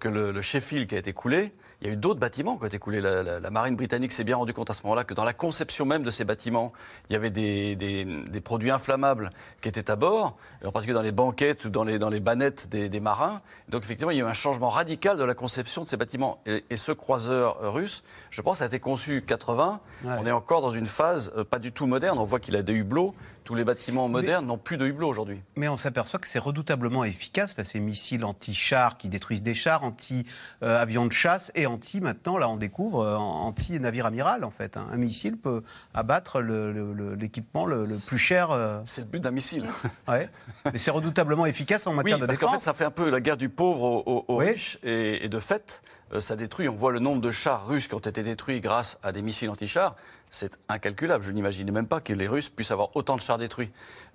que 0.00 0.08
le, 0.08 0.42
Sheffield 0.42 0.88
qui 0.88 0.96
a 0.96 0.98
été 0.98 1.12
coulé, 1.12 1.52
il 1.80 1.86
y 1.86 1.90
a 1.90 1.92
eu 1.92 1.96
d'autres 1.96 2.18
bâtiments 2.18 2.56
qui 2.56 2.64
ont 2.64 2.66
été 2.66 2.78
coulés. 2.78 3.00
La, 3.00 3.50
marine 3.50 3.76
britannique 3.76 4.12
s'est 4.12 4.24
bien 4.24 4.36
rendu 4.36 4.52
compte 4.52 4.70
à 4.70 4.74
ce 4.74 4.82
moment-là 4.82 5.04
que 5.04 5.14
dans 5.14 5.24
la 5.24 5.32
conception 5.32 5.84
même 5.84 6.02
de 6.02 6.10
ces 6.10 6.24
bâtiments, 6.24 6.72
il 7.08 7.12
y 7.12 7.16
avait 7.16 7.30
des, 7.30 8.40
produits 8.42 8.70
inflammables 8.70 9.30
qui 9.60 9.68
étaient 9.68 9.90
à 9.90 9.96
bord, 9.96 10.36
en 10.64 10.72
particulier 10.72 10.94
dans 10.94 11.02
les 11.02 11.12
banquettes 11.12 11.64
ou 11.66 11.70
dans 11.70 11.84
les, 11.84 11.98
dans 11.98 12.08
les 12.08 12.20
bannettes 12.20 12.68
des, 12.68 13.00
marins. 13.00 13.40
Donc 13.68 13.84
effectivement, 13.84 14.10
il 14.10 14.18
y 14.18 14.20
a 14.20 14.24
eu 14.24 14.28
un 14.28 14.32
changement 14.32 14.70
radical 14.70 15.16
de 15.16 15.24
la 15.24 15.34
conception 15.34 15.82
de 15.82 15.86
ces 15.86 15.96
bâtiments. 15.96 16.40
Et, 16.46 16.76
ce 16.76 16.92
croiseur 16.92 17.72
russe, 17.72 18.02
je 18.30 18.40
pense, 18.40 18.62
a 18.62 18.66
été 18.66 18.80
conçu 18.80 19.22
80. 19.22 19.80
On 20.04 20.26
est 20.26 20.32
encore 20.32 20.62
dans 20.62 20.70
une 20.70 20.86
phase 20.86 21.32
euh, 21.36 21.44
pas 21.44 21.58
du 21.58 21.72
tout 21.72 21.86
moderne. 21.86 22.18
On 22.18 22.24
voit 22.24 22.40
qu'il 22.40 22.56
a 22.56 22.62
des 22.62 22.72
hublots. 22.72 23.14
Tous 23.44 23.54
les 23.54 23.64
bâtiments 23.64 24.08
modernes 24.08 24.46
n'ont 24.46 24.58
plus 24.58 24.76
de 24.76 24.86
hublots 24.86 25.08
aujourd'hui. 25.08 25.40
Mais 25.56 25.68
on 25.68 25.76
s'aperçoit 25.76 26.20
que 26.20 26.28
c'est 26.28 26.38
redoutablement 26.38 27.04
efficace, 27.04 27.56
là, 27.56 27.64
ces 27.64 27.80
missiles 27.80 28.24
anti-chars 28.24 28.98
qui 28.98 29.08
détruisent 29.08 29.42
des 29.42 29.54
chars, 29.54 29.84
anti-avions 29.84 31.06
de 31.06 31.12
chasse 31.12 31.50
et 31.54 31.66
anti, 31.68 32.00
maintenant, 32.00 32.38
là, 32.38 32.48
on 32.48 32.56
découvre, 32.56 33.00
euh, 33.00 33.16
anti-navire 33.16 34.06
amiral, 34.06 34.44
en 34.44 34.50
fait. 34.50 34.76
Hein. 34.76 34.86
Un 34.92 34.96
missile 34.96 35.36
peut 35.36 35.62
abattre 35.94 36.40
l'équipement 36.40 37.66
le, 37.66 37.84
plus 38.06 38.18
cher. 38.18 38.50
Euh. 38.50 38.80
C'est 38.84 39.02
le 39.02 39.06
but 39.06 39.20
d'un 39.20 39.30
missile. 39.30 39.66
ouais. 40.08 40.28
Mais 40.64 40.78
c'est 40.78 40.90
redoutablement 40.90 41.46
efficace 41.46 41.86
en 41.86 41.94
matière 41.94 42.18
de 42.18 42.26
parce 42.26 42.38
défense. 42.38 42.50
Parce 42.50 42.64
qu'en 42.64 42.64
fait, 42.64 42.64
ça 42.64 42.74
fait 42.74 42.84
un 42.84 42.90
peu 42.90 43.10
la 43.10 43.20
guerre 43.20 43.36
du 43.36 43.48
pauvre 43.48 44.04
aux, 44.28 44.36
riches. 44.36 44.78
Et, 44.82 45.24
et, 45.24 45.28
de 45.28 45.38
fait, 45.38 45.82
euh, 46.12 46.20
ça 46.20 46.36
détruit. 46.36 46.68
On 46.68 46.74
voit 46.74 46.92
le 46.92 47.00
nombre 47.00 47.20
de 47.20 47.30
chars 47.30 47.66
russes 47.66 47.88
qui 47.88 47.94
ont 47.94 47.98
été 47.98 48.22
détruits 48.22 48.60
grâce 48.60 48.98
à 49.02 49.12
des 49.12 49.22
missiles 49.22 49.50
anti-chars 49.50 49.94
c'est 50.30 50.58
incalculable. 50.68 51.24
Je 51.24 51.30
n'imaginais 51.30 51.72
même 51.72 51.86
pas 51.86 52.00
que 52.00 52.12
les 52.12 52.28
Russes 52.28 52.48
puissent 52.48 52.70
avoir 52.70 52.94
autant 52.96 53.16
de 53.16 53.20
chars 53.20 53.38
détruits, 53.38 53.70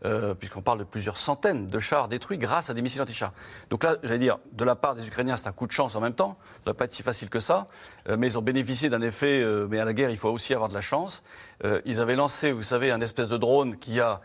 euh, 0.05 0.33
puisqu'on 0.33 0.61
parle 0.61 0.79
de 0.79 0.83
plusieurs 0.83 1.17
centaines 1.17 1.67
de 1.67 1.79
chars 1.79 2.07
détruits 2.07 2.37
grâce 2.37 2.69
à 2.69 2.73
des 2.73 2.81
missiles 2.81 3.01
anti-chars. 3.01 3.33
Donc 3.69 3.83
là, 3.83 3.97
j'allais 4.03 4.19
dire, 4.19 4.39
de 4.51 4.63
la 4.63 4.75
part 4.75 4.95
des 4.95 5.07
Ukrainiens, 5.07 5.37
c'est 5.37 5.47
un 5.47 5.51
coup 5.51 5.67
de 5.67 5.71
chance 5.71 5.95
en 5.95 6.01
même 6.01 6.13
temps. 6.13 6.37
Ça 6.55 6.59
ne 6.67 6.71
va 6.71 6.73
pas 6.75 6.85
être 6.85 6.93
si 6.93 7.03
facile 7.03 7.29
que 7.29 7.39
ça, 7.39 7.67
euh, 8.09 8.17
mais 8.17 8.27
ils 8.27 8.37
ont 8.37 8.41
bénéficié 8.41 8.89
d'un 8.89 9.01
effet. 9.01 9.41
Euh, 9.41 9.67
mais 9.69 9.79
à 9.79 9.85
la 9.85 9.93
guerre, 9.93 10.09
il 10.09 10.17
faut 10.17 10.29
aussi 10.29 10.53
avoir 10.53 10.69
de 10.69 10.73
la 10.73 10.81
chance. 10.81 11.23
ils 11.85 12.01
avaient 12.01 12.15
lancé, 12.15 12.51
vous 12.51 12.63
savez, 12.63 12.91
un 12.91 13.01
espèce 13.01 13.29
de 13.29 13.37
drone 13.37 13.77
qui 13.77 13.99
a 13.99 14.21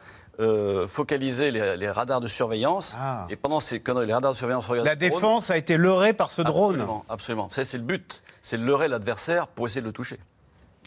focalisé 0.86 1.50
les, 1.50 1.90
radars 1.90 2.20
de 2.20 2.26
surveillance. 2.26 2.94
Ah. 2.98 3.26
Et 3.28 3.36
pendant 3.36 3.60
ces 3.60 3.82
les 3.84 4.12
radars 4.12 4.32
de 4.32 4.36
surveillance 4.36 4.68
La 4.68 4.96
défense 4.96 5.50
a 5.50 5.56
été 5.56 5.76
leurrée 5.76 6.12
par 6.12 6.30
ce 6.30 6.42
drone. 6.42 6.74
Absolument, 6.74 7.04
absolument. 7.08 7.48
C'est 7.50 7.72
le 7.74 7.82
but. 7.82 8.22
C'est 8.42 8.56
leurrer 8.56 8.88
l'adversaire 8.88 9.48
pour 9.48 9.66
essayer 9.66 9.80
de 9.80 9.86
le 9.86 9.92
toucher. 9.92 10.18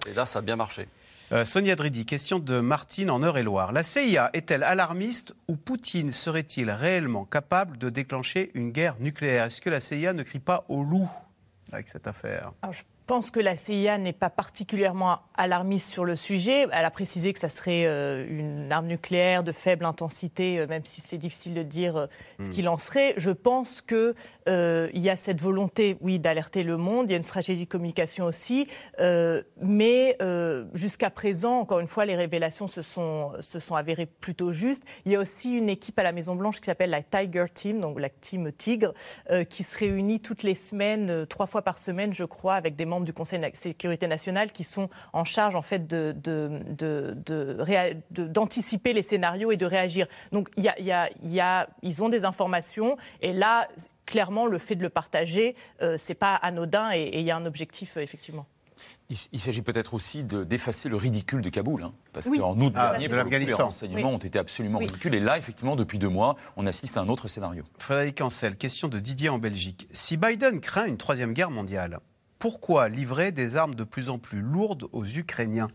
Et 0.08 0.14
là, 0.14 0.26
ça 0.26 0.40
a 0.40 0.42
bien 0.42 0.56
marché. 0.56 0.88
Euh, 1.32 1.46
Sonia 1.46 1.78
Dridi, 1.78 2.06
question 2.06 2.40
de 2.40 2.60
Martine 2.60 3.10
en 3.10 3.22
Eure-et-Loire. 3.22 3.72
La 3.72 3.84
CIA 3.84 4.32
est-elle 4.34 4.64
alarmiste 4.64 5.34
ou 5.48 5.56
Poutine 5.56 6.12
serait-il 6.12 6.70
réellement 6.70 7.24
capable 7.24 7.78
de 7.78 7.90
déclencher 7.90 8.52
une 8.54 8.72
guerre 8.72 8.98
nucléaire? 9.00 9.46
Est-ce 9.46 9.62
que 9.62 9.70
la 9.70 9.80
CIA 9.80 10.12
ne 10.12 10.24
crie 10.24 10.40
pas 10.40 10.66
au 10.68 10.84
loup 10.84 11.10
avec 11.72 11.88
cette 11.88 12.06
affaire? 12.06 12.52
Je 12.70 12.82
pense 13.12 13.30
que 13.30 13.42
la 13.42 13.58
CIA 13.58 13.98
n'est 13.98 14.14
pas 14.14 14.30
particulièrement 14.30 15.20
alarmiste 15.36 15.90
sur 15.90 16.06
le 16.06 16.16
sujet. 16.16 16.66
Elle 16.72 16.86
a 16.86 16.92
précisé 16.92 17.34
que 17.34 17.40
ça 17.40 17.50
serait 17.50 17.86
euh, 17.86 18.26
une 18.26 18.72
arme 18.72 18.88
nucléaire 18.88 19.44
de 19.44 19.52
faible 19.52 19.84
intensité, 19.84 20.60
euh, 20.60 20.68
même 20.68 20.86
si 20.86 21.02
c'est 21.02 21.18
difficile 21.18 21.54
de 21.54 21.62
dire 21.62 21.98
euh, 21.98 22.08
ce 22.40 22.48
hmm. 22.48 22.50
qu'il 22.52 22.70
en 22.70 22.78
serait. 22.78 23.14
Je 23.18 23.32
pense 23.32 23.82
qu'il 23.82 24.14
y 24.48 25.10
a 25.10 25.18
cette 25.18 25.42
volonté, 25.42 25.98
oui, 26.00 26.20
d'alerter 26.20 26.64
le 26.64 26.78
monde. 26.78 27.10
Il 27.10 27.12
y 27.12 27.14
a 27.16 27.18
une 27.18 27.24
stratégie 27.24 27.66
de 27.66 27.70
communication 27.70 28.24
aussi. 28.28 28.68
mais 29.60 30.18
jusqu'à 30.74 31.10
présent, 31.10 31.60
encore 31.60 31.82
une 31.82 31.88
fois, 31.88 32.06
les 32.06 32.16
révélations 32.16 32.68
se 32.68 32.82
sont, 32.82 33.34
se 33.42 33.60
sont 33.60 33.76
avérées 33.76 34.06
plutôt 34.06 34.54
justes. 34.54 34.86
Il 35.06 35.12
y 35.12 35.18
a 35.18 35.20
aussi 35.20 35.52
une 35.52 35.68
équipe 35.68 36.00
à 36.00 36.04
la 36.04 36.14
Maison-Blanche 36.14 36.62
qui 36.62 36.68
s'appelle 36.68 36.92
la 36.92 37.04
Tiger 37.04 37.46
Team, 37.54 37.82
donc 37.82 38.00
la 38.00 38.10
Team 38.10 38.54
Tigre, 38.54 38.94
qui 39.50 39.64
se 39.64 39.78
réunit 39.78 40.20
toutes 40.20 40.44
les 40.44 40.56
semaines, 40.56 41.26
trois 41.28 41.46
fois 41.46 41.62
par 41.62 41.78
semaine, 41.78 42.14
je 42.14 42.24
crois, 42.24 42.56
avec 42.56 42.78
des 42.78 42.86
membres 42.86 43.01
du 43.04 43.14
Conseil 43.14 43.40
de 43.40 43.50
sécurité 43.54 44.08
nationale 44.08 44.52
qui 44.52 44.64
sont 44.64 44.90
en 45.14 45.24
charge 45.24 45.56
en 45.56 45.62
fait 45.62 45.88
d'anticiper 48.12 48.94
les 48.94 49.04
scénarios 49.04 49.52
et 49.52 49.58
de 49.58 49.66
réagir. 49.66 50.08
Donc 50.32 50.50
il 50.58 50.64
y 50.64 51.42
a, 51.42 51.70
ils 51.82 52.04
ont 52.04 52.10
des 52.10 52.26
informations 52.26 52.98
et 53.22 53.34
là 53.34 53.68
clairement 54.06 54.46
le 54.46 54.58
fait 54.58 54.76
de 54.76 54.82
le 54.82 54.90
partager 54.90 55.56
euh, 55.82 55.96
c'est 55.98 56.16
pas 56.16 56.36
anodin 56.36 56.92
et 56.94 57.20
il 57.20 57.26
y 57.26 57.32
a 57.32 57.38
un 57.38 57.46
objectif 57.46 57.96
euh, 57.98 58.02
effectivement. 58.02 58.46
Il, 59.34 59.40
s'agit 59.40 59.62
peut-être 59.62 59.94
aussi 59.94 60.24
d'effacer 60.24 60.88
le 60.88 60.96
ridicule 60.96 61.42
de 61.42 61.50
Kaboul, 61.50 61.84
hein, 61.84 61.92
parce 62.14 62.26
qu'en 62.28 62.58
août 62.58 62.74
ah, 62.78 62.96
dernier, 62.98 63.40
les 63.40 63.54
renseignements 63.54 64.12
ont 64.12 64.18
été 64.18 64.40
absolument 64.40 64.80
ridicules. 64.80 65.14
Et 65.14 65.20
là, 65.20 65.38
effectivement, 65.38 65.76
depuis 65.76 66.00
deux 66.00 66.08
mois, 66.08 66.38
on 66.56 66.66
assiste 66.66 66.96
à 66.96 67.02
un 67.02 67.10
autre 67.10 67.28
scénario. 67.28 67.66
Frédéric 67.78 68.22
Ancel, 68.22 68.56
question 68.56 68.88
de 68.88 69.00
Didier 69.00 69.28
en 69.28 69.38
Belgique. 69.38 69.90
Si 69.92 70.16
Biden 70.16 70.62
craint 70.62 70.86
une 70.86 70.96
troisième 70.96 71.34
guerre 71.34 71.52
mondiale, 71.52 72.00
pourquoi 72.42 72.90
livrer 72.90 73.32
des 73.32 73.56
armes 73.56 73.76
de 73.76 73.84
plus 73.84 74.10
en 74.10 74.18
plus 74.18 74.42
lourdes 74.42 74.90
aux 74.92 75.06
Ukrainiens? 75.06 75.70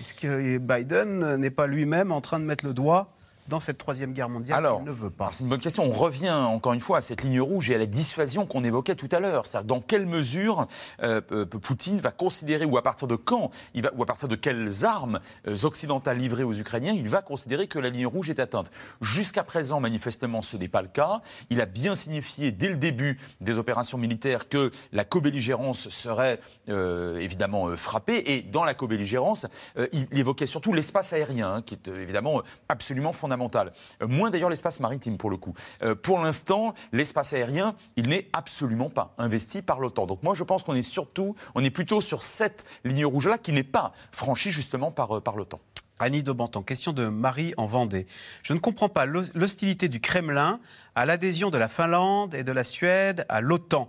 Est-ce 0.00 0.14
que 0.14 0.58
Biden 0.58 1.36
n'est 1.36 1.50
pas 1.50 1.66
lui-même 1.66 2.12
en 2.12 2.20
train 2.20 2.38
de 2.38 2.44
mettre 2.44 2.66
le 2.66 2.74
doigt 2.74 3.17
dans 3.48 3.60
cette 3.60 3.78
troisième 3.78 4.12
guerre 4.12 4.28
mondiale 4.28 4.58
Alors, 4.58 4.82
ne 4.82 4.92
veut 4.92 5.10
pas 5.10 5.30
C'est 5.32 5.42
une 5.42 5.48
bonne 5.48 5.60
question. 5.60 5.84
On 5.84 5.90
revient 5.90 6.30
encore 6.30 6.74
une 6.74 6.80
fois 6.80 6.98
à 6.98 7.00
cette 7.00 7.22
ligne 7.22 7.40
rouge 7.40 7.70
et 7.70 7.74
à 7.74 7.78
la 7.78 7.86
dissuasion 7.86 8.46
qu'on 8.46 8.62
évoquait 8.62 8.94
tout 8.94 9.08
à 9.10 9.20
l'heure. 9.20 9.46
C'est-à-dire 9.46 9.66
dans 9.66 9.80
quelle 9.80 10.06
mesure 10.06 10.66
euh, 11.02 11.20
euh, 11.32 11.46
Poutine 11.46 12.00
va 12.00 12.10
considérer, 12.10 12.64
ou 12.64 12.76
à 12.76 12.82
partir 12.82 13.08
de 13.08 13.16
quand, 13.16 13.50
il 13.74 13.82
va, 13.82 13.90
ou 13.96 14.02
à 14.02 14.06
partir 14.06 14.28
de 14.28 14.36
quelles 14.36 14.84
armes 14.84 15.20
euh, 15.46 15.56
occidentales 15.64 16.18
livrées 16.18 16.44
aux 16.44 16.52
Ukrainiens, 16.52 16.92
il 16.92 17.08
va 17.08 17.22
considérer 17.22 17.66
que 17.66 17.78
la 17.78 17.88
ligne 17.88 18.06
rouge 18.06 18.28
est 18.30 18.38
atteinte? 18.38 18.70
Jusqu'à 19.00 19.44
présent, 19.44 19.80
manifestement, 19.80 20.42
ce 20.42 20.56
n'est 20.56 20.68
pas 20.68 20.82
le 20.82 20.88
cas. 20.88 21.22
Il 21.48 21.60
a 21.60 21.66
bien 21.66 21.94
signifié 21.94 22.52
dès 22.52 22.68
le 22.68 22.76
début 22.76 23.18
des 23.40 23.56
opérations 23.56 23.98
militaires 23.98 24.48
que 24.48 24.70
la 24.92 25.04
co-belligérance 25.04 25.88
serait 25.88 26.40
évidemment 26.66 27.74
frappée. 27.76 28.22
Et 28.32 28.42
dans 28.42 28.64
la 28.64 28.74
co-belligérance, 28.74 29.46
il 29.92 30.06
évoquait 30.18 30.46
surtout 30.46 30.72
l'espace 30.72 31.12
aérien, 31.12 31.54
hein, 31.54 31.62
qui 31.62 31.74
est 31.74 31.88
évidemment 31.88 32.42
absolument 32.68 33.12
fondamental 33.12 33.37
euh, 33.40 34.08
moins 34.08 34.30
d'ailleurs 34.30 34.50
l'espace 34.50 34.80
maritime 34.80 35.16
pour 35.16 35.30
le 35.30 35.36
coup. 35.36 35.54
Euh, 35.82 35.94
pour 35.94 36.18
l'instant, 36.18 36.74
l'espace 36.92 37.32
aérien, 37.32 37.74
il 37.96 38.08
n'est 38.08 38.28
absolument 38.32 38.90
pas 38.90 39.14
investi 39.18 39.62
par 39.62 39.80
l'OTAN. 39.80 40.06
Donc 40.06 40.22
moi, 40.22 40.34
je 40.34 40.44
pense 40.44 40.62
qu'on 40.62 40.74
est 40.74 40.82
surtout, 40.82 41.36
on 41.54 41.64
est 41.64 41.70
plutôt 41.70 42.00
sur 42.00 42.22
cette 42.22 42.64
ligne 42.84 43.06
rouge-là 43.06 43.38
qui 43.38 43.52
n'est 43.52 43.62
pas 43.62 43.92
franchie 44.10 44.50
justement 44.50 44.90
par, 44.90 45.16
euh, 45.16 45.20
par 45.20 45.36
l'OTAN. 45.36 45.60
Annie 46.00 46.22
de 46.22 46.30
Banton, 46.30 46.62
question 46.62 46.92
de 46.92 47.06
Marie 47.06 47.54
en 47.56 47.66
Vendée. 47.66 48.06
Je 48.44 48.54
ne 48.54 48.60
comprends 48.60 48.88
pas 48.88 49.04
l'hostilité 49.04 49.88
du 49.88 50.00
Kremlin 50.00 50.60
à 50.94 51.06
l'adhésion 51.06 51.50
de 51.50 51.58
la 51.58 51.66
Finlande 51.66 52.36
et 52.36 52.44
de 52.44 52.52
la 52.52 52.62
Suède 52.62 53.26
à 53.28 53.40
l'OTAN. 53.40 53.88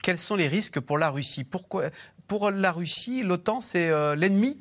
Quels 0.00 0.18
sont 0.18 0.36
les 0.36 0.46
risques 0.46 0.78
pour 0.78 0.98
la 0.98 1.10
Russie? 1.10 1.42
Pourquoi 1.42 1.86
Pour 2.28 2.52
la 2.52 2.70
Russie, 2.70 3.24
l'OTAN, 3.24 3.58
c'est 3.58 3.90
l'ennemi? 4.14 4.56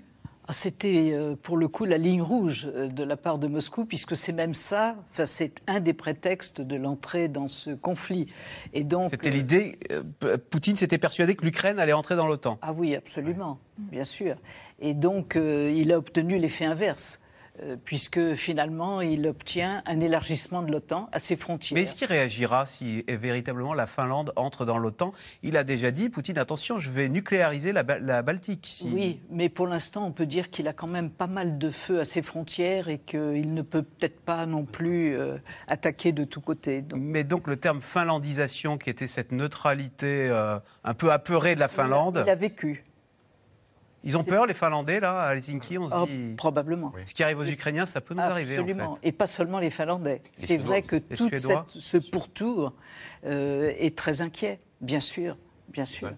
C'était 0.49 1.11
euh, 1.11 1.35
pour 1.35 1.57
le 1.57 1.67
coup 1.67 1.85
la 1.85 1.97
ligne 1.97 2.21
rouge 2.21 2.69
euh, 2.73 2.87
de 2.87 3.03
la 3.03 3.17
part 3.17 3.37
de 3.37 3.47
Moscou, 3.47 3.85
puisque 3.85 4.15
c'est 4.15 4.31
même 4.31 4.53
ça, 4.53 4.95
enfin, 5.09 5.25
c'est 5.25 5.55
un 5.67 5.79
des 5.79 5.93
prétextes 5.93 6.61
de 6.61 6.75
l'entrée 6.75 7.27
dans 7.27 7.47
ce 7.47 7.71
conflit. 7.71 8.27
Et 8.73 8.83
donc, 8.83 9.09
c'était 9.09 9.29
l'idée. 9.29 9.77
Euh, 9.91 10.37
Poutine 10.49 10.75
s'était 10.75 10.97
persuadé 10.97 11.35
que 11.35 11.43
l'Ukraine 11.43 11.79
allait 11.79 11.93
entrer 11.93 12.15
dans 12.15 12.27
l'OTAN. 12.27 12.57
Ah 12.61 12.73
oui, 12.73 12.95
absolument, 12.95 13.59
bien 13.77 14.03
sûr. 14.03 14.35
Et 14.79 14.93
donc, 14.93 15.35
il 15.35 15.91
a 15.91 15.97
obtenu 15.97 16.37
l'effet 16.37 16.65
inverse. 16.65 17.19
Euh, 17.63 17.75
puisque 17.83 18.35
finalement 18.35 19.01
il 19.01 19.25
obtient 19.25 19.81
un 19.87 19.99
élargissement 19.99 20.61
de 20.61 20.71
l'OTAN 20.71 21.09
à 21.11 21.17
ses 21.17 21.35
frontières. 21.35 21.75
Mais 21.75 21.83
est-ce 21.83 21.95
qu'il 21.95 22.05
réagira 22.05 22.67
si 22.67 23.03
véritablement 23.07 23.73
la 23.73 23.87
Finlande 23.87 24.31
entre 24.35 24.63
dans 24.63 24.77
l'OTAN? 24.77 25.11
Il 25.41 25.57
a 25.57 25.63
déjà 25.63 25.89
dit, 25.89 26.09
Poutine, 26.09 26.37
attention, 26.37 26.77
je 26.77 26.91
vais 26.91 27.09
nucléariser 27.09 27.73
la, 27.73 27.83
Baltique. 28.21 28.83
Oui, 28.91 29.21
mais 29.31 29.49
pour 29.49 29.65
l'instant 29.65 30.05
on 30.05 30.11
peut 30.11 30.27
dire 30.27 30.51
qu'il 30.51 30.67
a 30.67 30.73
quand 30.73 30.87
même 30.87 31.09
pas 31.09 31.25
mal 31.25 31.57
de 31.57 31.71
feu 31.71 31.99
à 31.99 32.05
ses 32.05 32.21
frontières 32.21 32.89
et 32.89 32.99
qu'il 32.99 33.53
ne 33.53 33.61
peut 33.63 33.81
peut-être 33.81 34.19
pas 34.19 34.45
non 34.45 34.63
plus 34.63 35.17
euh, 35.17 35.37
attaquer 35.67 36.11
de 36.11 36.25
tous 36.25 36.41
côtés. 36.41 36.83
Mais 36.95 37.23
donc 37.23 37.47
le 37.47 37.57
terme 37.57 37.81
finlandisation, 37.81 38.77
qui 38.77 38.91
était 38.91 39.07
cette 39.07 39.31
neutralité 39.31 40.27
euh, 40.29 40.59
un 40.83 40.93
peu 40.93 41.11
apeurée 41.11 41.55
de 41.55 41.59
la 41.59 41.69
Finlande... 41.69 42.21
Il 42.23 42.29
a 42.29 42.35
vécu. 42.35 42.83
Ils 44.07 44.15
ont 44.15 44.23
peur, 44.23 44.45
les 44.45 44.53
Finlandais, 44.53 45.01
là, 45.01 45.21
à 45.21 45.33
Helsinki 45.33 45.77
On 45.77 45.89
se 45.89 45.95
oh, 45.95 46.05
dit. 46.05 46.33
Probablement. 46.37 46.93
Ce 47.05 47.13
qui 47.13 47.23
arrive 47.23 47.39
aux 47.39 47.45
Ukrainiens, 47.45 47.85
ça 47.85 47.99
peut 47.99 48.13
nous 48.13 48.21
arriver. 48.21 48.57
Absolument. 48.57 48.97
Et 49.03 49.11
pas 49.11 49.27
seulement 49.27 49.59
les 49.59 49.69
Finlandais. 49.69 50.21
C'est 50.31 50.57
vrai 50.57 50.81
que 50.81 50.95
tout 50.95 51.29
ce 51.67 51.97
pourtour 51.97 52.73
euh, 53.25 53.73
est 53.77 53.97
très 53.97 54.21
inquiet, 54.21 54.59
bien 54.81 55.01
sûr. 55.01 55.37
Bien 55.69 55.85
sûr. 55.85 56.11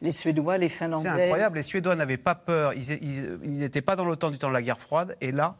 Les 0.00 0.12
Suédois, 0.12 0.58
les 0.58 0.68
Finlandais. 0.68 1.08
C'est 1.08 1.24
incroyable. 1.24 1.56
Les 1.58 1.62
Suédois 1.62 1.94
n'avaient 1.94 2.16
pas 2.16 2.34
peur. 2.34 2.72
Ils 2.74 3.38
n'étaient 3.42 3.82
pas 3.82 3.96
dans 3.96 4.04
l'OTAN 4.04 4.30
du 4.30 4.38
temps 4.38 4.48
de 4.48 4.54
la 4.54 4.62
guerre 4.62 4.78
froide. 4.78 5.16
Et 5.20 5.32
là, 5.32 5.56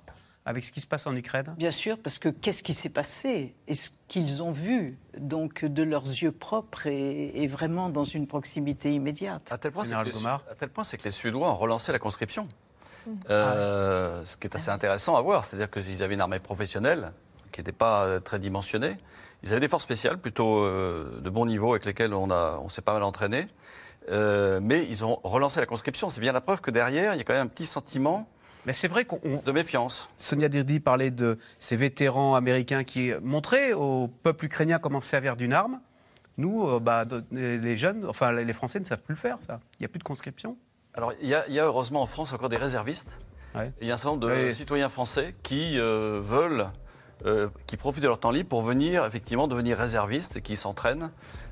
avec 0.49 0.65
ce 0.65 0.73
qui 0.73 0.81
se 0.81 0.87
passe 0.87 1.07
en 1.07 1.15
Ukraine 1.15 1.55
Bien 1.59 1.71
sûr, 1.71 1.99
parce 1.99 2.19
que 2.19 2.31
qu'est-ce 2.31 2.63
qui 2.63 2.73
s'est 2.73 2.89
passé? 2.89 3.55
Et 3.67 3.75
ce 3.75 3.91
qu'ils 4.09 4.43
ont 4.43 4.51
vu, 4.51 4.99
donc 5.19 5.63
de 5.63 5.83
leurs 5.83 6.07
yeux 6.07 6.33
propres 6.33 6.87
et, 6.87 7.47
vraiment 7.47 7.91
dans 7.91 8.05
une 8.05 8.27
proximité 8.27 8.95
immédiate? 8.95 9.53
À 9.53 9.59
tel 9.59 9.73
point, 9.73 9.85
c'est 9.85 9.95
que, 10.97 11.05
les 11.05 11.11
Suédois 11.11 11.51
ont 11.51 11.57
relancé 11.57 11.93
la 11.93 11.99
conscription. 11.99 12.49
Mmh. 13.07 13.11
Euh, 13.29 14.25
ce 14.25 14.39
qui 14.39 14.47
est 14.47 14.57
assez 14.57 14.71
intéressant 14.71 15.17
à 15.17 15.21
voir, 15.21 15.45
c'est-à-dire 15.45 15.71
qu'ils 15.71 16.03
avaient 16.03 16.15
une 16.15 16.23
armée 16.23 16.39
professionnelle 16.39 17.13
qui 17.53 17.61
n'était 17.61 17.73
pas 17.73 18.05
euh, 18.05 18.19
très 18.19 18.39
dimensionnée 18.39 18.97
Ils 19.43 19.51
avaient 19.51 19.61
des 19.61 19.69
forces 19.69 19.85
spéciales 19.85 20.17
plutôt 20.17 20.65
de 20.67 21.31
bon 21.31 21.45
niveau 21.45 21.73
avec 21.73 21.85
lesquelles 21.85 22.15
on, 22.15 22.31
on 22.31 22.69
s'est 22.71 22.81
pas 22.81 22.95
mal 22.95 23.03
entraîné. 23.03 23.49
mais 24.11 24.87
ils 24.89 25.05
ont 25.05 25.21
relancé 25.25 25.61
la 25.61 25.67
conscription. 25.67 26.09
C'est 26.09 26.23
bien 26.23 26.33
la 26.33 26.41
preuve 26.41 26.63
que 26.63 26.71
derrière, 26.71 27.13
il 27.15 27.19
y 27.19 27.21
a 27.21 27.25
quand 27.25 27.35
même 27.35 27.47
un 27.47 27.51
petit 27.51 27.67
sentiment 27.67 28.27
mais 28.69 28.75
c'est 28.75 28.87
vrai 28.87 29.07
qu'on. 29.07 29.19
De 29.47 29.51
méfiance. 29.51 30.11
Sonia 30.19 30.51
Dirdi 30.51 30.79
parlait 30.79 31.11
de 31.11 31.39
ces 31.59 31.75
vétérans 31.75 32.35
américains 32.35 32.85
qui 32.85 33.12
montraient 33.23 33.73
au 33.73 34.09
peuple 34.23 34.45
ukrainien 34.45 34.79
comment 34.79 35.01
servir 35.01 35.39
d'une 35.39 35.55
arme. 35.55 35.81
Nous, 36.37 36.69
euh, 36.69 36.79
bah, 36.79 37.07
les 37.33 37.77
jeunes, 37.77 38.05
enfin 38.07 38.31
les 38.31 38.53
Français 38.53 38.79
ne 38.79 38.85
savent 38.85 39.01
plus 39.01 39.14
le 39.14 39.21
faire, 39.21 39.39
ça. 39.39 39.61
Il 39.79 39.83
n'y 39.83 39.87
a 39.87 39.89
plus 39.89 40.01
de 40.01 40.05
conscription. 40.05 40.59
Alors, 40.93 41.14
il 41.23 41.29
y, 41.31 41.35
a, 41.35 41.64
heureusement 41.64 42.03
en 42.03 42.07
France 42.07 42.35
encore 42.35 42.51
des 42.51 42.59
réservistes. 42.59 43.21
Il 43.81 43.89
y 43.89 43.91
a 43.91 43.95
un 43.95 43.97
certain 43.97 44.16
nombre 44.16 44.29
de 44.29 44.51
citoyens 44.51 44.91
français 44.91 45.35
qui 45.43 45.79
euh, 45.79 46.21
veulent, 46.23 46.66
euh, 47.27 47.49
qui 47.66 47.77
profitent 47.77 48.03
de 48.03 48.09
leur 48.09 48.21
temps 48.21 48.31
libre 48.31 48.49
pour 48.49 48.62
venir, 48.62 49.05
effectivement, 49.05 49.49
devenir 49.49 49.79
réservistes 49.79 50.41
qui 50.41 50.57
s'entraînent. 50.57 51.11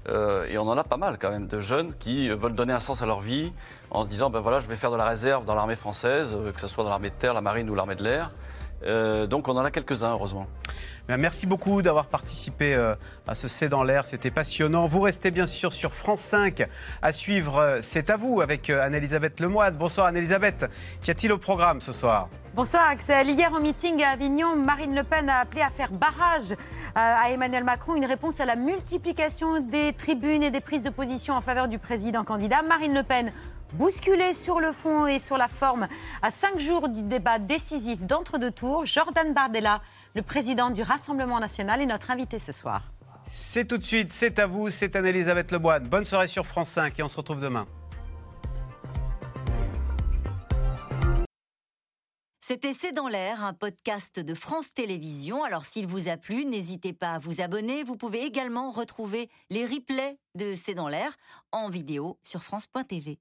et 0.08 0.58
on 0.58 0.68
en 0.68 0.76
a 0.78 0.84
pas 0.84 0.96
mal, 0.96 1.18
quand 1.20 1.30
même, 1.30 1.48
de 1.48 1.60
jeunes 1.60 1.92
qui 1.98 2.28
veulent 2.28 2.54
donner 2.54 2.72
un 2.72 2.80
sens 2.80 3.02
à 3.02 3.06
leur 3.06 3.20
vie 3.20 3.52
en 3.90 4.04
se 4.04 4.08
disant 4.08 4.30
ben 4.30 4.40
voilà, 4.40 4.60
je 4.60 4.68
vais 4.68 4.76
faire 4.76 4.92
de 4.92 4.96
la 4.96 5.06
réserve 5.06 5.44
dans 5.44 5.54
l'armée 5.54 5.76
française, 5.76 6.36
que 6.54 6.60
ce 6.60 6.68
soit 6.68 6.84
dans 6.84 6.90
l'armée 6.90 7.10
de 7.10 7.14
terre, 7.14 7.34
la 7.34 7.40
marine 7.40 7.68
ou 7.68 7.74
l'armée 7.74 7.96
de 7.96 8.04
l'air. 8.04 8.30
donc, 9.26 9.48
on 9.48 9.56
en 9.56 9.64
a 9.64 9.70
quelques-uns, 9.70 10.12
heureusement. 10.12 10.46
Merci 11.08 11.46
beaucoup 11.46 11.82
d'avoir 11.82 12.06
participé 12.06 12.74
euh, 12.74 12.96
à 13.28 13.36
ce 13.36 13.46
C'est 13.46 13.68
dans 13.68 13.84
l'air, 13.84 14.04
c'était 14.04 14.32
passionnant. 14.32 14.86
Vous 14.86 15.00
restez 15.00 15.30
bien 15.30 15.46
sûr 15.46 15.72
sur 15.72 15.94
France 15.94 16.20
5 16.20 16.66
à 17.00 17.12
suivre 17.12 17.58
euh, 17.58 17.78
C'est 17.80 18.10
à 18.10 18.16
vous 18.16 18.40
avec 18.40 18.70
euh, 18.70 18.82
Anne-Elisabeth 18.82 19.38
Lemoine. 19.38 19.76
Bonsoir 19.76 20.08
Anne-Elisabeth, 20.08 20.66
qu'y 21.02 21.12
a-t-il 21.12 21.32
au 21.32 21.38
programme 21.38 21.80
ce 21.80 21.92
soir? 21.92 22.28
Bonsoir 22.56 22.88
Axel. 22.88 23.30
Hier 23.30 23.52
en 23.52 23.60
meeting 23.60 24.02
à 24.02 24.10
Avignon, 24.10 24.56
Marine 24.56 24.96
Le 24.96 25.04
Pen 25.04 25.28
a 25.28 25.38
appelé 25.38 25.62
à 25.62 25.70
faire 25.70 25.92
barrage 25.92 26.56
à 26.96 27.30
Emmanuel 27.30 27.62
Macron, 27.62 27.94
une 27.94 28.06
réponse 28.06 28.40
à 28.40 28.46
la 28.46 28.56
multiplication 28.56 29.60
des 29.60 29.92
tribunes 29.92 30.42
et 30.42 30.50
des 30.50 30.62
prises 30.62 30.82
de 30.82 30.88
position 30.88 31.34
en 31.34 31.42
faveur 31.42 31.68
du 31.68 31.78
président 31.78 32.24
candidat. 32.24 32.62
Marine 32.62 32.94
Le 32.94 33.02
Pen 33.02 33.30
bousculée 33.74 34.32
sur 34.32 34.60
le 34.60 34.72
fond 34.72 35.06
et 35.06 35.18
sur 35.18 35.36
la 35.36 35.48
forme 35.48 35.88
à 36.22 36.30
cinq 36.30 36.58
jours 36.58 36.88
du 36.88 37.02
débat 37.02 37.38
décisif 37.38 38.00
d'entre-deux 38.00 38.50
tours. 38.50 38.86
Jordan 38.86 39.34
Bardella 39.34 39.82
le 40.16 40.22
président 40.22 40.70
du 40.70 40.80
Rassemblement 40.80 41.38
national 41.38 41.82
est 41.82 41.86
notre 41.86 42.10
invité 42.10 42.38
ce 42.38 42.50
soir. 42.50 42.90
C'est 43.26 43.68
tout 43.68 43.76
de 43.76 43.84
suite, 43.84 44.14
c'est 44.14 44.38
à 44.38 44.46
vous, 44.46 44.70
c'est 44.70 44.96
Anne-Elisabeth 44.96 45.52
Leboine. 45.52 45.86
Bonne 45.88 46.06
soirée 46.06 46.26
sur 46.26 46.46
France 46.46 46.70
5 46.70 46.98
et 46.98 47.02
on 47.02 47.08
se 47.08 47.18
retrouve 47.18 47.42
demain. 47.42 47.66
C'était 52.40 52.72
C'est 52.72 52.92
dans 52.92 53.08
l'air, 53.08 53.44
un 53.44 53.52
podcast 53.52 54.18
de 54.18 54.32
France 54.32 54.72
Télévisions. 54.72 55.44
Alors 55.44 55.66
s'il 55.66 55.86
vous 55.86 56.08
a 56.08 56.16
plu, 56.16 56.46
n'hésitez 56.46 56.94
pas 56.94 57.10
à 57.10 57.18
vous 57.18 57.42
abonner. 57.42 57.82
Vous 57.82 57.96
pouvez 57.96 58.22
également 58.22 58.70
retrouver 58.70 59.28
les 59.50 59.66
replays 59.66 60.16
de 60.34 60.54
C'est 60.54 60.74
dans 60.74 60.88
l'air 60.88 61.14
en 61.52 61.68
vidéo 61.68 62.18
sur 62.22 62.42
France.tv. 62.42 63.18